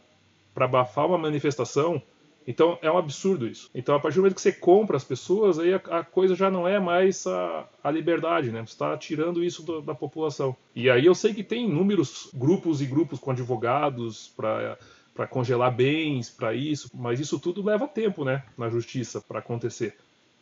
Para 0.53 0.65
abafar 0.65 1.05
uma 1.05 1.17
manifestação, 1.17 2.01
Então 2.47 2.77
é 2.81 2.91
um 2.91 2.97
absurdo 2.97 3.47
isso. 3.47 3.69
Então 3.73 3.95
a 3.95 3.99
partir 3.99 4.15
do 4.15 4.21
momento 4.21 4.35
que 4.35 4.41
você 4.41 4.51
compra 4.51 4.97
as 4.97 5.03
pessoas, 5.03 5.59
aí 5.59 5.73
a, 5.73 5.77
a 5.77 6.03
coisa 6.03 6.35
já 6.35 6.51
não 6.51 6.67
é 6.67 6.79
mais 6.79 7.25
a, 7.25 7.67
a 7.83 7.91
liberdade, 7.91 8.51
né? 8.51 8.61
Você 8.61 8.73
está 8.73 8.97
tirando 8.97 9.43
isso 9.43 9.63
do, 9.63 9.81
da 9.81 9.95
população. 9.95 10.55
E 10.75 10.89
aí 10.89 11.05
eu 11.05 11.15
sei 11.15 11.33
que 11.33 11.43
tem 11.43 11.65
inúmeros 11.65 12.29
grupos 12.33 12.81
e 12.81 12.85
grupos 12.85 13.19
com 13.19 13.31
advogados 13.31 14.31
para 14.35 14.77
para 15.13 15.27
congelar 15.27 15.73
bens, 15.73 16.29
para 16.29 16.53
isso, 16.53 16.89
mas 16.93 17.19
isso 17.19 17.39
tudo 17.39 17.63
leva 17.63 17.87
tempo, 17.87 18.25
né, 18.25 18.43
na 18.57 18.69
justiça 18.69 19.21
para 19.21 19.39
acontecer. 19.39 19.95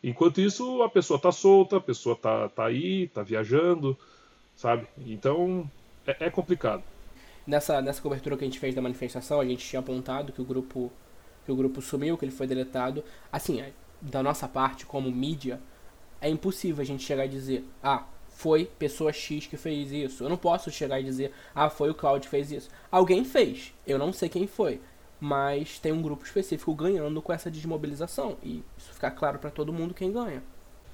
Enquanto 0.03 0.41
isso, 0.41 0.81
a 0.81 0.89
pessoa 0.89 1.17
está 1.17 1.31
solta, 1.31 1.77
a 1.77 1.81
pessoa 1.81 2.15
está 2.15 2.49
tá 2.49 2.65
aí, 2.65 3.03
está 3.03 3.21
viajando, 3.21 3.97
sabe? 4.55 4.87
Então 5.05 5.69
é, 6.05 6.25
é 6.25 6.29
complicado. 6.29 6.83
Nessa, 7.45 7.81
nessa 7.81 8.01
cobertura 8.01 8.37
que 8.37 8.43
a 8.43 8.47
gente 8.47 8.59
fez 8.59 8.73
da 8.73 8.81
manifestação, 8.81 9.39
a 9.39 9.45
gente 9.45 9.65
tinha 9.65 9.79
apontado 9.79 10.31
que 10.31 10.41
o 10.41 10.45
grupo 10.45 10.91
que 11.45 11.51
o 11.51 11.55
grupo 11.55 11.81
sumiu, 11.81 12.17
que 12.17 12.25
ele 12.25 12.31
foi 12.31 12.47
deletado. 12.47 13.03
Assim, 13.31 13.61
é, 13.61 13.73
da 13.99 14.21
nossa 14.21 14.47
parte, 14.47 14.85
como 14.85 15.11
mídia, 15.11 15.59
é 16.19 16.29
impossível 16.29 16.81
a 16.81 16.85
gente 16.85 17.03
chegar 17.03 17.25
e 17.25 17.29
dizer, 17.29 17.65
ah, 17.81 18.05
foi 18.31 18.65
pessoa 18.65 19.13
X 19.13 19.45
que 19.47 19.57
fez 19.57 19.91
isso. 19.91 20.23
Eu 20.23 20.29
não 20.29 20.37
posso 20.37 20.71
chegar 20.71 20.99
e 20.99 21.03
dizer, 21.03 21.31
ah, 21.53 21.69
foi 21.69 21.89
o 21.89 21.95
Claudio 21.95 22.23
que 22.23 22.29
fez 22.29 22.51
isso. 22.51 22.69
Alguém 22.91 23.23
fez, 23.23 23.73
eu 23.85 23.99
não 23.99 24.11
sei 24.11 24.29
quem 24.29 24.47
foi. 24.47 24.81
Mas 25.19 25.77
tem 25.77 25.91
um 25.91 26.01
grupo 26.01 26.25
específico 26.25 26.73
ganhando 26.73 27.21
com 27.21 27.31
essa 27.31 27.51
desmobilização. 27.51 28.37
E 28.41 28.63
isso 28.75 28.91
fica 28.93 29.11
claro 29.11 29.37
para 29.37 29.51
todo 29.51 29.71
mundo 29.71 29.93
quem 29.93 30.11
ganha. 30.11 30.41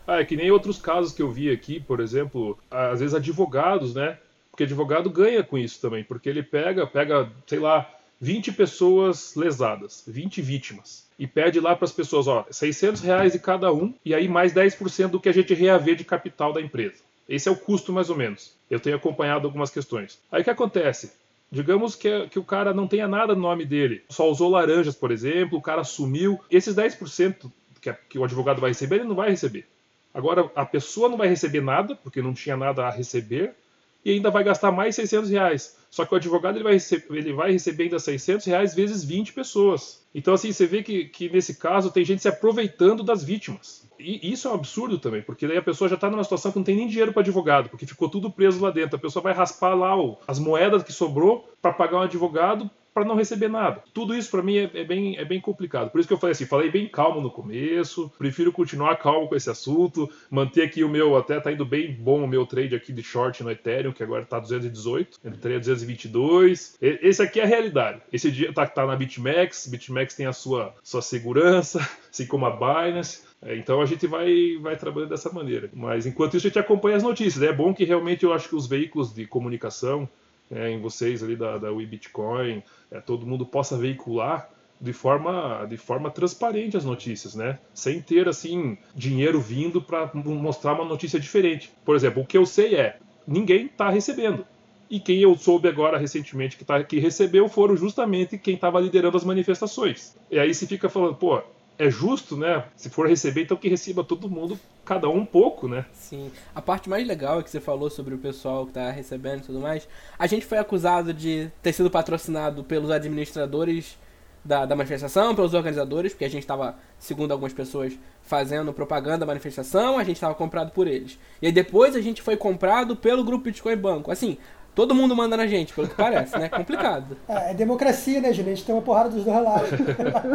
Ah, 0.05 0.19
é 0.19 0.25
que 0.25 0.35
nem 0.35 0.51
outros 0.51 0.77
casos 0.77 1.13
que 1.13 1.21
eu 1.21 1.31
vi 1.31 1.49
aqui, 1.49 1.79
por 1.79 1.99
exemplo, 1.99 2.57
às 2.69 2.99
vezes 2.99 3.15
advogados, 3.15 3.95
né? 3.95 4.17
Porque 4.51 4.63
advogado 4.63 5.09
ganha 5.09 5.43
com 5.43 5.57
isso 5.57 5.79
também, 5.79 6.03
porque 6.03 6.27
ele 6.27 6.43
pega, 6.43 6.85
pega, 6.87 7.31
sei 7.45 7.59
lá, 7.59 7.89
20 8.19 8.51
pessoas 8.53 9.35
lesadas, 9.35 10.03
20 10.07 10.41
vítimas. 10.41 11.07
E 11.19 11.27
pede 11.27 11.59
lá 11.59 11.75
para 11.75 11.85
as 11.85 11.91
pessoas, 11.91 12.27
ó, 12.27 12.45
600 12.49 13.01
reais 13.01 13.33
de 13.33 13.39
cada 13.39 13.71
um, 13.71 13.93
e 14.03 14.13
aí 14.13 14.27
mais 14.27 14.53
10% 14.53 15.09
do 15.09 15.19
que 15.19 15.29
a 15.29 15.33
gente 15.33 15.53
reaver 15.53 15.95
de 15.95 16.03
capital 16.03 16.51
da 16.51 16.61
empresa. 16.61 17.03
Esse 17.27 17.49
é 17.49 17.51
o 17.51 17.55
custo 17.55 17.91
mais 17.91 18.09
ou 18.09 18.15
menos. 18.15 18.53
Eu 18.69 18.79
tenho 18.79 18.95
acompanhado 18.95 19.47
algumas 19.47 19.69
questões. 19.69 20.19
Aí 20.31 20.41
o 20.41 20.43
que 20.43 20.49
acontece? 20.49 21.11
Digamos 21.51 21.95
que, 21.95 22.27
que 22.27 22.39
o 22.39 22.43
cara 22.43 22.73
não 22.73 22.87
tenha 22.87 23.07
nada 23.07 23.33
no 23.33 23.41
nome 23.41 23.65
dele, 23.65 24.03
só 24.09 24.29
usou 24.29 24.49
laranjas, 24.49 24.95
por 24.95 25.11
exemplo, 25.11 25.57
o 25.57 25.61
cara 25.61 25.83
sumiu. 25.83 26.39
Esses 26.51 26.75
10% 26.75 27.49
que, 27.81 27.93
que 28.09 28.19
o 28.19 28.23
advogado 28.23 28.59
vai 28.59 28.71
receber, 28.71 28.97
ele 28.97 29.05
não 29.05 29.15
vai 29.15 29.29
receber. 29.29 29.65
Agora, 30.13 30.49
a 30.55 30.65
pessoa 30.65 31.07
não 31.07 31.17
vai 31.17 31.27
receber 31.27 31.61
nada, 31.61 31.95
porque 31.95 32.21
não 32.21 32.33
tinha 32.33 32.57
nada 32.57 32.85
a 32.85 32.89
receber, 32.89 33.53
e 34.03 34.11
ainda 34.11 34.29
vai 34.29 34.43
gastar 34.43 34.71
mais 34.71 34.95
600 34.95 35.29
reais. 35.29 35.77
Só 35.89 36.05
que 36.05 36.13
o 36.13 36.17
advogado 36.17 36.55
ele 36.55 36.63
vai, 36.63 36.73
receber, 36.73 37.05
ele 37.17 37.33
vai 37.33 37.51
receber 37.51 37.83
ainda 37.83 37.99
600 37.99 38.45
reais 38.45 38.75
vezes 38.75 39.03
20 39.03 39.33
pessoas. 39.33 40.05
Então, 40.13 40.33
assim, 40.33 40.51
você 40.51 40.65
vê 40.65 40.83
que, 40.83 41.05
que 41.05 41.29
nesse 41.29 41.55
caso 41.55 41.91
tem 41.91 42.03
gente 42.03 42.21
se 42.21 42.27
aproveitando 42.27 43.03
das 43.03 43.23
vítimas. 43.23 43.87
E 43.99 44.31
isso 44.31 44.47
é 44.47 44.51
um 44.51 44.55
absurdo 44.55 44.99
também, 44.99 45.21
porque 45.21 45.47
daí 45.47 45.57
a 45.57 45.61
pessoa 45.61 45.89
já 45.89 45.95
está 45.95 46.09
numa 46.09 46.23
situação 46.23 46.51
que 46.51 46.57
não 46.57 46.63
tem 46.63 46.75
nem 46.75 46.87
dinheiro 46.87 47.11
para 47.11 47.21
advogado, 47.21 47.69
porque 47.69 47.85
ficou 47.85 48.07
tudo 48.09 48.31
preso 48.31 48.61
lá 48.61 48.69
dentro. 48.69 48.95
A 48.95 48.99
pessoa 48.99 49.23
vai 49.23 49.33
raspar 49.33 49.73
lá 49.73 49.99
o, 49.99 50.17
as 50.27 50.37
moedas 50.37 50.83
que 50.83 50.93
sobrou 50.93 51.49
para 51.61 51.73
pagar 51.73 51.97
um 51.97 52.03
advogado 52.03 52.69
para 52.97 53.05
não 53.05 53.13
receber 53.13 53.47
nada. 53.47 53.83
Tudo 53.93 54.15
isso 54.15 54.31
para 54.31 54.41
mim 54.41 54.57
é, 54.57 54.71
é, 54.73 54.83
bem, 54.83 55.15
é 55.19 55.23
bem 55.23 55.39
complicado. 55.39 55.91
Por 55.91 55.99
isso 55.99 56.07
que 56.07 56.13
eu 56.15 56.17
falei 56.17 56.31
assim, 56.31 56.47
falei 56.47 56.71
bem 56.71 56.87
calmo 56.87 57.21
no 57.21 57.29
começo, 57.29 58.11
prefiro 58.17 58.51
continuar 58.51 58.95
calmo 58.95 59.27
com 59.27 59.35
esse 59.35 59.51
assunto, 59.51 60.09
manter 60.31 60.63
aqui 60.63 60.83
o 60.83 60.89
meu, 60.89 61.15
até 61.15 61.39
tá 61.39 61.51
indo 61.51 61.63
bem 61.63 61.93
bom 61.93 62.23
o 62.23 62.27
meu 62.27 62.43
trade 62.47 62.75
aqui 62.75 62.91
de 62.91 63.03
short 63.03 63.43
no 63.43 63.51
Ethereum, 63.51 63.91
que 63.91 64.01
agora 64.01 64.25
tá 64.25 64.39
218, 64.39 65.19
entrei 65.23 65.57
a 65.57 65.59
222. 65.59 66.75
Esse 66.81 67.21
aqui 67.21 67.39
é 67.39 67.43
a 67.43 67.45
realidade. 67.45 68.01
Esse 68.11 68.31
dia 68.31 68.51
tá, 68.51 68.65
tá 68.65 68.83
na 68.87 68.95
BitMEX, 68.95 69.67
BitMEX 69.67 70.15
tem 70.15 70.25
a 70.25 70.33
sua, 70.33 70.73
sua 70.81 71.03
segurança, 71.03 71.87
assim 72.11 72.25
como 72.25 72.47
a 72.47 72.49
Binance. 72.49 73.27
É, 73.43 73.55
então 73.55 73.79
a 73.79 73.85
gente 73.85 74.07
vai, 74.07 74.57
vai 74.59 74.75
trabalhando 74.75 75.11
dessa 75.11 75.31
maneira. 75.31 75.69
Mas 75.71 76.07
enquanto 76.07 76.35
isso 76.35 76.47
a 76.47 76.49
gente 76.49 76.57
acompanha 76.57 76.97
as 76.97 77.03
notícias. 77.03 77.43
É 77.43 77.53
bom 77.53 77.75
que 77.75 77.83
realmente 77.83 78.23
eu 78.23 78.33
acho 78.33 78.49
que 78.49 78.55
os 78.55 78.65
veículos 78.65 79.13
de 79.13 79.27
comunicação, 79.27 80.09
é, 80.51 80.69
em 80.69 80.79
vocês 80.79 81.23
ali 81.23 81.35
da, 81.35 81.57
da 81.57 81.71
WeBitcoin, 81.71 82.63
é, 82.91 82.99
todo 82.99 83.25
mundo 83.25 83.45
possa 83.45 83.77
veicular 83.77 84.49
de 84.79 84.93
forma, 84.93 85.65
de 85.65 85.77
forma 85.77 86.09
transparente 86.11 86.77
as 86.77 86.85
notícias, 86.85 87.35
né? 87.35 87.59
Sem 87.73 88.01
ter 88.01 88.27
assim 88.27 88.77
dinheiro 88.95 89.41
vindo 89.41 89.81
para 89.81 90.11
mostrar 90.13 90.73
uma 90.73 90.85
notícia 90.85 91.19
diferente. 91.19 91.71
Por 91.83 91.95
exemplo, 91.95 92.21
o 92.21 92.25
que 92.25 92.37
eu 92.37 92.45
sei 92.45 92.75
é 92.75 92.99
ninguém 93.27 93.65
está 93.65 93.89
recebendo. 93.89 94.45
E 94.89 94.99
quem 94.99 95.19
eu 95.19 95.35
soube 95.35 95.67
agora 95.67 95.97
recentemente 95.97 96.55
que, 96.55 96.63
tá, 96.63 96.81
que 96.81 96.99
recebeu 96.99 97.49
foram 97.49 97.75
justamente 97.75 98.37
quem 98.37 98.55
estava 98.55 98.79
liderando 98.79 99.17
as 99.17 99.23
manifestações. 99.23 100.15
E 100.31 100.39
aí 100.39 100.53
se 100.53 100.65
fica 100.65 100.87
falando, 100.87 101.15
pô, 101.15 101.41
é 101.77 101.89
justo, 101.89 102.35
né? 102.35 102.65
Se 102.75 102.89
for 102.89 103.07
receber, 103.07 103.43
então 103.43 103.57
que 103.57 103.69
receba 103.69 104.03
todo 104.03 104.29
mundo, 104.29 104.59
cada 104.83 105.07
um 105.07 105.17
um 105.17 105.25
pouco, 105.25 105.67
né? 105.67 105.85
Sim. 105.93 106.31
A 106.55 106.61
parte 106.61 106.89
mais 106.89 107.05
legal 107.07 107.39
é 107.39 107.43
que 107.43 107.49
você 107.49 107.59
falou 107.59 107.89
sobre 107.89 108.15
o 108.15 108.17
pessoal 108.17 108.65
que 108.65 108.73
tá 108.73 108.89
recebendo 108.89 109.39
e 109.39 109.45
tudo 109.45 109.59
mais. 109.59 109.87
A 110.17 110.25
gente 110.27 110.45
foi 110.45 110.57
acusado 110.57 111.13
de 111.13 111.51
ter 111.61 111.73
sido 111.73 111.89
patrocinado 111.91 112.63
pelos 112.63 112.89
administradores 112.89 113.97
da, 114.43 114.65
da 114.65 114.75
manifestação, 114.75 115.35
pelos 115.35 115.53
organizadores, 115.53 116.13
porque 116.13 116.25
a 116.25 116.29
gente 116.29 116.43
estava, 116.43 116.77
segundo 116.97 117.31
algumas 117.31 117.53
pessoas, 117.53 117.97
fazendo 118.23 118.73
propaganda 118.73 119.19
da 119.19 119.25
manifestação, 119.25 119.97
a 119.97 120.03
gente 120.03 120.15
estava 120.15 120.33
comprado 120.33 120.71
por 120.71 120.87
eles. 120.87 121.19
E 121.41 121.47
aí 121.47 121.51
depois 121.51 121.95
a 121.95 122.01
gente 122.01 122.21
foi 122.21 122.37
comprado 122.37 122.95
pelo 122.95 123.23
grupo 123.23 123.45
Bitcoin 123.45 123.75
Banco. 123.75 124.09
Assim, 124.09 124.37
Todo 124.77 124.93
mundo 124.93 125.15
manda 125.15 125.35
na 125.35 125.47
gente, 125.47 125.73
pelo 125.73 125.87
que 125.87 125.95
parece, 125.95 126.37
né? 126.37 126.49
Complicado. 126.49 127.17
É, 127.27 127.49
é 127.49 127.53
democracia, 127.55 128.21
né, 128.21 128.31
gente? 128.31 128.47
A 128.47 128.53
gente 128.53 128.63
tem 128.63 128.75
uma 128.75 128.83
porrada 128.83 129.09
dos 129.09 129.23
dois 129.23 129.43
lados. 129.43 129.71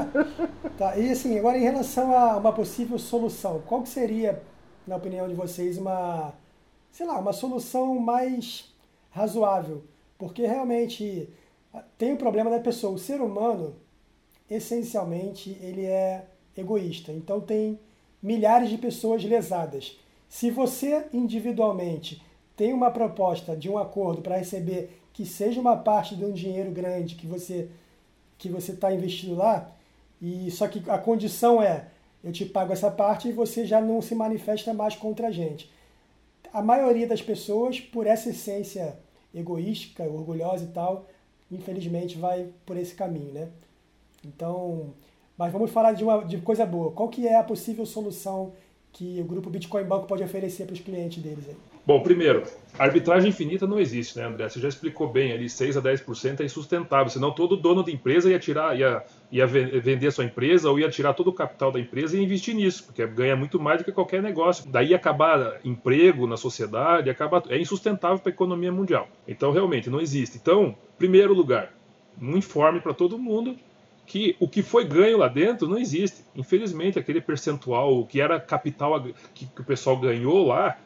tá, 0.76 0.98
e 0.98 1.12
assim, 1.12 1.38
agora 1.38 1.56
em 1.56 1.62
relação 1.62 2.12
a 2.12 2.38
uma 2.38 2.52
possível 2.52 2.98
solução, 2.98 3.62
qual 3.64 3.82
que 3.82 3.88
seria, 3.88 4.42
na 4.84 4.96
opinião 4.96 5.28
de 5.28 5.34
vocês, 5.34 5.78
uma, 5.78 6.34
sei 6.90 7.06
lá, 7.06 7.20
uma 7.20 7.32
solução 7.32 7.94
mais 8.00 8.74
razoável? 9.12 9.84
Porque 10.18 10.44
realmente 10.44 11.28
tem 11.96 12.12
o 12.12 12.16
problema 12.16 12.50
da 12.50 12.58
pessoa. 12.58 12.94
O 12.94 12.98
ser 12.98 13.20
humano, 13.20 13.76
essencialmente, 14.50 15.56
ele 15.62 15.84
é 15.86 16.24
egoísta. 16.56 17.12
Então 17.12 17.40
tem 17.40 17.78
milhares 18.20 18.68
de 18.70 18.76
pessoas 18.76 19.22
lesadas. 19.22 19.96
Se 20.28 20.50
você 20.50 21.06
individualmente 21.12 22.20
tem 22.62 22.72
uma 22.72 22.92
proposta 22.92 23.56
de 23.56 23.68
um 23.68 23.76
acordo 23.76 24.22
para 24.22 24.36
receber 24.36 24.96
que 25.12 25.26
seja 25.26 25.60
uma 25.60 25.76
parte 25.76 26.14
de 26.14 26.24
um 26.24 26.30
dinheiro 26.30 26.70
grande 26.70 27.16
que 27.16 27.26
você 27.26 27.68
que 28.38 28.48
você 28.48 28.70
está 28.70 28.92
investindo 28.94 29.34
lá, 29.34 29.72
e 30.20 30.48
só 30.48 30.68
que 30.68 30.80
a 30.88 30.96
condição 30.96 31.60
é 31.60 31.86
eu 32.22 32.30
te 32.30 32.46
pago 32.46 32.72
essa 32.72 32.88
parte 32.88 33.26
e 33.26 33.32
você 33.32 33.66
já 33.66 33.80
não 33.80 34.00
se 34.00 34.14
manifesta 34.14 34.72
mais 34.72 34.94
contra 34.94 35.26
a 35.26 35.32
gente. 35.32 35.68
A 36.52 36.62
maioria 36.62 37.04
das 37.04 37.20
pessoas, 37.20 37.80
por 37.80 38.06
essa 38.06 38.30
essência 38.30 38.96
egoística, 39.34 40.04
orgulhosa 40.04 40.62
e 40.62 40.68
tal, 40.68 41.06
infelizmente 41.50 42.16
vai 42.16 42.46
por 42.64 42.76
esse 42.76 42.94
caminho, 42.94 43.32
né? 43.32 43.48
Então, 44.24 44.94
mas 45.36 45.52
vamos 45.52 45.72
falar 45.72 45.94
de 45.94 46.04
uma 46.04 46.24
de 46.24 46.38
coisa 46.38 46.64
boa. 46.64 46.92
Qual 46.92 47.08
que 47.08 47.26
é 47.26 47.36
a 47.36 47.42
possível 47.42 47.84
solução 47.84 48.52
que 48.92 49.20
o 49.20 49.24
grupo 49.24 49.50
Bitcoin 49.50 49.82
Banco 49.82 50.06
pode 50.06 50.22
oferecer 50.22 50.64
para 50.64 50.74
os 50.74 50.80
clientes 50.80 51.20
deles 51.20 51.48
aí? 51.48 51.71
Bom, 51.84 52.00
primeiro, 52.00 52.44
arbitragem 52.78 53.30
infinita 53.30 53.66
não 53.66 53.80
existe, 53.80 54.16
né, 54.16 54.24
André? 54.24 54.48
Você 54.48 54.60
já 54.60 54.68
explicou 54.68 55.08
bem 55.08 55.32
ali, 55.32 55.48
6 55.48 55.76
a 55.76 55.82
10% 55.82 56.40
é 56.40 56.44
insustentável, 56.44 57.08
senão 57.08 57.32
todo 57.32 57.56
dono 57.56 57.82
de 57.82 57.92
empresa 57.92 58.30
ia 58.30 58.38
tirar, 58.38 58.78
ia, 58.78 59.02
ia 59.32 59.46
vender 59.46 60.12
sua 60.12 60.24
empresa 60.24 60.70
ou 60.70 60.78
ia 60.78 60.88
tirar 60.88 61.12
todo 61.12 61.28
o 61.28 61.32
capital 61.32 61.72
da 61.72 61.80
empresa 61.80 62.16
e 62.16 62.22
investir 62.22 62.54
nisso, 62.54 62.84
porque 62.84 63.04
ganha 63.08 63.34
muito 63.34 63.58
mais 63.60 63.78
do 63.78 63.84
que 63.84 63.90
qualquer 63.90 64.22
negócio. 64.22 64.70
Daí 64.70 64.94
acabar 64.94 65.58
emprego 65.64 66.24
na 66.24 66.36
sociedade, 66.36 67.10
acaba, 67.10 67.42
é 67.48 67.58
insustentável 67.58 68.20
para 68.20 68.30
a 68.30 68.34
economia 68.34 68.70
mundial. 68.70 69.08
Então, 69.26 69.50
realmente, 69.50 69.90
não 69.90 70.00
existe. 70.00 70.38
Então, 70.40 70.76
primeiro 70.96 71.34
lugar, 71.34 71.74
um 72.20 72.36
informe 72.36 72.80
para 72.80 72.94
todo 72.94 73.18
mundo 73.18 73.56
que 74.06 74.36
o 74.38 74.46
que 74.46 74.62
foi 74.62 74.84
ganho 74.84 75.18
lá 75.18 75.26
dentro 75.26 75.66
não 75.66 75.78
existe. 75.78 76.24
Infelizmente, 76.36 76.96
aquele 76.96 77.20
percentual 77.20 78.06
que 78.06 78.20
era 78.20 78.38
capital 78.38 79.02
que 79.34 79.48
o 79.58 79.64
pessoal 79.64 79.96
ganhou 79.96 80.46
lá, 80.46 80.78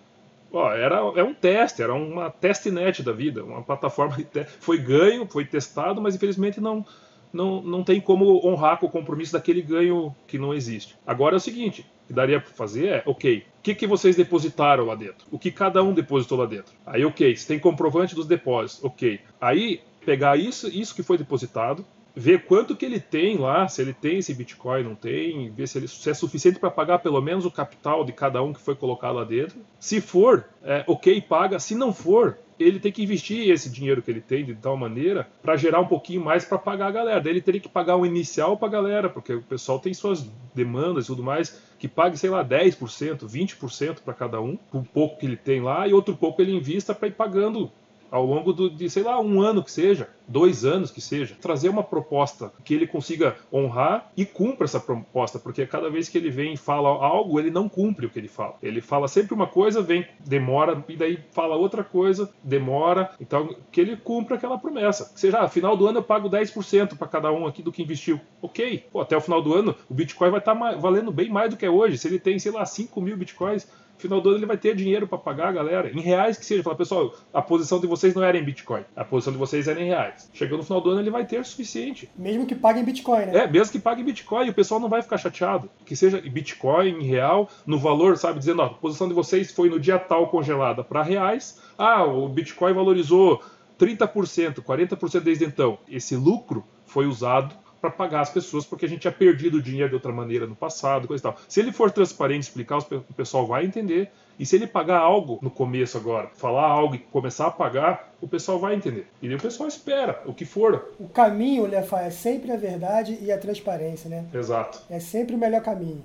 ó, 0.52 0.72
era 0.72 0.96
é 1.16 1.22
um 1.22 1.35
teste, 1.35 1.82
era 1.82 1.94
uma 1.94 2.30
testnet 2.30 3.02
da 3.02 3.12
vida, 3.12 3.44
uma 3.44 3.62
plataforma. 3.62 4.16
Foi 4.61 4.78
ganho, 4.78 5.26
foi 5.26 5.44
testado, 5.44 6.00
mas 6.00 6.14
infelizmente 6.14 6.61
não, 6.61 6.85
não, 7.32 7.62
não 7.62 7.85
tem 7.85 8.00
como 8.00 8.46
honrar 8.46 8.78
com 8.78 8.87
o 8.87 8.90
compromisso 8.90 9.32
daquele 9.32 9.62
ganho 9.62 10.14
que 10.26 10.38
não 10.38 10.54
existe. 10.54 10.96
Agora 11.06 11.37
é 11.37 11.38
o 11.38 11.40
seguinte, 11.40 11.87
o 12.04 12.06
que 12.09 12.12
daria 12.12 12.40
para 12.40 12.52
fazer 12.52 12.87
é, 12.87 13.02
ok, 13.06 13.44
o 13.59 13.62
que, 13.62 13.74
que 13.74 13.87
vocês 13.87 14.16
depositaram 14.16 14.87
lá 14.87 14.94
dentro? 14.94 15.26
O 15.30 15.38
que 15.38 15.50
cada 15.50 15.82
um 15.82 15.92
depositou 15.92 16.38
lá 16.38 16.46
dentro? 16.46 16.74
Aí, 16.87 17.04
ok, 17.04 17.37
você 17.37 17.46
tem 17.46 17.59
comprovante 17.59 18.14
dos 18.14 18.26
depósitos, 18.26 18.85
ok. 18.85 19.20
Aí, 19.40 19.80
pegar 20.04 20.37
isso, 20.37 20.68
isso 20.68 20.94
que 20.94 21.02
foi 21.02 21.18
depositado, 21.18 21.85
ver 22.19 22.46
quanto 22.46 22.75
que 22.75 22.87
ele 22.87 22.98
tem 22.98 23.37
lá, 23.37 23.69
se 23.69 23.83
ele 23.83 23.92
tem 23.92 24.19
esse 24.19 24.33
Bitcoin, 24.33 24.83
não 24.83 24.94
tem, 24.94 25.50
ver 25.50 25.69
se, 25.69 25.77
ele, 25.77 25.87
se 25.87 26.08
é 26.08 26.14
suficiente 26.14 26.58
para 26.58 26.71
pagar 26.71 27.00
pelo 27.00 27.21
menos 27.21 27.44
o 27.44 27.50
capital 27.50 28.02
de 28.04 28.12
cada 28.12 28.42
um 28.42 28.54
que 28.54 28.60
foi 28.60 28.75
colocado 28.75 29.17
lá 29.17 29.25
dentro. 29.25 29.60
Se 29.79 30.00
for, 30.00 30.46
é, 30.64 30.83
ok, 30.87 31.21
paga. 31.21 31.58
Se 31.58 31.75
não 31.75 31.92
for, 31.92 32.38
ele 32.58 32.81
tem 32.81 32.90
que 32.90 33.02
investir 33.02 33.50
esse 33.50 33.69
dinheiro 33.69 34.00
que 34.00 34.10
ele 34.10 34.23
tem 34.23 34.46
de 34.46 34.54
tal 34.54 34.79
maneira 34.79 35.29
para 35.42 35.56
gerar 35.56 35.79
um 35.81 35.87
pouquinho 35.87 36.25
mais 36.25 36.42
para 36.42 36.56
pagar 36.56 36.87
a 36.87 36.90
galera. 36.90 37.21
Daí 37.21 37.35
ele 37.35 37.42
teria 37.42 37.60
que 37.60 37.69
pagar 37.69 37.98
um 37.98 38.06
inicial 38.06 38.56
para 38.56 38.69
a 38.69 38.71
galera, 38.71 39.10
porque 39.10 39.35
o 39.35 39.42
pessoal 39.42 39.79
tem 39.79 39.92
suas 39.92 40.27
demandas 40.54 41.04
e 41.04 41.08
tudo 41.08 41.23
mais, 41.23 41.60
que 41.79 41.87
pague, 41.87 42.17
sei 42.17 42.31
lá, 42.31 42.42
10%, 42.42 43.27
20% 43.27 43.98
para 44.02 44.14
cada 44.14 44.40
um, 44.40 44.58
um 44.73 44.83
pouco 44.83 45.19
que 45.19 45.27
ele 45.27 45.37
tem 45.37 45.60
lá, 45.60 45.87
e 45.87 45.92
outro 45.92 46.17
pouco 46.17 46.40
ele 46.40 46.56
invista 46.56 46.94
para 46.94 47.08
ir 47.08 47.12
pagando 47.12 47.71
ao 48.17 48.25
longo 48.25 48.52
do, 48.52 48.71
de, 48.71 48.88
sei 48.88 49.02
lá, 49.02 49.21
um 49.21 49.40
ano 49.40 49.62
que 49.62 49.71
seja, 49.71 50.08
dois 50.27 50.64
anos 50.64 50.90
que 50.90 51.00
seja, 51.00 51.37
trazer 51.40 51.69
uma 51.69 51.83
proposta 51.83 52.52
que 52.64 52.75
ele 52.75 52.87
consiga 52.87 53.37
honrar 53.52 54.10
e 54.17 54.25
cumpra 54.25 54.64
essa 54.64 54.81
proposta, 54.81 55.38
porque 55.38 55.67
cada 55.67 55.88
vez 55.90 56.08
que 56.08 56.19
ele 56.19 56.31
vem 56.31 56.54
e 56.54 56.56
fala 56.56 56.88
algo, 56.88 57.38
ele 57.38 57.50
não 57.50 57.69
cumpre 57.69 58.06
o 58.06 58.10
que 58.10 58.19
ele 58.19 58.29
fala. 58.29 58.56
Ele 58.62 58.81
fala 58.81 59.08
sempre 59.08 59.35
uma 59.35 59.46
coisa, 59.46 59.83
vem, 59.83 60.06
demora, 60.25 60.85
e 60.88 60.96
daí 60.96 61.19
fala 61.31 61.56
outra 61.56 61.85
coisa, 61.85 62.31
demora. 62.42 63.10
Então, 63.21 63.54
que 63.71 63.81
ele 63.81 63.96
cumpra 63.96 64.37
aquela 64.37 64.58
promessa. 64.58 65.12
Que 65.12 65.21
seja, 65.21 65.40
ah, 65.40 65.48
final 65.48 65.77
do 65.77 65.87
ano 65.87 65.98
eu 65.98 66.02
pago 66.02 66.29
10% 66.29 66.96
para 66.96 67.08
cada 67.08 67.31
um 67.31 67.46
aqui 67.46 67.62
do 67.62 67.73
que 67.73 67.83
investiu. 67.83 68.21
Ok, 68.42 68.85
Pô, 68.90 69.00
até 69.00 69.17
o 69.17 69.21
final 69.21 69.42
do 69.42 69.54
ano 69.54 69.75
o 69.88 69.94
Bitcoin 69.94 70.31
vai 70.31 70.40
estar 70.40 70.54
tá 70.54 70.73
valendo 70.77 71.12
bem 71.12 71.29
mais 71.29 71.50
do 71.50 71.56
que 71.56 71.67
é 71.67 71.71
hoje. 71.71 71.98
Se 71.98 72.08
ele 72.08 72.19
tem, 72.19 72.38
sei 72.38 72.52
lá, 72.52 72.64
5 72.64 73.00
mil 73.00 73.17
Bitcoins, 73.17 73.69
final 73.99 74.21
do 74.21 74.31
ano 74.31 74.38
ele 74.38 74.47
vai 74.47 74.57
ter 74.57 74.75
dinheiro 74.75 75.07
para 75.07 75.19
pagar 75.19 75.49
a 75.49 75.53
galera, 75.53 75.90
em 75.90 76.01
reais 76.01 76.37
que 76.37 76.44
seja. 76.44 76.63
Falar, 76.63 76.77
pessoal, 76.77 77.15
a 77.33 77.42
posição 77.42 77.81
de 77.81 77.87
vocês 77.87 78.15
não 78.15 78.23
era 78.23 78.37
em 78.37 78.44
Bitcoin, 78.44 78.83
a 78.94 79.05
posição 79.05 79.33
de 79.33 79.38
vocês 79.38 79.69
era 79.69 79.81
em 79.81 79.87
reais. 79.87 80.31
Chegando 80.33 80.59
no 80.59 80.65
final 80.65 80.81
do 80.81 80.90
ano 80.90 81.01
ele 81.01 81.11
vai 81.11 81.25
ter 81.25 81.40
o 81.40 81.44
suficiente. 81.44 82.11
Mesmo 82.17 82.47
que 82.47 82.55
pague 82.55 82.81
em 82.81 82.85
Bitcoin, 82.85 83.27
né? 83.27 83.44
É, 83.44 83.47
mesmo 83.47 83.73
que 83.73 83.79
pague 83.79 84.03
em 84.03 84.05
Bitcoin, 84.05 84.49
o 84.49 84.55
pessoal 84.55 84.81
não 84.81 84.88
vai 84.88 85.03
ficar 85.03 85.19
chateado. 85.19 85.71
Que 85.85 85.97
seja 85.97 86.19
em 86.19 86.31
Bitcoin, 86.31 86.88
em 86.88 87.05
real, 87.05 87.49
no 87.67 87.79
valor, 87.79 88.17
sabe, 88.17 88.38
dizendo, 88.38 88.63
ó, 88.63 88.67
a 88.67 88.71
posição 88.71 89.09
de 89.09 89.15
vocês 89.15 89.53
foi 89.53 89.69
no 89.69 89.79
dia 89.79 89.99
tal 89.99 90.29
congelada 90.29 90.83
para 90.83 91.03
reais. 91.03 91.61
Ah, 91.79 92.05
o 92.05 92.29
Bitcoin 92.29 92.73
valorizou 92.73 93.42
30%, 93.79 94.63
40% 94.63 95.21
desde 95.21 95.44
então. 95.44 95.79
Esse 95.88 96.17
lucro 96.17 96.65
foi 96.85 97.07
usado 97.07 97.55
para 97.87 97.90
pagar 97.90 98.20
as 98.20 98.30
pessoas, 98.30 98.64
porque 98.64 98.87
a 98.87 98.88
gente 98.88 99.00
tinha 99.00 99.12
perdido 99.12 99.58
o 99.58 99.62
dinheiro 99.62 99.88
de 99.88 99.94
outra 99.94 100.12
maneira 100.12 100.46
no 100.46 100.56
passado, 100.56 101.06
coisa 101.06 101.20
e 101.20 101.22
tal. 101.22 101.37
Se 101.48 101.60
ele 101.60 101.72
for 101.72 101.90
transparente, 101.90 102.42
explicar, 102.42 102.78
o 102.78 103.14
pessoal 103.14 103.46
vai 103.46 103.64
entender. 103.64 104.10
E 104.38 104.44
se 104.44 104.56
ele 104.56 104.66
pagar 104.66 104.98
algo 104.98 105.38
no 105.40 105.50
começo 105.50 105.96
agora, 105.96 106.28
falar 106.34 106.66
algo 106.66 106.94
e 106.94 106.98
começar 106.98 107.46
a 107.46 107.50
pagar, 107.50 108.12
o 108.20 108.28
pessoal 108.28 108.58
vai 108.58 108.74
entender. 108.74 109.06
E 109.22 109.32
o 109.34 109.38
pessoal 109.38 109.66
espera, 109.66 110.22
o 110.26 110.34
que 110.34 110.44
for. 110.44 110.92
O 111.00 111.08
caminho, 111.08 111.64
Lefa, 111.66 112.00
é 112.00 112.10
sempre 112.10 112.52
a 112.52 112.56
verdade 112.56 113.16
e 113.20 113.32
a 113.32 113.38
transparência, 113.38 114.10
né? 114.10 114.26
Exato. 114.34 114.80
É 114.90 114.98
sempre 114.98 115.34
o 115.34 115.38
melhor 115.38 115.62
caminho. 115.62 116.04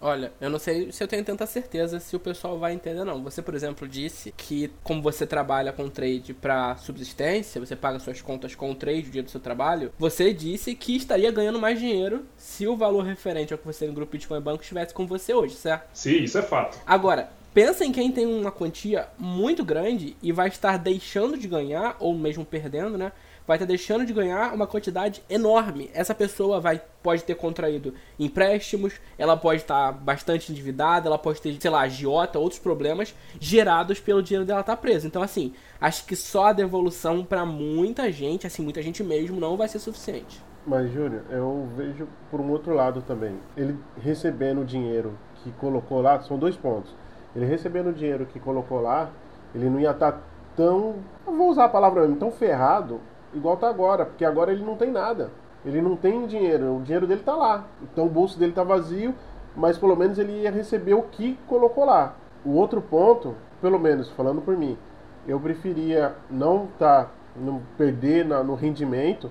Olha, 0.00 0.32
eu 0.40 0.48
não 0.48 0.58
sei 0.58 0.92
se 0.92 1.02
eu 1.02 1.08
tenho 1.08 1.24
tanta 1.24 1.44
certeza 1.46 1.98
se 1.98 2.14
o 2.14 2.20
pessoal 2.20 2.58
vai 2.58 2.72
entender 2.72 3.04
não. 3.04 3.22
Você, 3.24 3.42
por 3.42 3.54
exemplo, 3.54 3.88
disse 3.88 4.32
que 4.36 4.70
como 4.82 5.02
você 5.02 5.26
trabalha 5.26 5.72
com 5.72 5.88
trade 5.88 6.32
para 6.32 6.76
subsistência, 6.76 7.60
você 7.60 7.74
paga 7.74 7.98
suas 7.98 8.20
contas 8.22 8.54
com 8.54 8.74
trade 8.74 9.08
o 9.08 9.12
dia 9.12 9.22
do 9.22 9.30
seu 9.30 9.40
trabalho, 9.40 9.92
você 9.98 10.32
disse 10.32 10.74
que 10.74 10.96
estaria 10.96 11.30
ganhando 11.32 11.58
mais 11.58 11.78
dinheiro 11.78 12.24
se 12.36 12.66
o 12.66 12.76
valor 12.76 13.04
referente 13.04 13.52
ao 13.52 13.58
que 13.58 13.66
você 13.66 13.80
tem 13.80 13.88
no 13.88 13.94
grupo 13.94 14.12
Bitcoin 14.12 14.40
Banco 14.40 14.62
estivesse 14.62 14.94
com 14.94 15.06
você 15.06 15.34
hoje, 15.34 15.54
certo? 15.54 15.88
Sim, 15.92 16.22
isso 16.22 16.38
é 16.38 16.42
fato. 16.42 16.78
Agora, 16.86 17.30
pensa 17.52 17.84
em 17.84 17.90
quem 17.90 18.12
tem 18.12 18.24
uma 18.24 18.52
quantia 18.52 19.08
muito 19.18 19.64
grande 19.64 20.16
e 20.22 20.30
vai 20.30 20.48
estar 20.48 20.76
deixando 20.76 21.36
de 21.36 21.48
ganhar 21.48 21.96
ou 21.98 22.16
mesmo 22.16 22.44
perdendo, 22.44 22.96
né? 22.96 23.10
Vai 23.48 23.56
estar 23.56 23.64
deixando 23.64 24.04
de 24.04 24.12
ganhar 24.12 24.52
uma 24.52 24.66
quantidade 24.66 25.24
enorme. 25.28 25.90
Essa 25.94 26.14
pessoa 26.14 26.60
vai 26.60 26.82
pode 27.02 27.24
ter 27.24 27.34
contraído 27.34 27.94
empréstimos, 28.18 29.00
ela 29.16 29.38
pode 29.38 29.62
estar 29.62 29.90
bastante 29.92 30.52
endividada, 30.52 31.08
ela 31.08 31.16
pode 31.16 31.40
ter, 31.40 31.56
sei 31.58 31.70
lá, 31.70 31.80
agiota, 31.80 32.38
outros 32.38 32.60
problemas 32.60 33.14
gerados 33.40 33.98
pelo 33.98 34.22
dinheiro 34.22 34.44
dela 34.44 34.60
estar 34.60 34.76
preso. 34.76 35.06
Então, 35.06 35.22
assim, 35.22 35.54
acho 35.80 36.04
que 36.04 36.14
só 36.14 36.48
a 36.48 36.52
devolução 36.52 37.24
para 37.24 37.46
muita 37.46 38.12
gente, 38.12 38.46
assim, 38.46 38.62
muita 38.62 38.82
gente 38.82 39.02
mesmo, 39.02 39.40
não 39.40 39.56
vai 39.56 39.66
ser 39.66 39.78
suficiente. 39.78 40.44
Mas, 40.66 40.92
Júnior, 40.92 41.22
eu 41.30 41.66
vejo 41.74 42.06
por 42.30 42.42
um 42.42 42.50
outro 42.50 42.74
lado 42.74 43.00
também. 43.00 43.38
Ele 43.56 43.78
recebendo 43.98 44.60
o 44.60 44.64
dinheiro 44.66 45.18
que 45.36 45.50
colocou 45.52 46.02
lá, 46.02 46.20
são 46.20 46.38
dois 46.38 46.56
pontos. 46.56 46.94
Ele 47.34 47.46
recebendo 47.46 47.88
o 47.88 47.94
dinheiro 47.94 48.26
que 48.26 48.38
colocou 48.38 48.82
lá, 48.82 49.10
ele 49.54 49.70
não 49.70 49.80
ia 49.80 49.92
estar 49.92 50.20
tão, 50.54 50.96
vou 51.24 51.48
usar 51.48 51.64
a 51.64 51.68
palavra 51.70 52.02
mesmo, 52.02 52.16
tão 52.16 52.30
ferrado 52.30 53.00
igual 53.34 53.56
tá 53.56 53.68
agora, 53.68 54.04
porque 54.04 54.24
agora 54.24 54.52
ele 54.52 54.64
não 54.64 54.76
tem 54.76 54.90
nada. 54.90 55.30
Ele 55.64 55.82
não 55.82 55.96
tem 55.96 56.26
dinheiro, 56.26 56.76
o 56.76 56.82
dinheiro 56.82 57.06
dele 57.06 57.22
tá 57.22 57.34
lá. 57.34 57.66
Então 57.82 58.06
o 58.06 58.10
bolso 58.10 58.38
dele 58.38 58.52
tá 58.52 58.62
vazio, 58.62 59.14
mas 59.56 59.76
pelo 59.76 59.96
menos 59.96 60.18
ele 60.18 60.42
ia 60.42 60.50
receber 60.50 60.94
o 60.94 61.02
que 61.02 61.38
colocou 61.46 61.84
lá. 61.84 62.14
O 62.44 62.50
outro 62.52 62.80
ponto, 62.80 63.34
pelo 63.60 63.78
menos 63.78 64.08
falando 64.10 64.40
por 64.40 64.56
mim, 64.56 64.78
eu 65.26 65.38
preferia 65.40 66.14
não 66.30 66.68
tá 66.78 67.10
não 67.36 67.60
perder 67.76 68.24
na, 68.24 68.42
no 68.42 68.54
rendimento, 68.54 69.30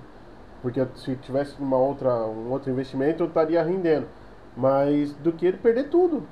porque 0.62 0.84
se 0.96 1.16
tivesse 1.16 1.60
uma 1.60 1.76
outra 1.76 2.10
um 2.26 2.50
outro 2.50 2.70
investimento 2.70 3.22
eu 3.22 3.28
estaria 3.28 3.62
rendendo, 3.62 4.06
mas 4.56 5.12
do 5.14 5.32
que 5.32 5.46
ele 5.46 5.56
perder 5.56 5.88
tudo. 5.88 6.22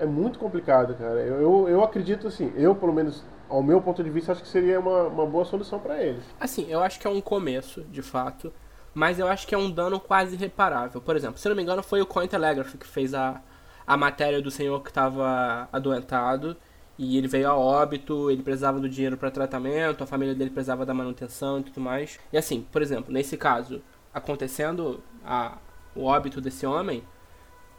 É 0.00 0.06
muito 0.06 0.38
complicado, 0.38 0.94
cara. 0.94 1.20
Eu, 1.20 1.40
eu, 1.40 1.68
eu 1.68 1.84
acredito 1.84 2.26
assim, 2.26 2.52
eu 2.56 2.74
pelo 2.74 2.92
menos 2.92 3.22
ao 3.52 3.62
meu 3.62 3.82
ponto 3.82 4.02
de 4.02 4.08
vista, 4.08 4.32
acho 4.32 4.40
que 4.40 4.48
seria 4.48 4.80
uma, 4.80 5.02
uma 5.02 5.26
boa 5.26 5.44
solução 5.44 5.78
para 5.78 6.02
eles. 6.02 6.24
Assim, 6.40 6.66
eu 6.70 6.82
acho 6.82 6.98
que 6.98 7.06
é 7.06 7.10
um 7.10 7.20
começo, 7.20 7.82
de 7.82 8.00
fato, 8.00 8.50
mas 8.94 9.18
eu 9.18 9.28
acho 9.28 9.46
que 9.46 9.54
é 9.54 9.58
um 9.58 9.70
dano 9.70 10.00
quase 10.00 10.36
reparável. 10.36 11.02
Por 11.02 11.14
exemplo, 11.14 11.38
se 11.38 11.46
não 11.50 11.54
me 11.54 11.62
engano, 11.62 11.82
foi 11.82 12.00
o 12.00 12.06
Cointelegraph 12.06 12.74
que 12.76 12.86
fez 12.86 13.12
a, 13.12 13.42
a 13.86 13.94
matéria 13.94 14.40
do 14.40 14.50
senhor 14.50 14.82
que 14.82 14.88
estava 14.88 15.68
adoentado 15.70 16.56
e 16.96 17.18
ele 17.18 17.28
veio 17.28 17.50
a 17.50 17.54
óbito, 17.54 18.30
ele 18.30 18.42
precisava 18.42 18.80
do 18.80 18.88
dinheiro 18.88 19.18
para 19.18 19.30
tratamento, 19.30 20.02
a 20.02 20.06
família 20.06 20.34
dele 20.34 20.50
precisava 20.50 20.86
da 20.86 20.94
manutenção 20.94 21.60
e 21.60 21.64
tudo 21.64 21.80
mais. 21.80 22.18
E 22.32 22.38
assim, 22.38 22.66
por 22.72 22.80
exemplo, 22.80 23.12
nesse 23.12 23.36
caso, 23.36 23.82
acontecendo 24.14 25.02
a, 25.22 25.58
o 25.94 26.04
óbito 26.04 26.40
desse 26.40 26.64
homem, 26.64 27.04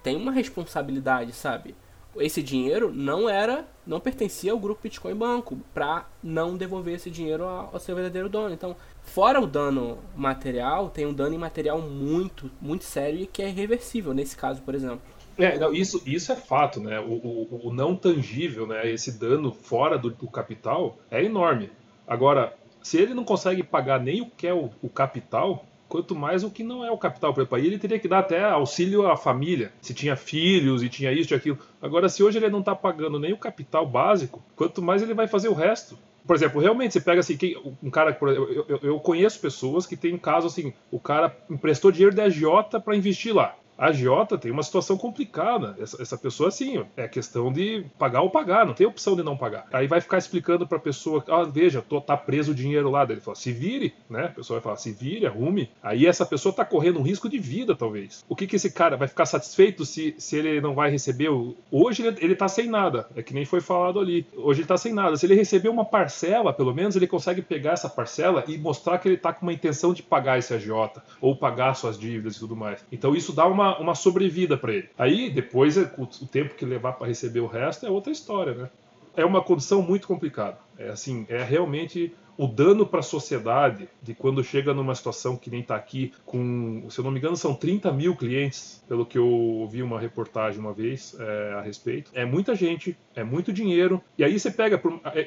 tem 0.03 0.15
uma 0.15 0.31
responsabilidade, 0.31 1.33
sabe? 1.33 1.75
Esse 2.17 2.43
dinheiro 2.43 2.91
não 2.93 3.27
era, 3.27 3.65
não 3.85 3.99
pertencia 3.99 4.51
ao 4.51 4.59
grupo 4.59 4.83
Bitcoin 4.83 5.15
Banco, 5.15 5.57
para 5.73 6.07
não 6.21 6.55
devolver 6.55 6.95
esse 6.95 7.09
dinheiro 7.09 7.43
ao, 7.43 7.79
seu 7.79 7.95
verdadeiro 7.95 8.29
dono. 8.29 8.53
Então, 8.53 8.75
fora 9.01 9.39
o 9.39 9.47
dano 9.47 9.97
material, 10.15 10.89
tem 10.89 11.05
um 11.05 11.13
dano 11.13 11.35
imaterial 11.35 11.81
muito, 11.81 12.51
muito 12.61 12.83
sério 12.83 13.19
e 13.19 13.27
que 13.27 13.41
é 13.41 13.49
irreversível 13.49 14.13
nesse 14.13 14.35
caso, 14.35 14.61
por 14.61 14.75
exemplo. 14.75 15.01
É, 15.37 15.57
não, 15.57 15.73
isso, 15.73 16.01
isso 16.05 16.31
é 16.31 16.35
fato, 16.35 16.79
né? 16.79 16.99
O, 16.99 17.13
o, 17.13 17.67
o 17.67 17.73
não 17.73 17.95
tangível, 17.95 18.67
né? 18.67 18.89
Esse 18.89 19.17
dano 19.17 19.51
fora 19.51 19.97
do, 19.97 20.11
do, 20.11 20.27
capital 20.27 20.97
é 21.09 21.23
enorme. 21.23 21.71
Agora, 22.07 22.55
se 22.83 22.97
ele 22.97 23.15
não 23.15 23.23
consegue 23.23 23.63
pagar 23.63 23.99
nem 23.99 24.21
o 24.21 24.29
que 24.29 24.45
é 24.45 24.53
o, 24.53 24.69
o 24.81 24.89
capital, 24.89 25.65
quanto 25.93 26.15
mais 26.15 26.43
o 26.43 26.49
que 26.49 26.63
não 26.63 26.83
é 26.83 26.89
o 26.89 26.97
capital. 26.97 27.31
Por 27.35 27.41
exemplo, 27.41 27.55
aí 27.55 27.67
ele 27.67 27.77
teria 27.77 27.99
que 27.99 28.07
dar 28.07 28.17
até 28.17 28.43
auxílio 28.43 29.05
à 29.05 29.15
família, 29.15 29.71
se 29.79 29.93
tinha 29.93 30.15
filhos 30.15 30.81
e 30.81 30.89
tinha 30.89 31.11
isso 31.11 31.31
e 31.31 31.35
aquilo. 31.35 31.59
Agora, 31.79 32.09
se 32.09 32.23
hoje 32.23 32.39
ele 32.39 32.49
não 32.49 32.61
está 32.61 32.75
pagando 32.75 33.19
nem 33.19 33.31
o 33.31 33.37
capital 33.37 33.85
básico, 33.85 34.43
quanto 34.55 34.81
mais 34.81 35.03
ele 35.03 35.13
vai 35.13 35.27
fazer 35.27 35.49
o 35.49 35.53
resto. 35.53 35.95
Por 36.25 36.35
exemplo, 36.35 36.59
realmente, 36.59 36.93
você 36.93 36.99
pega 36.99 37.19
assim, 37.19 37.37
um 37.83 37.91
cara, 37.91 38.17
eu, 38.19 38.65
eu, 38.67 38.79
eu 38.81 38.99
conheço 38.99 39.39
pessoas 39.39 39.85
que 39.85 39.95
tem 39.95 40.15
um 40.15 40.17
caso 40.17 40.47
assim, 40.47 40.73
o 40.89 40.99
cara 40.99 41.37
emprestou 41.47 41.91
dinheiro 41.91 42.15
da 42.15 42.23
agiota 42.23 42.79
para 42.79 42.95
investir 42.95 43.35
lá. 43.35 43.55
A 43.83 43.87
agiota 43.87 44.37
tem 44.37 44.49
uma 44.49 44.63
situação 44.63 44.95
complicada. 44.95 45.75
Essa, 45.77 46.01
essa 46.01 46.17
pessoa, 46.17 46.49
sim, 46.49 46.85
é 46.95 47.05
questão 47.05 47.51
de 47.51 47.83
pagar 47.99 48.21
ou 48.21 48.29
pagar, 48.29 48.65
não 48.65 48.73
tem 48.73 48.87
opção 48.87 49.13
de 49.13 49.21
não 49.21 49.35
pagar. 49.35 49.67
Aí 49.73 49.87
vai 49.87 49.99
ficar 49.99 50.17
explicando 50.17 50.65
para 50.65 50.77
a 50.77 50.81
pessoa: 50.81 51.21
ah, 51.27 51.43
veja, 51.43 51.81
tô, 51.81 51.99
tá 51.99 52.15
preso 52.15 52.53
o 52.53 52.55
dinheiro 52.55 52.89
lá. 52.89 53.03
Daí 53.03 53.15
ele 53.15 53.21
fala: 53.21 53.35
se 53.35 53.51
vire, 53.51 53.93
né? 54.09 54.27
A 54.27 54.29
pessoa 54.29 54.57
vai 54.57 54.63
falar: 54.63 54.77
se 54.77 54.93
vire, 54.93 55.25
arrume. 55.25 55.69
Aí 55.83 56.07
essa 56.07 56.25
pessoa 56.25 56.51
está 56.51 56.63
correndo 56.63 56.97
um 56.97 57.01
risco 57.01 57.27
de 57.27 57.37
vida, 57.37 57.75
talvez. 57.75 58.23
O 58.29 58.37
que, 58.37 58.47
que 58.47 58.55
esse 58.55 58.71
cara 58.71 58.95
vai 58.95 59.09
ficar 59.09 59.25
satisfeito 59.25 59.83
se, 59.83 60.15
se 60.17 60.37
ele 60.37 60.61
não 60.61 60.73
vai 60.73 60.89
receber? 60.89 61.27
O... 61.27 61.53
Hoje 61.69 62.07
ele, 62.07 62.17
ele 62.21 62.35
tá 62.37 62.47
sem 62.47 62.69
nada, 62.69 63.09
é 63.17 63.21
que 63.21 63.33
nem 63.33 63.43
foi 63.43 63.59
falado 63.59 63.99
ali. 63.99 64.25
Hoje 64.33 64.61
ele 64.61 64.67
tá 64.67 64.77
sem 64.77 64.93
nada. 64.93 65.17
Se 65.17 65.25
ele 65.25 65.35
receber 65.35 65.67
uma 65.67 65.83
parcela, 65.83 66.53
pelo 66.53 66.73
menos, 66.73 66.95
ele 66.95 67.05
consegue 67.05 67.41
pegar 67.41 67.73
essa 67.73 67.89
parcela 67.89 68.45
e 68.47 68.57
mostrar 68.57 68.97
que 68.97 69.09
ele 69.09 69.17
tá 69.17 69.33
com 69.33 69.45
uma 69.45 69.51
intenção 69.51 69.93
de 69.93 70.01
pagar 70.01 70.39
esse 70.39 70.53
agiota 70.53 71.03
ou 71.19 71.35
pagar 71.35 71.73
suas 71.73 71.99
dívidas 71.99 72.37
e 72.37 72.39
tudo 72.39 72.55
mais. 72.55 72.81
Então 72.89 73.13
isso 73.13 73.33
dá 73.33 73.45
uma 73.45 73.72
uma, 73.79 73.95
sobrevida 73.95 74.57
para 74.57 74.73
ele. 74.73 74.89
Aí, 74.97 75.29
depois, 75.29 75.77
o, 75.77 75.81
o 75.97 76.27
tempo 76.27 76.55
que 76.55 76.65
levar 76.65 76.93
para 76.93 77.07
receber 77.07 77.39
o 77.39 77.47
resto 77.47 77.85
é 77.85 77.89
outra 77.89 78.11
história, 78.11 78.53
né? 78.53 78.69
É 79.15 79.23
uma 79.23 79.43
condição 79.43 79.81
muito 79.81 80.07
complicada. 80.07 80.57
É 80.77 80.89
assim, 80.89 81.25
é 81.29 81.43
realmente 81.43 82.13
o 82.37 82.47
dano 82.47 82.85
para 82.85 82.99
a 82.99 83.03
sociedade 83.03 83.87
de 84.01 84.13
quando 84.13 84.43
chega 84.43 84.73
numa 84.73 84.95
situação 84.95 85.37
que 85.37 85.49
nem 85.49 85.61
está 85.61 85.75
aqui, 85.75 86.11
com, 86.25 86.85
se 86.89 86.99
eu 86.99 87.03
não 87.03 87.11
me 87.11 87.19
engano, 87.19 87.37
são 87.37 87.53
30 87.53 87.91
mil 87.91 88.15
clientes, 88.15 88.83
pelo 88.87 89.05
que 89.05 89.17
eu 89.17 89.27
ouvi 89.27 89.83
uma 89.83 89.99
reportagem 89.99 90.59
uma 90.59 90.73
vez 90.73 91.15
é, 91.19 91.53
a 91.53 91.61
respeito. 91.61 92.11
É 92.13 92.25
muita 92.25 92.55
gente, 92.55 92.97
é 93.15 93.23
muito 93.23 93.53
dinheiro. 93.53 94.01
E 94.17 94.23
aí 94.23 94.39
você 94.39 94.49
pega. 94.49 94.81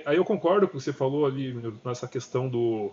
Aí 0.04 0.16
eu 0.16 0.24
concordo 0.24 0.66
com 0.66 0.76
o 0.76 0.78
que 0.78 0.84
você 0.84 0.92
falou 0.92 1.26
ali 1.26 1.54
nessa 1.84 2.08
questão 2.08 2.48
do. 2.48 2.90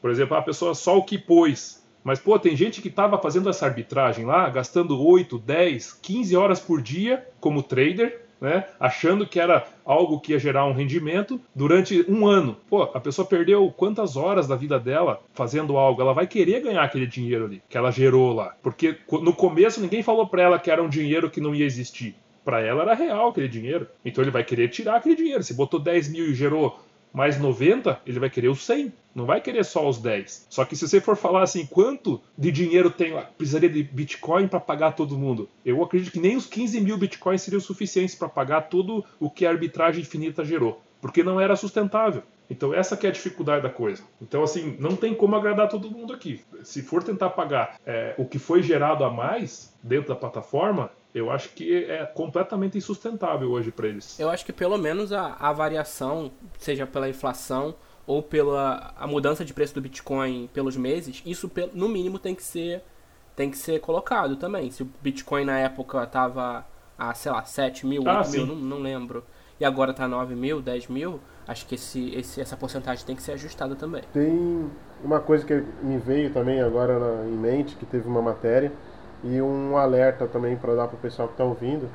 Por 0.00 0.10
exemplo, 0.10 0.36
a 0.36 0.42
pessoa 0.42 0.74
só 0.74 0.96
o 0.96 1.04
que 1.04 1.18
pôs 1.18 1.79
Mas, 2.02 2.18
pô, 2.18 2.38
tem 2.38 2.56
gente 2.56 2.80
que 2.80 2.88
estava 2.88 3.18
fazendo 3.18 3.48
essa 3.48 3.66
arbitragem 3.66 4.24
lá, 4.24 4.48
gastando 4.48 5.00
8, 5.00 5.38
10, 5.38 5.92
15 6.00 6.36
horas 6.36 6.60
por 6.60 6.80
dia 6.80 7.26
como 7.40 7.62
trader, 7.62 8.22
né? 8.40 8.64
Achando 8.78 9.26
que 9.26 9.38
era 9.38 9.66
algo 9.84 10.18
que 10.18 10.32
ia 10.32 10.38
gerar 10.38 10.64
um 10.64 10.72
rendimento 10.72 11.40
durante 11.54 12.04
um 12.10 12.26
ano. 12.26 12.56
Pô, 12.68 12.84
a 12.84 13.00
pessoa 13.00 13.26
perdeu 13.26 13.70
quantas 13.76 14.16
horas 14.16 14.48
da 14.48 14.56
vida 14.56 14.80
dela 14.80 15.20
fazendo 15.34 15.76
algo? 15.76 16.00
Ela 16.00 16.14
vai 16.14 16.26
querer 16.26 16.62
ganhar 16.62 16.82
aquele 16.82 17.06
dinheiro 17.06 17.44
ali 17.44 17.62
que 17.68 17.76
ela 17.76 17.90
gerou 17.90 18.32
lá. 18.32 18.54
Porque 18.62 18.96
no 19.12 19.34
começo 19.34 19.80
ninguém 19.80 20.02
falou 20.02 20.26
para 20.26 20.42
ela 20.42 20.58
que 20.58 20.70
era 20.70 20.82
um 20.82 20.88
dinheiro 20.88 21.30
que 21.30 21.40
não 21.40 21.54
ia 21.54 21.66
existir. 21.66 22.14
Para 22.42 22.60
ela 22.60 22.82
era 22.82 22.94
real 22.94 23.28
aquele 23.28 23.48
dinheiro. 23.48 23.86
Então 24.04 24.24
ele 24.24 24.30
vai 24.30 24.42
querer 24.42 24.68
tirar 24.68 24.96
aquele 24.96 25.14
dinheiro. 25.16 25.42
Se 25.42 25.52
botou 25.52 25.78
10 25.78 26.08
mil 26.08 26.24
e 26.24 26.34
gerou 26.34 26.80
mais 27.12 27.38
90, 27.38 28.00
ele 28.06 28.18
vai 28.18 28.30
querer 28.30 28.48
os 28.48 28.64
100. 28.64 28.92
Não 29.14 29.26
vai 29.26 29.40
querer 29.40 29.64
só 29.64 29.88
os 29.88 29.98
10. 29.98 30.46
Só 30.48 30.64
que 30.64 30.76
se 30.76 30.88
você 30.88 31.00
for 31.00 31.16
falar 31.16 31.42
assim, 31.42 31.66
quanto 31.66 32.20
de 32.36 32.50
dinheiro 32.50 32.90
tem 32.90 33.12
precisaria 33.36 33.68
de 33.68 33.82
Bitcoin 33.82 34.46
para 34.46 34.60
pagar 34.60 34.92
todo 34.92 35.18
mundo? 35.18 35.48
Eu 35.64 35.82
acredito 35.82 36.12
que 36.12 36.20
nem 36.20 36.36
os 36.36 36.46
15 36.46 36.80
mil 36.80 36.96
Bitcoins 36.96 37.42
seriam 37.42 37.60
suficientes 37.60 38.14
para 38.14 38.28
pagar 38.28 38.62
tudo 38.62 39.04
o 39.18 39.30
que 39.30 39.44
a 39.44 39.50
arbitragem 39.50 40.02
infinita 40.02 40.44
gerou. 40.44 40.80
Porque 41.00 41.24
não 41.24 41.40
era 41.40 41.56
sustentável. 41.56 42.22
Então 42.48 42.74
essa 42.74 42.96
que 42.96 43.06
é 43.06 43.10
a 43.10 43.12
dificuldade 43.12 43.62
da 43.62 43.70
coisa. 43.70 44.02
Então 44.20 44.42
assim, 44.42 44.76
não 44.78 44.96
tem 44.96 45.14
como 45.14 45.36
agradar 45.36 45.68
todo 45.68 45.90
mundo 45.90 46.12
aqui. 46.12 46.42
Se 46.62 46.82
for 46.82 47.02
tentar 47.02 47.30
pagar 47.30 47.80
é, 47.86 48.14
o 48.18 48.24
que 48.24 48.38
foi 48.38 48.62
gerado 48.62 49.04
a 49.04 49.10
mais 49.10 49.72
dentro 49.82 50.08
da 50.08 50.16
plataforma, 50.16 50.90
eu 51.14 51.30
acho 51.30 51.50
que 51.50 51.84
é 51.84 52.04
completamente 52.06 52.78
insustentável 52.78 53.50
hoje 53.50 53.70
para 53.70 53.88
eles. 53.88 54.18
Eu 54.18 54.30
acho 54.30 54.44
que 54.44 54.52
pelo 54.52 54.78
menos 54.78 55.12
a, 55.12 55.36
a 55.38 55.52
variação, 55.52 56.30
seja 56.58 56.86
pela 56.86 57.08
inflação 57.08 57.74
ou 58.10 58.20
pela 58.20 58.92
a 58.98 59.06
mudança 59.06 59.44
de 59.44 59.54
preço 59.54 59.72
do 59.72 59.80
Bitcoin 59.80 60.50
pelos 60.52 60.76
meses, 60.76 61.22
isso 61.24 61.48
no 61.72 61.88
mínimo 61.88 62.18
tem 62.18 62.34
que 62.34 62.42
ser 62.42 62.82
tem 63.36 63.48
que 63.48 63.56
ser 63.56 63.78
colocado 63.78 64.34
também. 64.34 64.68
Se 64.68 64.82
o 64.82 64.90
Bitcoin 65.00 65.44
na 65.44 65.56
época 65.60 66.04
tava 66.08 66.66
a, 66.98 67.14
sei 67.14 67.30
lá, 67.30 67.44
7 67.44 67.86
mil, 67.86 68.02
8 68.02 68.10
ah, 68.10 68.28
mil, 68.28 68.46
não, 68.46 68.56
não, 68.56 68.78
lembro, 68.80 69.24
e 69.60 69.64
agora 69.64 69.94
tá 69.94 70.08
9 70.08 70.34
mil, 70.34 70.60
10 70.60 70.88
mil, 70.88 71.20
acho 71.46 71.64
que 71.66 71.76
esse, 71.76 72.12
esse, 72.12 72.40
essa 72.40 72.56
porcentagem 72.56 73.06
tem 73.06 73.14
que 73.14 73.22
ser 73.22 73.32
ajustada 73.32 73.76
também. 73.76 74.02
Tem 74.12 74.68
uma 75.04 75.20
coisa 75.20 75.46
que 75.46 75.64
me 75.80 75.96
veio 75.96 76.32
também 76.32 76.60
agora 76.60 76.98
na, 76.98 77.28
em 77.28 77.36
mente, 77.36 77.76
que 77.76 77.86
teve 77.86 78.08
uma 78.08 78.20
matéria, 78.20 78.72
e 79.22 79.40
um 79.40 79.76
alerta 79.76 80.26
também 80.26 80.56
para 80.56 80.74
dar 80.74 80.88
para 80.88 80.96
o 80.96 81.00
pessoal 81.00 81.28
que 81.28 81.34
está 81.34 81.44
ouvindo. 81.44 81.88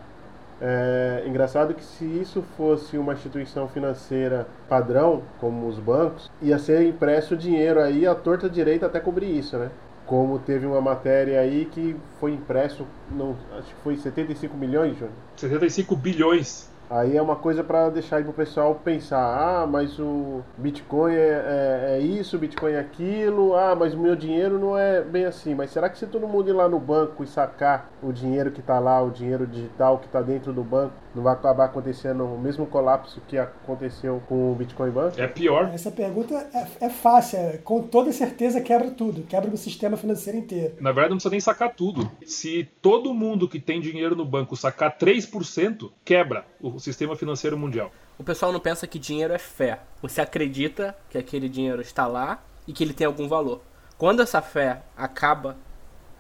É 0.62 1.24
engraçado 1.28 1.74
que 1.74 1.84
se 1.84 2.06
isso 2.06 2.42
fosse 2.56 2.98
uma 2.98 3.14
instituição 3.14 3.68
financeira 3.68 4.48
padrão, 4.70 5.22
como 5.40 5.68
os 5.68 5.80
bancos, 5.80 6.32
ia 6.42 6.58
ser 6.58 6.88
impresso 6.88 7.36
dinheiro 7.36 7.82
aí 7.82 8.08
a 8.08 8.16
torta 8.16 8.50
direita 8.50 8.86
até 8.86 9.00
cobrir 9.00 9.38
isso, 9.38 9.58
né? 9.58 9.70
Como 10.06 10.38
teve 10.40 10.66
uma 10.66 10.80
matéria 10.80 11.42
aí 11.42 11.66
que 11.66 11.96
foi 12.20 12.32
impresso, 12.32 12.86
não, 13.12 13.36
acho 13.58 13.68
que 13.68 13.82
foi 13.84 13.98
75 13.98 14.56
milhões, 14.56 14.94
Júnior? 14.94 15.16
75 15.36 15.96
bilhões. 15.96 16.70
Aí 16.88 17.18
é 17.18 17.22
uma 17.22 17.36
coisa 17.36 17.64
para 17.64 17.90
deixar 17.90 18.18
aí 18.18 18.24
pro 18.24 18.32
pessoal 18.32 18.76
pensar, 18.76 19.18
ah, 19.18 19.66
mas 19.66 19.98
o 19.98 20.44
Bitcoin 20.56 21.14
é, 21.14 21.18
é, 21.18 21.98
é, 21.98 22.00
isso, 22.00 22.38
Bitcoin 22.38 22.74
é 22.74 22.80
aquilo, 22.80 23.56
ah, 23.56 23.76
mas 23.76 23.96
o 23.96 24.00
meu 24.00 24.16
dinheiro 24.16 24.60
não 24.60 24.78
é 24.78 25.02
bem 25.02 25.26
assim. 25.26 25.56
Mas 25.56 25.72
será 25.72 25.90
que 25.90 25.98
se 25.98 26.06
todo 26.06 26.28
mundo 26.28 26.48
ir 26.50 26.54
lá 26.54 26.70
no 26.70 26.80
banco 26.80 27.24
e 27.24 27.28
sacar 27.28 27.90
o 28.04 28.12
dinheiro 28.12 28.52
que 28.52 28.60
está 28.60 28.78
lá, 28.78 29.02
o 29.02 29.10
dinheiro 29.10 29.48
digital 29.48 29.98
que 29.98 30.06
está 30.06 30.22
dentro 30.22 30.54
do 30.54 30.64
banco, 30.64 30.94
não 31.16 31.24
vai 31.24 31.34
acabar 31.34 31.66
acontecendo 31.66 32.26
o 32.26 32.38
mesmo 32.38 32.66
colapso 32.66 33.22
que 33.28 33.38
aconteceu 33.38 34.22
com 34.28 34.52
o 34.52 34.56
Bitcoin 34.56 34.92
Bank? 34.92 35.20
É 35.20 35.28
pior. 35.28 35.72
Essa 35.74 35.90
pergunta 35.90 36.36
é, 36.54 36.86
é 36.86 36.90
fácil, 36.90 37.40
é, 37.40 37.58
com 37.58 37.82
toda 37.82 38.12
certeza 38.12 38.60
quebra 38.60 38.92
tudo, 38.92 39.24
quebra 39.24 39.50
o 39.50 39.58
sistema 39.58 39.96
financeiro 39.96 40.38
inteiro. 40.38 40.76
Na 40.82 40.92
verdade, 40.92 41.12
não 41.12 41.18
precisa 41.18 41.32
nem 41.32 41.40
sacar 41.40 41.74
tudo. 41.74 42.12
Se 42.26 42.70
todo 42.82 43.14
mundo 43.14 43.48
que 43.48 43.60
tem 43.60 43.80
dinheiro 43.80 44.16
no 44.16 44.26
banco 44.26 44.56
sacar 44.58 44.98
3%, 44.98 45.90
quebra 46.04 46.46
o 46.62 46.78
sistema 46.80 47.16
financeiro 47.16 47.58
mundial. 47.58 47.92
O 48.18 48.24
pessoal 48.24 48.52
não 48.52 48.60
pensa 48.60 48.86
que 48.86 49.00
dinheiro 49.00 49.34
é 49.34 49.40
fé. 49.40 49.80
Você 50.02 50.20
acredita 50.20 50.96
que 51.10 51.18
aquele 51.18 51.48
dinheiro 51.48 51.82
está 51.82 52.08
lá 52.08 52.44
e 52.68 52.74
que 52.74 52.84
ele 52.84 52.94
tem 52.94 53.08
algum 53.08 53.28
valor. 53.28 53.62
Quando 53.98 54.22
essa 54.22 54.42
fé 54.42 54.84
acaba, 54.98 55.56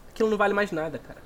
aquilo 0.09 0.29
não 0.29 0.37
vale 0.37 0.53
mais 0.53 0.71
nada, 0.71 0.97
cara. 0.97 1.24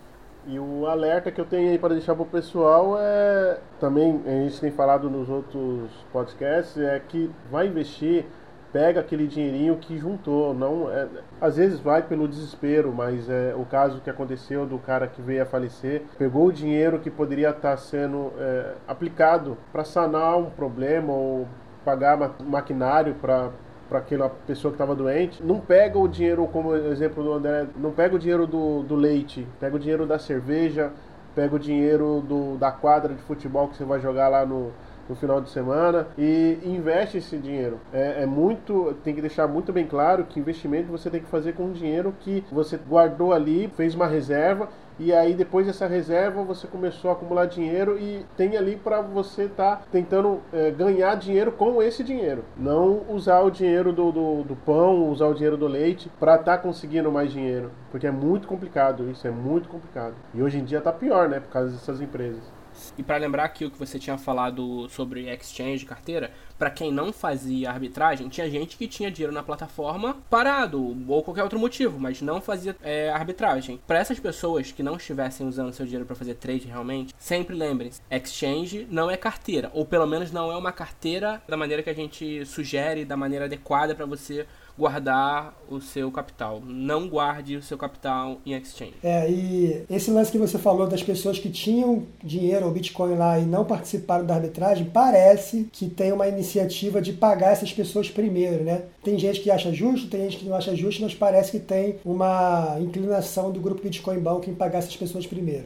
E 0.49 0.59
o 0.59 0.87
alerta 0.87 1.31
que 1.31 1.39
eu 1.39 1.45
tenho 1.45 1.69
aí 1.69 1.77
para 1.77 1.93
deixar 1.93 2.15
para 2.15 2.23
o 2.23 2.25
pessoal 2.25 2.97
é 2.99 3.59
também 3.79 4.19
a 4.25 4.29
gente 4.29 4.59
tem 4.59 4.71
falado 4.71 5.07
nos 5.07 5.29
outros 5.29 5.91
podcasts 6.11 6.75
é 6.81 6.99
que 6.99 7.29
vai 7.51 7.67
investir 7.67 8.25
pega 8.71 8.99
aquele 8.99 9.27
dinheirinho 9.27 9.77
que 9.77 9.97
juntou. 9.97 10.53
Não, 10.53 10.89
é, 10.89 11.07
às 11.39 11.57
vezes 11.57 11.79
vai 11.79 12.01
pelo 12.01 12.27
desespero, 12.27 12.93
mas 12.93 13.29
é 13.29 13.53
o 13.55 13.65
caso 13.65 14.01
que 14.01 14.09
aconteceu 14.09 14.65
do 14.65 14.77
cara 14.79 15.07
que 15.07 15.21
veio 15.21 15.43
a 15.43 15.45
falecer, 15.45 16.03
pegou 16.17 16.47
o 16.47 16.51
dinheiro 16.51 16.99
que 16.99 17.09
poderia 17.09 17.49
estar 17.49 17.77
sendo 17.77 18.31
é, 18.37 18.73
aplicado 18.87 19.57
para 19.71 19.83
sanar 19.83 20.37
um 20.37 20.49
problema 20.49 21.13
ou 21.13 21.47
pagar 21.85 22.17
maquinário 22.43 23.15
para 23.15 23.49
para 23.89 23.99
aquela 23.99 24.29
pessoa 24.29 24.71
que 24.71 24.75
estava 24.75 24.95
doente, 24.95 25.43
não 25.43 25.59
pega 25.59 25.97
o 25.97 26.07
dinheiro, 26.07 26.47
como 26.47 26.75
exemplo 26.75 27.23
do 27.23 27.33
André, 27.33 27.65
não 27.75 27.91
pega 27.91 28.15
o 28.15 28.19
dinheiro 28.19 28.45
do, 28.45 28.83
do 28.83 28.95
leite, 28.95 29.47
pega 29.59 29.75
o 29.75 29.79
dinheiro 29.79 30.05
da 30.05 30.19
cerveja, 30.19 30.91
pega 31.35 31.55
o 31.55 31.59
dinheiro 31.59 32.23
do, 32.27 32.57
da 32.57 32.71
quadra 32.71 33.13
de 33.13 33.21
futebol 33.23 33.67
que 33.67 33.75
você 33.75 33.83
vai 33.83 33.99
jogar 33.99 34.27
lá 34.27 34.45
no, 34.45 34.71
no 35.09 35.15
final 35.15 35.41
de 35.41 35.49
semana 35.49 36.07
e 36.17 36.59
investe 36.63 37.17
esse 37.17 37.37
dinheiro. 37.37 37.79
É, 37.91 38.23
é, 38.23 38.25
muito, 38.27 38.95
tem 39.03 39.15
que 39.15 39.21
deixar 39.21 39.47
muito 39.47 39.73
bem 39.73 39.87
claro 39.87 40.23
que 40.25 40.39
investimento 40.39 40.91
você 40.91 41.09
tem 41.09 41.21
que 41.21 41.27
fazer 41.27 41.53
com 41.53 41.71
dinheiro 41.71 42.13
que 42.19 42.43
você 42.51 42.77
guardou 42.77 43.33
ali, 43.33 43.71
fez 43.75 43.95
uma 43.95 44.05
reserva 44.05 44.69
e 44.99 45.13
aí 45.13 45.33
depois 45.33 45.65
dessa 45.65 45.87
reserva 45.87 46.43
você 46.43 46.67
começou 46.67 47.09
a 47.09 47.13
acumular 47.13 47.45
dinheiro 47.45 47.97
e 47.97 48.25
tem 48.35 48.57
ali 48.57 48.75
para 48.75 49.01
você 49.01 49.43
estar 49.43 49.77
tá 49.77 49.83
tentando 49.91 50.41
é, 50.51 50.69
ganhar 50.71 51.15
dinheiro 51.15 51.51
com 51.51 51.81
esse 51.81 52.03
dinheiro. 52.03 52.43
Não 52.57 53.03
usar 53.09 53.39
o 53.39 53.49
dinheiro 53.49 53.93
do, 53.93 54.11
do, 54.11 54.43
do 54.43 54.55
pão, 54.55 55.09
usar 55.09 55.27
o 55.27 55.33
dinheiro 55.33 55.57
do 55.57 55.67
leite 55.67 56.11
para 56.19 56.35
estar 56.35 56.57
tá 56.57 56.63
conseguindo 56.63 57.11
mais 57.11 57.31
dinheiro. 57.31 57.71
Porque 57.91 58.05
é 58.05 58.11
muito 58.11 58.47
complicado 58.47 59.09
isso, 59.09 59.25
é 59.25 59.31
muito 59.31 59.69
complicado. 59.69 60.15
E 60.33 60.41
hoje 60.43 60.59
em 60.59 60.63
dia 60.63 60.81
tá 60.81 60.91
pior, 60.91 61.29
né? 61.29 61.39
Por 61.39 61.49
causa 61.49 61.71
dessas 61.71 62.01
empresas. 62.01 62.58
E 62.97 63.03
para 63.03 63.17
lembrar 63.17 63.45
aqui 63.45 63.65
o 63.65 63.71
que 63.71 63.77
você 63.77 63.99
tinha 63.99 64.17
falado 64.17 64.87
sobre 64.89 65.29
exchange, 65.29 65.85
carteira, 65.85 66.31
para 66.57 66.69
quem 66.69 66.91
não 66.91 67.13
fazia 67.13 67.69
arbitragem, 67.69 68.27
tinha 68.27 68.49
gente 68.49 68.75
que 68.75 68.87
tinha 68.87 69.09
dinheiro 69.09 69.33
na 69.33 69.41
plataforma 69.41 70.17
parado 70.29 70.97
ou 71.07 71.23
qualquer 71.23 71.43
outro 71.43 71.57
motivo, 71.57 71.99
mas 71.99 72.21
não 72.21 72.41
fazia 72.41 72.75
é, 72.83 73.09
arbitragem. 73.09 73.79
Para 73.87 73.99
essas 73.99 74.19
pessoas 74.19 74.71
que 74.71 74.83
não 74.83 74.97
estivessem 74.97 75.47
usando 75.47 75.73
seu 75.73 75.85
dinheiro 75.85 76.05
para 76.05 76.15
fazer 76.15 76.35
trade 76.35 76.67
realmente, 76.67 77.13
sempre 77.17 77.55
lembrem-se: 77.55 78.01
exchange 78.11 78.87
não 78.89 79.09
é 79.09 79.15
carteira, 79.15 79.71
ou 79.73 79.85
pelo 79.85 80.05
menos 80.05 80.31
não 80.31 80.51
é 80.51 80.57
uma 80.57 80.71
carteira 80.71 81.41
da 81.47 81.55
maneira 81.55 81.81
que 81.81 81.89
a 81.89 81.95
gente 81.95 82.45
sugere, 82.45 83.05
da 83.05 83.15
maneira 83.15 83.45
adequada 83.45 83.95
para 83.95 84.05
você 84.05 84.45
guardar 84.79 85.53
o 85.69 85.81
seu 85.81 86.09
capital. 86.09 86.61
Não 86.65 87.09
guarde 87.09 87.57
o 87.57 87.61
seu 87.61 87.77
capital 87.77 88.37
em 88.45 88.53
exchange. 88.53 88.93
É, 89.03 89.29
e 89.29 89.83
esse 89.89 90.09
lance 90.09 90.31
que 90.31 90.37
você 90.37 90.57
falou 90.57 90.87
das 90.87 91.03
pessoas 91.03 91.37
que 91.37 91.49
tinham 91.49 92.03
dinheiro 92.23 92.65
ou 92.65 92.71
Bitcoin 92.71 93.15
lá 93.15 93.37
e 93.37 93.45
não 93.45 93.65
participaram 93.65 94.25
da 94.25 94.35
arbitragem, 94.35 94.85
parece 94.85 95.67
que 95.73 95.89
tem 95.89 96.13
uma 96.13 96.29
iniciativa 96.29 97.01
de 97.01 97.11
pagar 97.11 97.51
essas 97.51 97.73
pessoas 97.73 98.09
primeiro, 98.09 98.63
né? 98.63 98.83
Tem 99.03 99.19
gente 99.19 99.41
que 99.41 99.51
acha 99.51 99.73
justo, 99.73 100.09
tem 100.09 100.21
gente 100.21 100.37
que 100.37 100.45
não 100.45 100.55
acha 100.55 100.73
justo, 100.73 101.01
mas 101.01 101.13
parece 101.13 101.51
que 101.51 101.59
tem 101.59 101.97
uma 102.05 102.77
inclinação 102.79 103.51
do 103.51 103.59
grupo 103.59 103.83
Bitcoin 103.83 104.19
Bank 104.19 104.49
em 104.49 104.55
pagar 104.55 104.79
essas 104.79 104.95
pessoas 104.95 105.27
primeiro. 105.27 105.65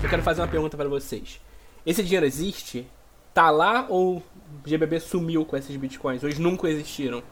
Eu 0.00 0.08
quero 0.08 0.22
fazer 0.22 0.40
uma 0.40 0.48
pergunta 0.48 0.76
para 0.76 0.88
vocês. 0.88 1.40
Esse 1.84 2.02
dinheiro 2.02 2.24
existe? 2.24 2.86
Tá 3.34 3.50
lá 3.50 3.86
ou 3.88 4.18
o 4.18 4.22
GBB 4.64 5.00
sumiu 5.00 5.44
com 5.44 5.56
esses 5.56 5.76
bitcoins? 5.76 6.22
Ou 6.22 6.28
eles 6.28 6.38
nunca 6.38 6.68
existiram? 6.68 7.22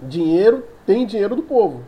Dinheiro 0.00 0.64
tem 0.86 1.04
dinheiro 1.04 1.34
do 1.34 1.42
povo. 1.42 1.84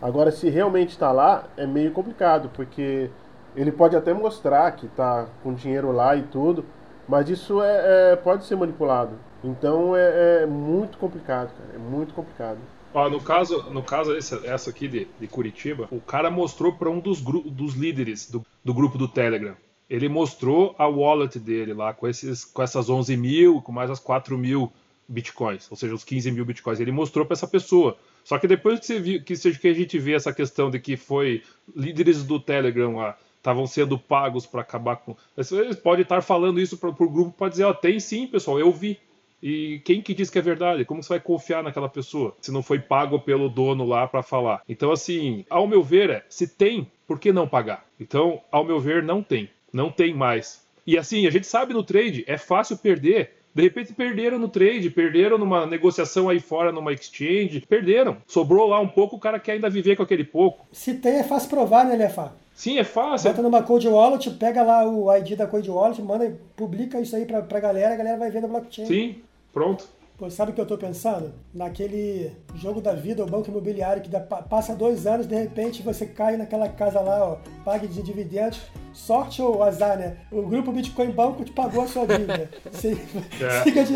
Agora, 0.00 0.30
se 0.30 0.48
realmente 0.48 0.90
está 0.90 1.10
lá, 1.10 1.48
é 1.56 1.66
meio 1.66 1.90
complicado, 1.92 2.50
porque 2.54 3.10
ele 3.56 3.72
pode 3.72 3.96
até 3.96 4.14
mostrar 4.14 4.70
que 4.72 4.86
está 4.86 5.26
com 5.42 5.52
dinheiro 5.52 5.90
lá 5.92 6.14
e 6.14 6.22
tudo, 6.22 6.64
mas 7.08 7.28
isso 7.28 7.60
é, 7.62 8.12
é 8.12 8.16
pode 8.16 8.44
ser 8.44 8.56
manipulado. 8.56 9.12
Então 9.42 9.96
é, 9.96 10.42
é, 10.42 10.46
muito 10.46 10.98
complicado, 10.98 11.50
cara. 11.56 11.70
É 11.74 11.78
muito 11.78 12.14
complicado. 12.14 12.58
Ó, 12.92 13.08
no 13.08 13.20
caso, 13.20 13.70
no 13.70 13.82
caso 13.82 14.16
essa, 14.16 14.40
essa 14.44 14.70
aqui 14.70 14.88
de, 14.88 15.08
de 15.18 15.26
Curitiba, 15.26 15.88
o 15.90 16.00
cara 16.00 16.30
mostrou 16.30 16.72
para 16.72 16.90
um 16.90 16.98
dos, 16.98 17.20
dos 17.20 17.74
líderes 17.74 18.30
do, 18.30 18.44
do 18.64 18.74
grupo 18.74 18.98
do 18.98 19.06
Telegram 19.06 19.54
ele 19.90 20.08
mostrou 20.08 20.74
a 20.78 20.86
wallet 20.86 21.36
dele 21.40 21.74
lá 21.74 21.92
com, 21.92 22.06
esses, 22.06 22.44
com 22.44 22.62
essas 22.62 22.88
11 22.88 23.16
mil, 23.16 23.60
com 23.60 23.72
mais 23.72 23.90
as 23.90 23.98
4 23.98 24.38
mil 24.38 24.72
bitcoins, 25.08 25.66
ou 25.68 25.76
seja, 25.76 25.92
os 25.92 26.04
15 26.04 26.30
mil 26.30 26.44
bitcoins. 26.44 26.78
Ele 26.78 26.92
mostrou 26.92 27.26
para 27.26 27.34
essa 27.34 27.48
pessoa. 27.48 27.98
Só 28.22 28.38
que 28.38 28.46
depois 28.46 28.78
que, 28.78 28.86
você 28.86 29.00
viu, 29.00 29.24
que, 29.24 29.34
que 29.34 29.68
a 29.68 29.74
gente 29.74 29.98
vê 29.98 30.12
essa 30.12 30.32
questão 30.32 30.70
de 30.70 30.78
que 30.78 30.96
foi 30.96 31.42
líderes 31.74 32.22
do 32.22 32.38
Telegram 32.38 32.96
lá 32.96 33.18
estavam 33.36 33.66
sendo 33.66 33.98
pagos 33.98 34.46
para 34.46 34.60
acabar 34.60 34.96
com. 34.96 35.16
Eles 35.36 35.76
podem 35.76 36.02
estar 36.02 36.22
falando 36.22 36.60
isso 36.60 36.78
para 36.78 36.90
o 36.90 37.10
grupo 37.10 37.32
para 37.32 37.48
dizer: 37.48 37.64
ó, 37.64 37.74
tem 37.74 37.98
sim, 37.98 38.28
pessoal, 38.28 38.60
eu 38.60 38.70
vi. 38.70 38.98
E 39.42 39.80
quem 39.84 40.02
que 40.02 40.12
diz 40.12 40.28
que 40.28 40.38
é 40.38 40.42
verdade? 40.42 40.84
Como 40.84 41.02
você 41.02 41.08
vai 41.08 41.20
confiar 41.20 41.62
naquela 41.62 41.88
pessoa 41.88 42.36
se 42.42 42.52
não 42.52 42.62
foi 42.62 42.78
pago 42.78 43.18
pelo 43.18 43.48
dono 43.48 43.86
lá 43.86 44.06
para 44.06 44.22
falar? 44.22 44.62
Então, 44.68 44.92
assim, 44.92 45.46
ao 45.48 45.66
meu 45.66 45.82
ver, 45.82 46.10
é, 46.10 46.24
se 46.28 46.46
tem, 46.46 46.86
por 47.06 47.18
que 47.18 47.32
não 47.32 47.48
pagar? 47.48 47.86
Então, 47.98 48.42
ao 48.52 48.62
meu 48.62 48.78
ver, 48.78 49.02
não 49.02 49.22
tem. 49.22 49.48
Não 49.72 49.90
tem 49.90 50.14
mais. 50.14 50.62
E 50.86 50.98
assim, 50.98 51.26
a 51.26 51.30
gente 51.30 51.46
sabe 51.46 51.72
no 51.72 51.82
trade, 51.82 52.24
é 52.26 52.36
fácil 52.36 52.76
perder. 52.76 53.36
De 53.54 53.62
repente 53.62 53.92
perderam 53.92 54.38
no 54.38 54.48
trade, 54.48 54.90
perderam 54.90 55.36
numa 55.36 55.66
negociação 55.66 56.28
aí 56.28 56.38
fora, 56.38 56.70
numa 56.70 56.92
exchange, 56.92 57.64
perderam. 57.68 58.16
Sobrou 58.26 58.68
lá 58.68 58.80
um 58.80 58.88
pouco, 58.88 59.16
o 59.16 59.20
cara 59.20 59.40
quer 59.40 59.52
ainda 59.52 59.68
viver 59.68 59.96
com 59.96 60.02
aquele 60.02 60.24
pouco. 60.24 60.66
Se 60.72 60.94
tem, 60.94 61.18
é 61.18 61.24
fácil 61.24 61.50
provar, 61.50 61.84
né, 61.84 61.96
Lefá? 61.96 62.32
Sim, 62.54 62.78
é 62.78 62.84
fácil. 62.84 63.30
Bota 63.30 63.42
numa 63.42 63.62
Code 63.62 63.88
Wallet, 63.88 64.30
pega 64.32 64.62
lá 64.62 64.88
o 64.88 65.12
ID 65.16 65.36
da 65.36 65.46
Code 65.46 65.70
Wallet, 65.70 66.00
manda, 66.00 66.38
publica 66.54 67.00
isso 67.00 67.16
aí 67.16 67.24
pra, 67.24 67.42
pra 67.42 67.58
galera, 67.58 67.94
a 67.94 67.96
galera 67.96 68.18
vai 68.18 68.30
ver 68.30 68.42
no 68.42 68.48
blockchain. 68.48 68.86
Sim, 68.86 69.16
pronto. 69.52 69.88
Pô, 70.18 70.28
sabe 70.28 70.52
o 70.52 70.54
que 70.54 70.60
eu 70.60 70.66
tô 70.66 70.76
pensando? 70.76 71.32
Naquele 71.54 72.30
jogo 72.54 72.80
da 72.82 72.92
vida, 72.92 73.24
o 73.24 73.26
banco 73.26 73.50
imobiliário, 73.50 74.02
que 74.02 74.10
dá, 74.10 74.20
passa 74.20 74.74
dois 74.76 75.06
anos, 75.06 75.26
de 75.26 75.34
repente 75.34 75.82
você 75.82 76.04
cai 76.04 76.36
naquela 76.36 76.68
casa 76.68 77.00
lá, 77.00 77.24
ó, 77.24 77.36
pague 77.64 77.88
de 77.88 78.02
dividendos. 78.02 78.60
Sorte 78.92 79.40
ou 79.40 79.62
azar, 79.62 79.96
né? 79.98 80.16
O 80.30 80.42
grupo 80.42 80.72
Bitcoin 80.72 81.10
Banco 81.10 81.44
te 81.44 81.52
pagou 81.52 81.84
a 81.84 81.86
sua 81.86 82.06
dívida. 82.06 82.50
Você 82.70 82.98
É. 83.40 83.62
fica 83.70 83.84
de. 83.84 83.94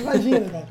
Imagina, 0.00 0.48
cara. 0.50 0.68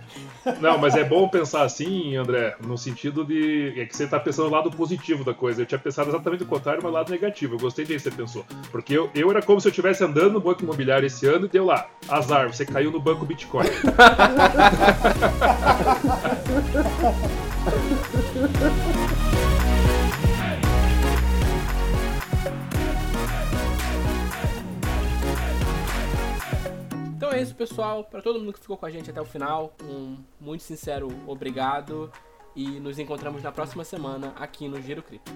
Não, 0.62 0.78
mas 0.78 0.96
é 0.96 1.04
bom 1.04 1.28
pensar 1.28 1.64
assim, 1.64 2.16
André, 2.16 2.56
no 2.66 2.78
sentido 2.78 3.26
de. 3.26 3.74
É 3.80 3.86
que 3.86 3.96
você 3.96 4.08
tá 4.08 4.20
pensando 4.20 4.48
o 4.48 4.52
lado 4.52 4.70
positivo 4.70 5.24
da 5.24 5.34
coisa. 5.34 5.62
Eu 5.62 5.66
tinha 5.66 5.80
pensado 5.80 6.10
exatamente 6.10 6.44
o 6.44 6.48
contrário, 6.48 6.82
mas 6.84 6.94
lado 6.94 7.12
negativo. 7.12 7.56
Eu 7.56 7.60
gostei 7.60 7.86
de 7.86 7.94
que 7.94 8.00
você 8.00 8.12
pensou. 8.12 8.46
Porque 8.72 8.96
eu, 8.96 9.10
eu 9.16 9.32
era 9.32 9.42
como 9.42 9.60
se 9.60 9.68
eu 9.68 9.72
estivesse 9.72 10.04
andando 10.04 10.34
no 10.34 10.40
banco 10.40 10.64
imobiliário 10.64 11.08
esse 11.08 11.26
ano 11.26 11.46
e 11.46 11.50
deu 11.50 11.66
lá. 11.66 11.88
Azar, 12.08 12.54
você 12.54 12.66
caiu 12.66 12.92
no 12.92 13.00
banco 13.00 13.26
Bitcoin. 13.26 13.66
é 27.36 27.42
isso, 27.42 27.56
pessoal. 27.56 28.04
Para 28.04 28.22
todo 28.22 28.40
mundo 28.40 28.54
que 28.54 28.60
ficou 28.60 28.78
com 28.78 28.86
a 28.86 28.90
gente 28.90 29.10
até 29.10 29.20
o 29.20 29.26
final, 29.26 29.76
um 29.84 30.18
muito 30.40 30.64
sincero 30.64 31.10
obrigado. 31.28 32.12
E 32.56 32.80
nos 32.80 32.98
encontramos 32.98 33.44
na 33.44 33.52
próxima 33.52 33.84
semana 33.84 34.34
aqui 34.38 34.68
no 34.68 34.82
Giro 34.82 35.04
Cripto. 35.04 35.32